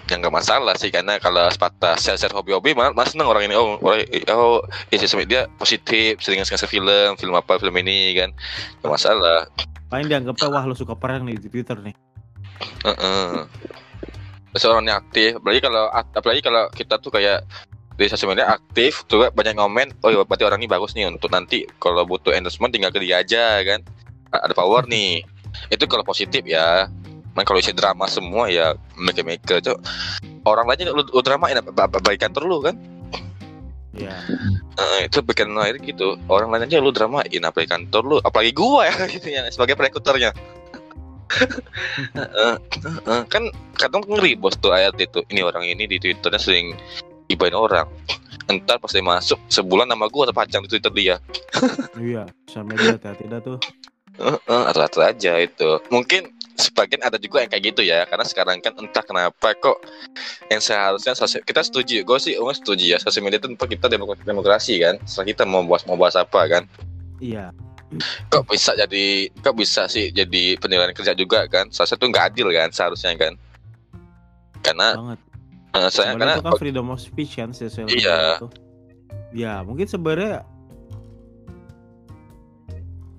yang 0.06 0.22
nggak 0.22 0.38
masalah 0.38 0.78
sih 0.78 0.94
karena 0.94 1.18
kalau 1.18 1.50
sebatas 1.50 1.98
share-share 1.98 2.30
hobi-hobi 2.30 2.78
malah 2.78 2.94
mas 2.94 3.10
seneng 3.10 3.26
orang 3.26 3.50
ini 3.50 3.58
oh 3.58 3.74
orang 3.82 4.06
oh 4.30 4.62
ya 4.94 5.02
sosial 5.02 5.26
media 5.26 5.50
positif 5.58 6.22
sering 6.22 6.38
ngasih 6.38 6.70
film 6.70 7.18
film 7.18 7.34
apa 7.34 7.58
film 7.58 7.74
ini 7.74 8.14
kan 8.14 8.30
nggak 8.78 8.92
masalah 8.94 9.50
Paling 9.86 10.10
dianggapnya 10.10 10.46
wah 10.50 10.64
lo 10.66 10.74
suka 10.74 10.98
perang 10.98 11.22
nih 11.22 11.38
di 11.38 11.46
Twitter 11.46 11.78
nih. 11.78 11.94
Heeh. 12.82 13.46
Terus 14.56 14.72
orangnya 14.72 14.96
aktif 15.04 15.36
apalagi 15.36 15.60
kalau 15.60 15.84
apalagi 15.92 16.40
kalau 16.40 16.64
kita 16.72 16.96
tuh 16.96 17.12
kayak 17.12 17.44
di 17.92 18.08
sosial 18.08 18.32
media 18.32 18.48
aktif 18.56 19.04
tuh 19.04 19.28
banyak 19.28 19.52
ngomen 19.52 19.92
oh 20.00 20.08
ya 20.08 20.24
berarti 20.24 20.48
orang 20.48 20.64
ini 20.64 20.68
bagus 20.68 20.96
nih 20.96 21.12
untuk 21.12 21.28
nanti 21.28 21.68
kalau 21.76 22.08
butuh 22.08 22.32
endorsement 22.32 22.72
tinggal 22.72 22.88
ke 22.88 23.04
dia 23.04 23.20
aja 23.20 23.60
kan. 23.60 23.84
Ada 24.32 24.56
power 24.56 24.88
nih. 24.88 25.20
Itu 25.68 25.84
kalau 25.84 26.08
positif 26.08 26.40
ya. 26.48 26.88
Nah, 27.36 27.44
kalau 27.44 27.60
isi 27.60 27.76
drama 27.76 28.08
semua 28.08 28.48
ya 28.48 28.72
make 28.96 29.20
make 29.20 29.44
cok. 29.44 29.76
Orang 30.48 30.72
lainnya 30.72 30.88
lu, 30.88 31.04
lu 31.04 31.20
dramain 31.20 31.60
apa? 31.60 31.68
Ba- 31.68 31.84
ba- 31.84 32.00
baik 32.00 32.24
kantor 32.24 32.48
lu 32.48 32.64
kan? 32.64 32.80
Iya. 33.92 34.16
Eh, 34.76 35.08
itu 35.08 35.20
bikin 35.20 35.52
air 35.60 35.76
gitu. 35.84 36.16
Orang 36.32 36.48
lain 36.48 36.64
aja 36.64 36.80
lu 36.80 36.96
dramain 36.96 37.44
apa 37.44 37.60
kantor 37.68 38.02
lu. 38.08 38.16
Apalagi 38.24 38.56
gua 38.56 38.88
ya 38.88 39.04
gitu 39.20 39.28
ya 39.28 39.44
sebagai 39.52 39.76
kan 43.32 43.44
kadang 43.76 44.02
ngeri 44.06 44.38
bos 44.38 44.56
tuh 44.58 44.72
ayat 44.72 44.96
itu. 44.98 45.22
Ini 45.30 45.42
orang 45.46 45.66
ini 45.66 45.84
di 45.86 45.98
twitternya 45.98 46.40
sering 46.40 46.74
ibain 47.28 47.54
orang. 47.54 47.88
Entar 48.46 48.78
pas 48.78 48.94
dia 48.94 49.02
masuk 49.02 49.42
sebulan 49.50 49.90
nama 49.90 50.06
gua 50.06 50.30
terpajang 50.30 50.62
di 50.64 50.70
twitter 50.70 50.92
dia. 50.94 51.16
Iya, 51.98 52.30
sosial 52.46 52.64
media 52.68 52.94
hati-hati 52.94 53.24
dah 53.26 53.40
tuh. 53.42 53.58
Heeh, 54.16 54.62
rata-rata 54.72 55.12
aja 55.12 55.34
itu. 55.42 55.82
Mungkin 55.90 56.30
sebagian 56.56 57.04
ada 57.04 57.20
juga 57.20 57.44
yang 57.44 57.52
kayak 57.52 57.64
gitu 57.68 57.84
ya 57.84 58.08
karena 58.08 58.24
sekarang 58.24 58.56
kan 58.64 58.72
entah 58.80 59.04
kenapa 59.04 59.52
kok 59.60 59.76
yang 60.48 60.56
seharusnya 60.56 61.12
sosial 61.12 61.44
kita 61.44 61.60
setuju 61.60 62.00
gue 62.00 62.16
sih 62.16 62.32
gue 62.32 62.54
setuju 62.56 62.96
ya 62.96 62.98
sosial 62.98 63.28
media 63.28 63.36
itu 63.36 63.52
tempat 63.52 63.68
kita 63.68 63.86
demokrasi, 63.92 64.22
demokrasi 64.24 64.74
kan. 64.80 64.94
Setelah 65.04 65.26
kita 65.28 65.42
mau 65.44 65.62
bahas 65.68 65.84
mau 65.84 66.00
bahas 66.00 66.16
apa 66.16 66.40
kan. 66.48 66.64
Iya. 67.20 67.52
Kok 68.28 68.44
bisa 68.50 68.74
jadi 68.74 69.30
kok 69.40 69.54
bisa 69.54 69.86
sih 69.86 70.10
jadi 70.10 70.58
penilaian 70.58 70.90
kerja 70.90 71.14
juga 71.14 71.46
kan 71.46 71.70
seharusnya 71.70 71.98
itu 72.02 72.06
nggak 72.10 72.24
adil 72.34 72.48
kan 72.50 72.68
seharusnya 72.74 73.14
kan 73.14 73.32
karena 74.60 74.88
banget. 74.98 75.18
eh, 75.78 75.88
saya 75.94 76.12
karena 76.18 76.34
itu 76.34 76.42
kan 76.42 76.52
freedom 76.58 76.86
of 76.90 76.98
speech 76.98 77.38
kan 77.38 77.54
sosial 77.54 77.86
Iya. 77.86 78.42
itu. 78.42 78.48
Ya, 79.36 79.60
mungkin 79.62 79.84
sebenarnya 79.86 80.42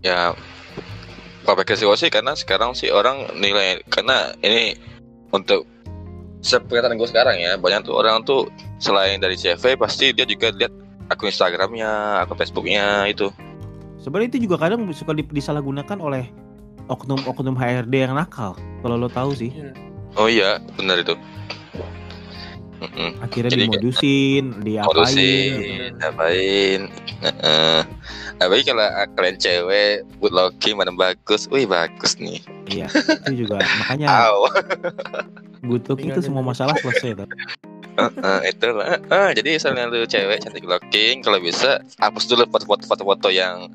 ya 0.02 0.34
pikir 1.48 1.80
sih 1.80 1.88
sih 1.88 2.12
karena 2.12 2.36
sekarang 2.36 2.76
sih 2.76 2.92
orang 2.92 3.24
nilai 3.40 3.80
karena 3.88 4.36
ini 4.44 4.76
untuk 5.32 5.64
sepengetahuan 6.44 7.00
gue 7.00 7.08
sekarang 7.10 7.36
ya 7.40 7.56
banyak 7.56 7.88
tuh 7.88 7.96
orang 7.96 8.22
tuh 8.28 8.52
selain 8.84 9.18
dari 9.24 9.40
CV 9.40 9.80
pasti 9.80 10.12
dia 10.12 10.28
juga 10.28 10.52
lihat 10.54 10.74
akun 11.08 11.32
Instagramnya 11.32 12.24
akun 12.24 12.36
Facebooknya 12.36 13.08
itu 13.08 13.32
sebenarnya 14.08 14.32
itu 14.32 14.48
juga 14.48 14.56
kadang 14.56 14.88
suka 14.96 15.12
di- 15.12 15.28
disalahgunakan 15.28 16.00
oleh 16.00 16.32
oknum-oknum 16.88 17.60
HRD 17.60 18.08
yang 18.08 18.16
nakal. 18.16 18.56
Kalau 18.80 18.96
lo 18.96 19.12
tahu 19.12 19.36
sih, 19.36 19.52
oh 20.16 20.32
iya 20.32 20.64
benar 20.80 21.04
itu 21.04 21.12
Mm-mm. 22.78 23.20
akhirnya 23.20 23.52
Jadi- 23.52 23.68
dimodusin, 23.68 24.64
diapain. 24.64 24.88
Modusin, 24.96 25.92
apain 26.00 26.82
Heeh. 27.20 27.80
Apalagi 28.38 28.64
kalau 28.70 28.86
ah, 28.86 29.10
kalian 29.18 29.36
cewek 29.42 30.06
good 30.22 30.30
looking 30.32 30.78
mana 30.78 30.94
bagus 30.94 31.50
wih 31.50 31.66
bagus 31.66 32.16
nih 32.22 32.38
Iya, 32.70 32.86
itu 33.28 33.44
juga 33.44 33.60
makanya 33.82 34.08
looking 35.90 36.14
itu 36.14 36.22
semua 36.22 36.46
masalah 36.46 36.78
selesai 36.80 37.26
tuh. 37.26 37.28
Heeh, 37.98 38.40
itu 38.54 38.68
lah 38.70 39.02
Ah, 39.10 39.30
jadi 39.34 39.58
misalnya 39.58 39.90
lu 39.90 40.06
cewek 40.06 40.38
cantik 40.40 40.64
looking 40.64 41.26
kalau 41.26 41.42
bisa 41.42 41.82
hapus 41.98 42.30
dulu 42.30 42.46
foto-foto 42.86 43.34
yang 43.34 43.74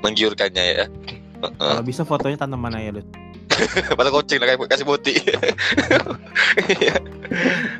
menggiurkannya 0.00 0.64
ya 0.78 0.86
Heeh. 1.42 1.52
Kalau 1.58 1.82
bisa 1.82 2.06
fotonya 2.06 2.38
tanaman 2.38 2.78
aja 2.78 3.02
deh. 3.02 3.06
foto 3.98 4.10
kucing 4.10 4.38
lah 4.42 4.46
kayak 4.50 4.66
kasih 4.66 4.86
putih 4.86 5.14
Iya. 6.74 6.96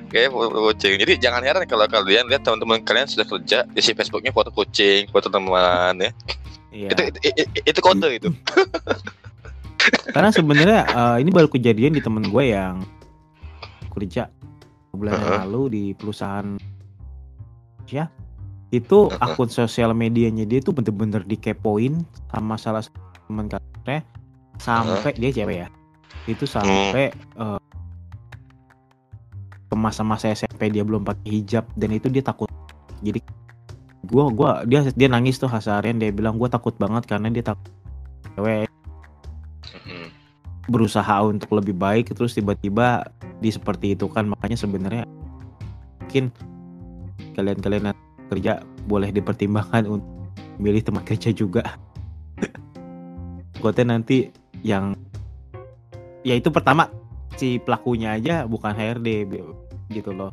kayak 0.07 0.31
foto 0.31 0.71
kucing 0.71 0.99
jadi 1.03 1.13
jangan 1.19 1.43
heran 1.43 1.67
kalau 1.67 1.87
kalian 1.91 2.31
lihat 2.31 2.47
teman-teman 2.47 2.79
kalian 2.83 3.11
sudah 3.11 3.27
kerja 3.27 3.67
di 3.67 3.81
si 3.83 3.91
Facebooknya 3.91 4.31
foto 4.31 4.55
kucing 4.55 5.11
foto 5.11 5.27
teman 5.31 5.99
ya 5.99 6.11
Iya. 6.75 6.89
itu, 6.91 7.03
itu, 7.11 7.19
itu, 7.31 7.43
itu 7.63 7.81
kode 7.83 8.09
itu 8.11 8.31
Karena 10.11 10.31
sebenarnya 10.33 10.81
eh, 10.87 11.17
ini 11.23 11.31
baru 11.35 11.47
kejadian 11.47 11.93
di 11.93 12.03
temen 12.03 12.25
gue 12.25 12.45
yang 12.51 12.83
kerja 13.91 14.31
bulan 14.97 15.19
yang 15.19 15.41
lalu 15.47 15.63
di 15.71 15.85
perusahaan 15.93 16.57
ya 17.91 18.09
itu 18.75 19.07
akun 19.23 19.47
sosial 19.47 19.95
medianya 19.95 20.43
dia 20.43 20.59
tuh 20.59 20.75
bener-bener 20.75 21.23
dikepoin 21.23 22.03
sama 22.35 22.59
salah 22.59 22.83
satu 22.83 22.99
teman 23.31 23.47
kantornya 23.47 24.03
sampai 24.59 25.15
dia 25.15 25.31
cewek 25.31 25.57
ya. 25.67 25.69
Itu 26.27 26.43
sampai 26.49 27.15
eh, 27.15 27.59
ke 29.71 29.77
masa-masa 29.79 30.35
SMP 30.35 30.75
dia 30.75 30.83
belum 30.83 31.07
pakai 31.07 31.43
hijab 31.43 31.65
dan 31.79 31.95
itu 31.95 32.11
dia 32.11 32.27
takut. 32.27 32.51
Jadi 33.07 33.23
gua 34.11 34.31
gua 34.35 34.51
dia 34.67 34.83
dia 34.91 35.07
nangis 35.07 35.39
tuh 35.39 35.47
hasarian 35.47 36.03
dia 36.03 36.11
bilang 36.11 36.35
gua 36.35 36.51
takut 36.51 36.75
banget 36.75 37.07
karena 37.07 37.31
dia 37.31 37.47
takut 37.47 37.71
cewek. 38.35 38.67
Berusaha 40.69 41.21
untuk 41.25 41.53
lebih 41.61 41.77
baik 41.77 42.17
terus 42.17 42.33
tiba-tiba 42.37 43.05
di 43.41 43.51
seperti 43.53 43.97
itu 43.97 44.09
kan. 44.09 44.29
Makanya 44.33 44.57
sebenarnya 44.57 45.05
mungkin 46.01 46.31
kalian-kalian 47.35 47.91
yang 47.93 47.99
kerja 48.31 48.53
boleh 48.87 49.11
dipertimbangkan 49.13 49.85
untuk 49.89 50.09
milih 50.57 50.81
tempat 50.81 51.05
kerja 51.05 51.35
juga. 51.35 51.77
Gote 53.63 53.83
nanti 53.85 54.29
yang 54.65 54.97
ya 56.25 56.37
itu 56.37 56.49
pertama 56.49 56.89
si 57.35 57.59
pelakunya 57.59 58.17
aja 58.17 58.47
bukan 58.47 58.73
HRD 58.73 59.29
gitu 59.91 60.11
loh. 60.15 60.31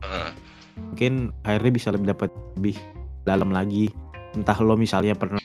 Mungkin 0.77 1.35
HRD 1.43 1.67
bisa 1.73 1.89
lebih 1.91 2.13
dapat 2.13 2.29
lebih 2.59 2.77
dalam 3.25 3.51
lagi. 3.51 3.89
Entah 4.31 4.55
lo 4.63 4.79
misalnya 4.79 5.17
pernah 5.17 5.41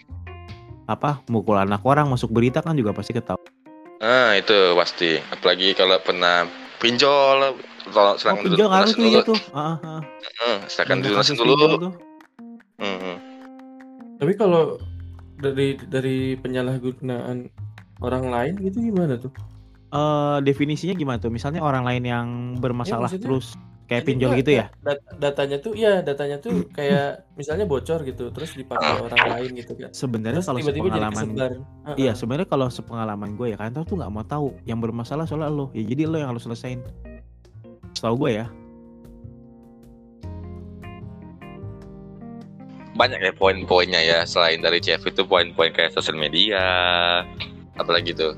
apa 0.87 1.19
mukul 1.27 1.59
anak 1.59 1.83
orang 1.83 2.07
masuk 2.07 2.31
berita 2.31 2.63
kan 2.63 2.79
juga 2.79 2.95
pasti 2.95 3.11
ketahuan 3.11 3.56
Ah 4.01 4.37
itu 4.37 4.77
pasti. 4.77 5.17
Apalagi 5.33 5.73
kalau 5.73 5.97
pernah 6.05 6.45
pinjol, 6.83 7.57
tolong 7.89 8.15
oh 8.15 8.19
silakan 8.19 8.43
dulu 8.45 8.53
pinjol 8.53 8.69
ngaruh 8.69 8.91
tuh 8.91 8.99
dulu. 9.01 9.09
iya 9.09 9.21
tuh 9.23 9.39
ah, 9.55 9.61
ah, 9.61 10.01
ah. 10.45 10.59
Silakan 10.69 10.97
dilunasin 11.01 11.35
dulu. 11.39 11.53
pinjol 11.55 11.71
tuh. 11.81 11.93
Hmm, 12.77 12.99
hmm. 13.01 13.17
Tapi 14.21 14.33
kalau 14.37 14.63
dari 15.41 15.77
dari 15.89 16.37
penyalahgunaan 16.37 17.49
orang 18.05 18.25
lain 18.29 18.55
gitu 18.61 18.81
gimana 18.85 19.17
tuh? 19.17 19.33
Eh, 19.87 20.39
definisinya 20.43 20.93
gimana 20.99 21.19
tuh 21.23 21.31
misalnya 21.33 21.63
orang 21.63 21.87
lain 21.87 22.05
yang 22.05 22.29
bermasalah 22.59 23.07
maksudnya- 23.09 23.23
terus 23.25 23.55
kayak 23.87 24.03
Jadi 24.03 24.09
pinjol 24.13 24.31
gitu 24.43 24.51
ya? 24.51 24.67
dat- 24.83 25.07
datanya 25.17 25.57
tuh 25.63 25.73
ya 25.79 26.03
datanya 26.03 26.43
tuh 26.43 26.67
kayak 26.75 27.23
misalnya 27.39 27.71
bocor 27.71 28.03
gitu 28.03 28.35
terus 28.35 28.51
dipakai 28.53 28.99
orang 28.99 29.23
lain 29.31 29.51
gitu 29.55 29.79
kan. 29.79 29.95
sebenarnya 29.95 30.43
kalau 30.43 30.59
tiba-tiba 30.59 30.89
jadi 30.91 31.07
sepengalaman. 31.15 31.51
Iya 31.95 32.13
sebenarnya 32.19 32.49
kalau 32.51 32.67
sepengalaman 32.67 33.31
gue 33.39 33.55
ya 33.55 33.57
kantor 33.57 33.83
tuh 33.87 33.97
nggak 34.03 34.11
mau 34.11 34.27
tahu. 34.27 34.49
Yang 34.67 34.79
bermasalah 34.91 35.25
soalnya 35.25 35.49
lo. 35.49 35.71
Ya 35.71 35.87
jadi 35.87 36.03
lo 36.11 36.19
yang 36.19 36.35
harus 36.35 36.43
selesain 36.43 36.83
setahu 37.95 38.27
gue 38.27 38.43
ya. 38.43 38.47
Banyak 42.97 43.21
ya 43.21 43.33
poin-poinnya 43.37 44.01
ya. 44.01 44.19
Selain 44.25 44.59
dari 44.59 44.81
CF 44.81 45.05
itu 45.07 45.23
poin-poin 45.23 45.69
kayak 45.71 45.93
sosial 45.93 46.17
media, 46.17 46.65
apalagi 47.77 48.17
tuh. 48.17 48.33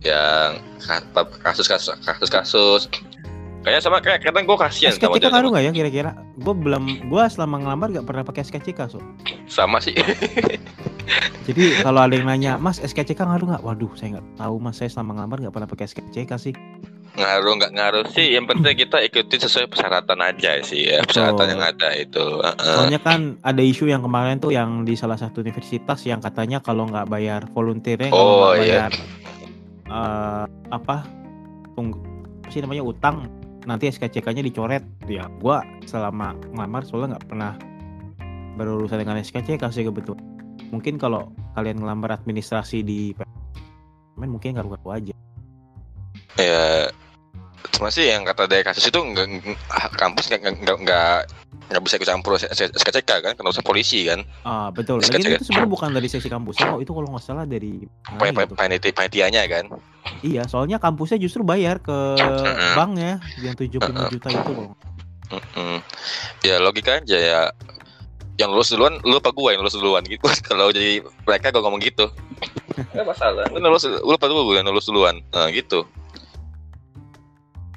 Yang 0.00 0.62
ka- 0.86 1.34
kasus-kasus 1.42 1.98
kasus-kasus 2.00 2.86
kayaknya 3.66 3.82
sama 3.82 3.98
kayak 3.98 4.22
kadang 4.22 4.46
gue 4.46 4.54
kasihan 4.54 4.94
sama 4.94 5.10
SKCK 5.10 5.26
ngaruh 5.26 5.50
nggak 5.50 5.64
ya 5.66 5.72
kira-kira? 5.74 6.10
Gue 6.38 6.54
belum 6.54 6.84
gue 7.10 7.22
selama 7.26 7.56
ngelamar 7.58 7.90
gak 7.90 8.06
pernah 8.06 8.22
pakai 8.22 8.46
SKCK 8.46 8.78
so 8.86 9.02
sama 9.50 9.82
sih. 9.82 9.98
Jadi 11.46 11.78
kalau 11.78 12.02
ada 12.02 12.14
yang 12.14 12.26
nanya 12.26 12.52
mas 12.56 12.78
SKCK 12.78 13.18
ngaruh 13.18 13.46
nggak? 13.50 13.62
Waduh 13.62 13.90
saya 13.94 14.18
nggak 14.18 14.26
tahu 14.38 14.54
mas. 14.58 14.78
Saya 14.78 14.86
selama 14.86 15.18
ngelamar 15.18 15.42
nggak 15.42 15.50
pernah 15.50 15.66
pakai 15.66 15.84
SKCK 15.84 16.30
sih. 16.36 16.54
Ngaruh 17.16 17.52
nggak 17.58 17.72
ngaruh 17.72 18.06
sih. 18.06 18.34
Yang 18.34 18.54
penting 18.54 18.74
kita 18.86 18.98
ikutin 19.02 19.40
sesuai 19.42 19.66
persyaratan 19.66 20.18
aja 20.22 20.50
sih 20.62 20.86
ya. 20.86 21.02
Persyaratan 21.02 21.46
yang 21.50 21.62
ada 21.62 21.88
itu. 21.92 22.24
Soalnya 22.58 22.98
kan 22.98 23.34
ada 23.42 23.62
isu 23.62 23.86
yang 23.86 23.98
kemarin 24.00 24.38
tuh 24.38 24.50
yang 24.50 24.86
di 24.86 24.94
salah 24.94 25.18
satu 25.18 25.42
universitas 25.42 26.02
yang 26.02 26.22
katanya 26.22 26.58
kalau 26.58 26.86
nggak 26.86 27.06
bayar 27.06 27.46
volunteernya 27.50 28.10
kalau 28.10 28.22
Oh, 28.22 28.54
nggak 28.54 28.62
iya. 28.62 28.86
bayar 28.86 28.92
eh, 29.86 30.44
apa 30.70 30.96
tung- 31.74 31.98
apa 32.42 32.48
sih 32.48 32.62
namanya 32.62 32.82
utang 32.82 33.26
nanti 33.66 33.90
SKCK-nya 33.90 34.46
dicoret. 34.46 34.86
Ya 35.10 35.26
gua 35.42 35.60
selama 35.84 36.38
ngelamar 36.54 36.86
soalnya 36.86 37.18
nggak 37.18 37.26
pernah 37.28 37.52
berurusan 38.56 39.02
dengan 39.02 39.20
SKCK 39.20 39.62
sih 39.74 39.84
kebetulan. 39.84 40.22
Mungkin 40.72 40.96
kalau 40.96 41.28
kalian 41.58 41.82
ngelamar 41.82 42.16
administrasi 42.16 42.80
di 42.80 43.12
men 44.16 44.32
mungkin 44.32 44.56
ngaruh-ngaruh 44.56 44.92
aja. 44.96 45.14
Ya 46.40 46.88
sih 47.92 48.08
yang 48.08 48.24
kata 48.24 48.48
dari 48.48 48.64
kasus 48.64 48.88
itu 48.88 48.96
nggak 48.96 49.26
nggak- 49.44 49.92
kampus 50.00 50.32
nggak 50.32 50.56
nggak 50.64 51.18
nggak- 51.66 51.82
bisa 51.82 51.94
ikut 51.96 52.06
campur 52.06 52.38
SKCK 52.38 53.10
kan 53.20 53.32
karena 53.34 53.48
urusan 53.48 53.62
polisi 53.62 54.04
kan 54.04 54.22
ah 54.42 54.70
betul 54.70 54.98
SKCK. 54.98 55.18
lagi 55.18 55.34
itu 55.34 55.44
sebenarnya 55.44 55.70
bukan 55.70 55.90
dari 55.90 56.06
seksi 56.06 56.26
kampusnya 56.26 56.66
kok 56.68 56.80
itu 56.80 56.92
kalau 56.92 57.08
nggak 57.10 57.22
salah 57.22 57.42
dari 57.42 57.82
mana 58.08 58.20
Pan- 58.20 58.32
pan- 58.32 58.46
gitu. 58.46 58.54
panitia 58.54 58.92
panitianya 58.92 59.42
kan 59.46 59.66
Iya, 60.22 60.46
soalnya 60.46 60.78
kampusnya 60.78 61.18
justru 61.18 61.42
bayar 61.42 61.82
ke 61.82 62.14
Heeh. 62.14 62.74
banknya 62.74 63.18
yang 63.36 63.58
75 63.58 63.82
Heeh. 63.82 64.06
juta 64.08 64.28
itu. 64.30 64.54
Mm-mm. 65.26 65.82
ya 66.40 66.62
logika 66.62 67.02
aja 67.02 67.18
ya 67.18 67.40
yang 68.36 68.54
lulus 68.54 68.70
duluan 68.70 69.02
lu 69.02 69.18
apa 69.18 69.34
gua 69.34 69.50
yang 69.50 69.66
lulus 69.66 69.74
duluan 69.74 70.06
gitu 70.06 70.22
kalau 70.48 70.70
jadi 70.70 71.02
mereka 71.26 71.50
gua 71.50 71.66
ngomong 71.66 71.82
gitu 71.82 72.06
nggak 72.94 73.02
masalah 73.02 73.42
lu 73.50 73.58
lulus 73.58 73.82
lu 73.82 74.12
apa 74.12 74.26
dulu 74.30 74.54
yang 74.54 74.62
lulus 74.62 74.86
duluan 74.86 75.18
nah, 75.28 75.50
gitu 75.50 75.82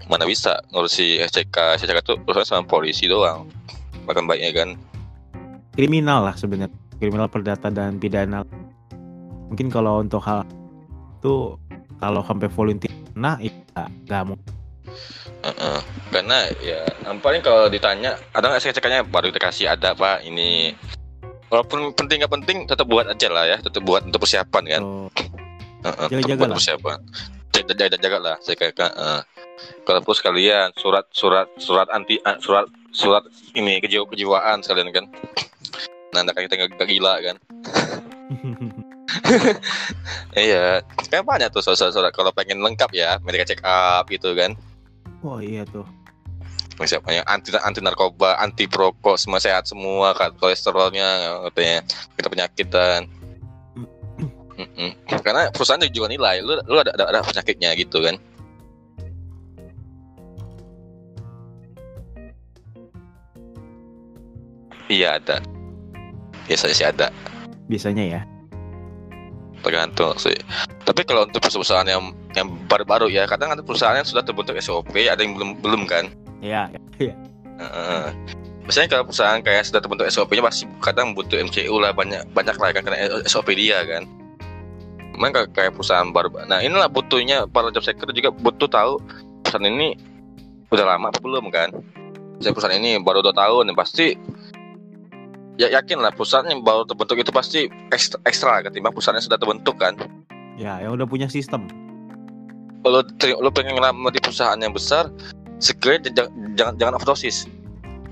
mana 0.06 0.26
bisa 0.26 0.62
ngurusi 0.70 1.22
SCK 1.24 1.78
SCK 1.78 1.98
itu 2.00 2.14
urusan 2.20 2.46
sama 2.46 2.64
polisi 2.66 3.06
doang 3.06 3.50
baiknya 4.18 4.52
kan 4.54 4.70
Kriminal 5.80 6.28
lah 6.28 6.36
sebenarnya. 6.36 6.76
Kriminal 7.00 7.32
perdata 7.32 7.72
dan 7.72 8.04
pidana. 8.04 8.44
Mungkin 9.48 9.72
kalau 9.72 10.04
untuk 10.04 10.20
hal 10.28 10.44
itu 11.20 11.56
kalau 12.04 12.20
sampai 12.28 12.52
volunteer 12.52 12.92
nah 13.16 13.40
ya 13.40 13.52
nggak 14.08 14.24
mau. 14.28 14.36
Heeh. 15.40 15.80
karena 16.12 16.52
ya 16.60 16.84
yang 17.08 17.24
paling 17.24 17.40
kalau 17.40 17.72
ditanya 17.72 18.20
ada 18.36 18.52
nggak 18.52 18.60
SCK-nya 18.60 19.08
baru 19.08 19.32
dikasih 19.32 19.72
ada 19.72 19.96
pak 19.96 20.26
ini 20.28 20.76
walaupun 21.48 21.96
penting 21.96 22.20
nggak 22.20 22.34
penting 22.34 22.58
tetap 22.68 22.90
buat 22.92 23.08
aja 23.08 23.32
lah 23.32 23.48
ya 23.48 23.58
tetap 23.62 23.80
buat 23.88 24.04
untuk 24.04 24.26
persiapan 24.28 24.64
kan 24.68 24.82
So, 24.84 25.88
Heeh, 25.88 26.08
Jaga-jaga 26.12 26.28
tetap 26.28 26.36
buat 26.36 26.50
lah. 26.50 26.58
persiapan 26.60 27.00
jaga 27.56 27.74
jaga 27.78 27.98
jaga 28.02 28.18
lah 28.20 28.36
saya 28.44 28.56
kayak 28.60 28.76
uh, 29.00 29.22
kalau 29.88 30.04
sekalian 30.12 30.76
surat 30.76 31.06
surat 31.16 31.48
surat 31.56 31.88
anti 31.94 32.20
ah, 32.28 32.36
surat 32.44 32.68
surat 32.92 33.24
ini 33.54 33.82
kejiwa 33.82 34.06
kejiwaan 34.10 34.62
sekalian 34.62 34.90
kan. 34.94 35.06
Nandakan 36.14 36.46
kita 36.50 36.56
nggak 36.66 36.90
gila 36.90 37.14
kan. 37.22 37.36
Iya 40.38 40.86
kan 41.10 41.26
banyak 41.26 41.50
tuh 41.50 41.66
surat 41.66 41.90
surat 41.90 42.14
kalau 42.14 42.30
pengen 42.30 42.62
lengkap 42.62 42.94
ya 42.94 43.18
medical 43.26 43.46
check 43.46 43.62
up 43.66 44.06
gitu 44.10 44.38
kan. 44.38 44.54
Oh 45.26 45.42
iya 45.42 45.66
tuh. 45.66 45.86
siapanya 46.80 47.28
anti 47.28 47.52
anti 47.60 47.84
narkoba 47.84 48.40
anti 48.40 48.64
perokok 48.64 49.20
semua 49.20 49.44
sehat 49.44 49.68
semua 49.68 50.16
kan 50.16 50.32
kolesterolnya 50.40 51.44
katanya 51.52 51.84
kita 52.16 52.28
penyakit 52.32 52.68
dan 52.72 53.04
Mm-mm. 54.56 54.92
karena 55.20 55.52
perusahaan 55.52 55.84
juga 55.92 56.08
nilai 56.08 56.40
lu 56.40 56.56
lu 56.72 56.80
ada, 56.80 56.96
ada 56.96 57.12
ada 57.12 57.20
penyakitnya 57.28 57.76
gitu 57.76 58.00
kan 58.00 58.16
iya 64.90 65.16
ada 65.16 65.38
biasanya 66.46 66.76
sih 66.76 66.84
ada 66.84 67.08
Biasanya 67.70 68.04
ya. 68.04 68.22
tergantung 69.60 70.18
sih 70.18 70.34
tapi 70.82 71.04
kalau 71.04 71.24
untuk 71.24 71.40
perusahaan 71.40 71.86
yang 71.86 72.02
yang 72.34 72.50
baru-baru 72.66 73.08
ya 73.08 73.24
kadang 73.24 73.52
ada 73.52 73.62
perusahaan 73.62 73.94
yang 73.94 74.04
sudah 74.04 74.22
terbentuk 74.22 74.58
SOP 74.58 74.90
ada 74.96 75.20
yang 75.20 75.34
belum 75.34 75.62
belum 75.62 75.84
kan 75.86 76.10
Iya, 76.40 76.72
Heeh. 77.60 78.06
Biasanya 78.64 78.88
kalau 78.88 79.04
perusahaan 79.04 79.44
kayak 79.44 79.68
sudah 79.68 79.84
terbentuk 79.84 80.08
SOP-nya 80.08 80.40
pasti 80.40 80.64
kadang 80.80 81.12
butuh 81.12 81.36
MCU 81.38 81.76
lah 81.76 81.92
banyak 81.92 82.24
banyak 82.32 82.56
lah 82.56 82.72
kan 82.72 82.80
karena 82.80 82.98
SOP 83.26 83.52
dia 83.52 83.84
kan. 83.84 84.08
Memang 85.12 85.36
kayak- 85.52 85.76
perusahaan 85.76 86.08
baru. 86.08 86.32
Nah 86.46 86.64
inilah 86.64 86.88
butuhnya 86.88 87.44
para 87.46 87.68
job 87.70 87.84
seeker 87.84 88.08
juga 88.14 88.32
butuh 88.32 88.72
tahu 88.72 89.04
perusahaan 89.44 89.68
ini 89.68 90.00
udah 90.70 90.86
lama 90.88 91.12
apa 91.12 91.20
belum 91.20 91.52
kan. 91.52 91.76
Saya 92.40 92.56
perusahaan 92.56 92.78
ini 92.78 92.96
baru 92.96 93.20
dua 93.20 93.36
tahun 93.36 93.76
pasti 93.76 94.16
ya 95.60 95.68
yakin 95.68 96.00
lah 96.00 96.16
perusahaan 96.16 96.48
yang 96.48 96.64
baru 96.64 96.88
terbentuk 96.88 97.20
itu 97.20 97.32
pasti 97.36 97.68
ekstra, 97.92 98.16
ekstra 98.24 98.64
ketimbang 98.64 98.96
perusahaan 98.96 99.20
yang 99.20 99.28
sudah 99.28 99.36
terbentuk 99.36 99.76
kan. 99.76 100.00
ya 100.56 100.80
yang 100.80 100.96
udah 100.96 101.04
punya 101.04 101.28
sistem. 101.28 101.68
Kalau 102.80 103.04
teri- 103.20 103.36
lo 103.36 103.52
pengen 103.52 103.76
ngelamar 103.76 104.16
di 104.16 104.24
perusahaan 104.24 104.56
yang 104.56 104.72
besar, 104.72 105.12
segera 105.60 106.00
jangan 106.00 106.32
jangan, 106.56 106.74
jangan 106.80 106.94
overdosis, 106.96 107.44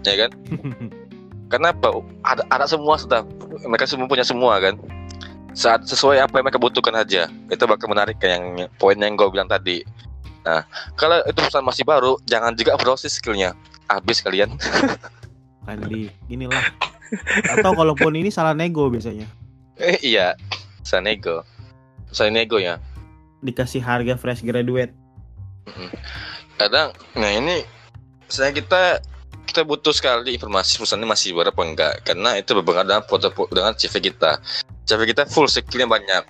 ya 0.04 0.28
kan? 0.28 0.32
Karena 1.52 1.72
apa? 1.72 2.04
Ada, 2.28 2.44
ada 2.52 2.66
semua 2.68 3.00
sudah 3.00 3.24
mereka 3.64 3.88
semua 3.88 4.12
punya 4.12 4.28
semua 4.28 4.60
kan. 4.60 4.76
Saat 5.56 5.88
sesuai 5.88 6.20
apa 6.20 6.38
yang 6.38 6.52
mereka 6.52 6.60
butuhkan 6.60 7.00
aja. 7.00 7.32
Itu 7.48 7.64
bakal 7.64 7.88
menarik 7.88 8.20
kayak 8.20 8.36
yang 8.36 8.46
poin 8.76 9.00
yang 9.00 9.16
gue 9.16 9.32
bilang 9.32 9.48
tadi. 9.48 9.88
Nah, 10.44 10.68
kalau 11.00 11.24
itu 11.24 11.40
perusahaan 11.40 11.64
masih 11.64 11.88
baru, 11.88 12.20
jangan 12.28 12.52
juga 12.60 12.76
overdosis 12.76 13.16
skillnya. 13.24 13.56
Habis 13.88 14.20
kalian. 14.20 14.52
Di 15.88 16.12
inilah. 16.28 16.64
Atau 17.54 17.72
kalaupun 17.74 18.14
ini 18.16 18.30
salah 18.34 18.54
nego 18.58 18.88
biasanya. 18.92 19.28
Eh, 19.78 20.00
iya, 20.02 20.34
saya 20.82 21.04
nego. 21.04 21.46
Saya 22.12 22.34
nego 22.34 22.58
ya. 22.58 22.82
Dikasih 23.44 23.84
harga 23.84 24.18
fresh 24.18 24.42
graduate. 24.42 24.92
Kadang, 26.58 26.96
nah 27.14 27.30
ini 27.30 27.62
saya 28.28 28.50
kita 28.50 29.00
kita 29.48 29.64
butuh 29.64 29.96
sekali 29.96 30.36
informasi 30.36 30.78
perusahaan 30.78 31.00
ini 31.00 31.10
masih 31.10 31.32
baru 31.34 31.50
apa 31.50 31.64
enggak 31.64 31.94
karena 32.04 32.36
itu 32.36 32.52
berpengaruh 32.52 32.88
dengan 32.88 33.04
foto 33.08 33.28
dengan 33.50 33.74
CV 33.74 34.12
kita. 34.12 34.42
CV 34.86 35.00
kita 35.14 35.24
full 35.26 35.48
skillnya 35.48 35.88
banyak. 35.88 36.24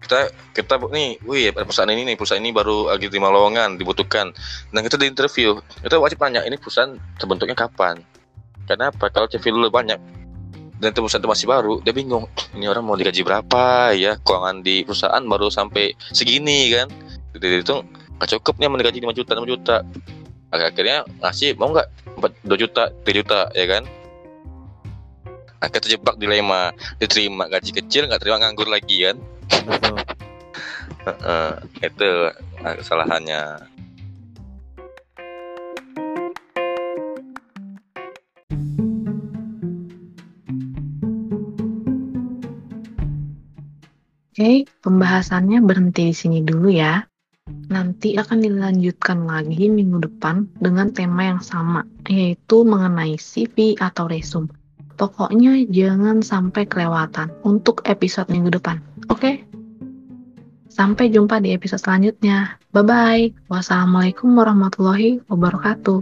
kita 0.00 0.32
kita 0.56 0.74
nih, 0.90 1.20
wih 1.22 1.52
perusahaan 1.52 1.86
ini 1.92 2.02
nih, 2.02 2.16
perusahaan 2.16 2.40
ini 2.40 2.50
baru 2.50 2.90
lagi 2.90 3.06
terima 3.12 3.30
lowongan 3.30 3.78
dibutuhkan. 3.78 4.32
Nah 4.72 4.80
kita 4.82 4.96
di 4.96 5.06
interview, 5.06 5.60
kita 5.84 6.00
wajib 6.00 6.18
tanya 6.18 6.42
ini 6.42 6.56
perusahaan 6.56 6.96
terbentuknya 7.20 7.54
kapan. 7.54 8.00
Kenapa? 8.68 9.12
Kalau 9.12 9.26
CV 9.28 9.54
dulu 9.54 9.68
banyak 9.68 10.20
dan 10.80 10.96
itu 10.96 11.04
perusahaan 11.04 11.20
itu 11.20 11.28
masih 11.28 11.46
baru, 11.46 11.74
dia 11.84 11.92
bingung. 11.92 12.24
Ini 12.56 12.72
orang 12.72 12.88
mau 12.88 12.96
digaji 12.96 13.20
berapa 13.20 13.92
ya? 13.92 14.16
Keuangan 14.24 14.64
di 14.64 14.80
perusahaan 14.88 15.20
baru 15.20 15.52
sampai 15.52 15.92
segini 16.16 16.72
kan? 16.72 16.88
Jadi 17.36 17.60
itu 17.60 17.76
nggak 18.16 18.28
cukup 18.40 18.56
nih 18.56 18.72
digaji 18.80 18.98
5 19.04 19.12
juta, 19.12 19.30
6 19.36 19.44
juta. 19.44 19.76
Akhirnya 20.50 21.04
ngasih 21.20 21.60
mau 21.60 21.68
nggak 21.76 21.88
4, 22.16 22.48
2 22.48 22.62
juta, 22.64 22.82
3 23.04 23.12
juta 23.12 23.40
ya 23.52 23.66
kan? 23.68 23.84
Akhirnya 25.60 25.82
terjebak 25.84 26.16
dilema, 26.16 26.72
diterima 26.96 27.44
gaji 27.52 27.76
kecil 27.76 28.08
nggak 28.08 28.24
terima 28.24 28.40
nganggur 28.40 28.64
lagi 28.64 29.04
kan? 29.04 29.20
betul 29.68 30.00
itu 31.80 32.10
eh, 32.64 32.74
kesalahannya. 32.80 33.68
Oke, 44.40 44.64
pembahasannya 44.80 45.60
berhenti 45.60 46.08
di 46.08 46.16
sini 46.16 46.40
dulu 46.40 46.72
ya. 46.72 47.04
Nanti 47.68 48.16
akan 48.16 48.40
dilanjutkan 48.40 49.28
lagi 49.28 49.68
minggu 49.68 50.00
depan 50.00 50.48
dengan 50.56 50.96
tema 50.96 51.28
yang 51.28 51.44
sama, 51.44 51.84
yaitu 52.08 52.64
mengenai 52.64 53.20
CV 53.20 53.76
atau 53.76 54.08
resume. 54.08 54.48
Pokoknya 54.96 55.60
jangan 55.68 56.24
sampai 56.24 56.64
kelewatan 56.64 57.28
untuk 57.44 57.84
episode 57.84 58.32
minggu 58.32 58.56
depan. 58.56 58.80
Oke? 59.12 59.44
Sampai 60.72 61.12
jumpa 61.12 61.36
di 61.44 61.52
episode 61.52 61.84
selanjutnya. 61.84 62.56
Bye-bye. 62.72 63.52
Wassalamualaikum 63.52 64.32
warahmatullahi 64.40 65.20
wabarakatuh. 65.28 66.00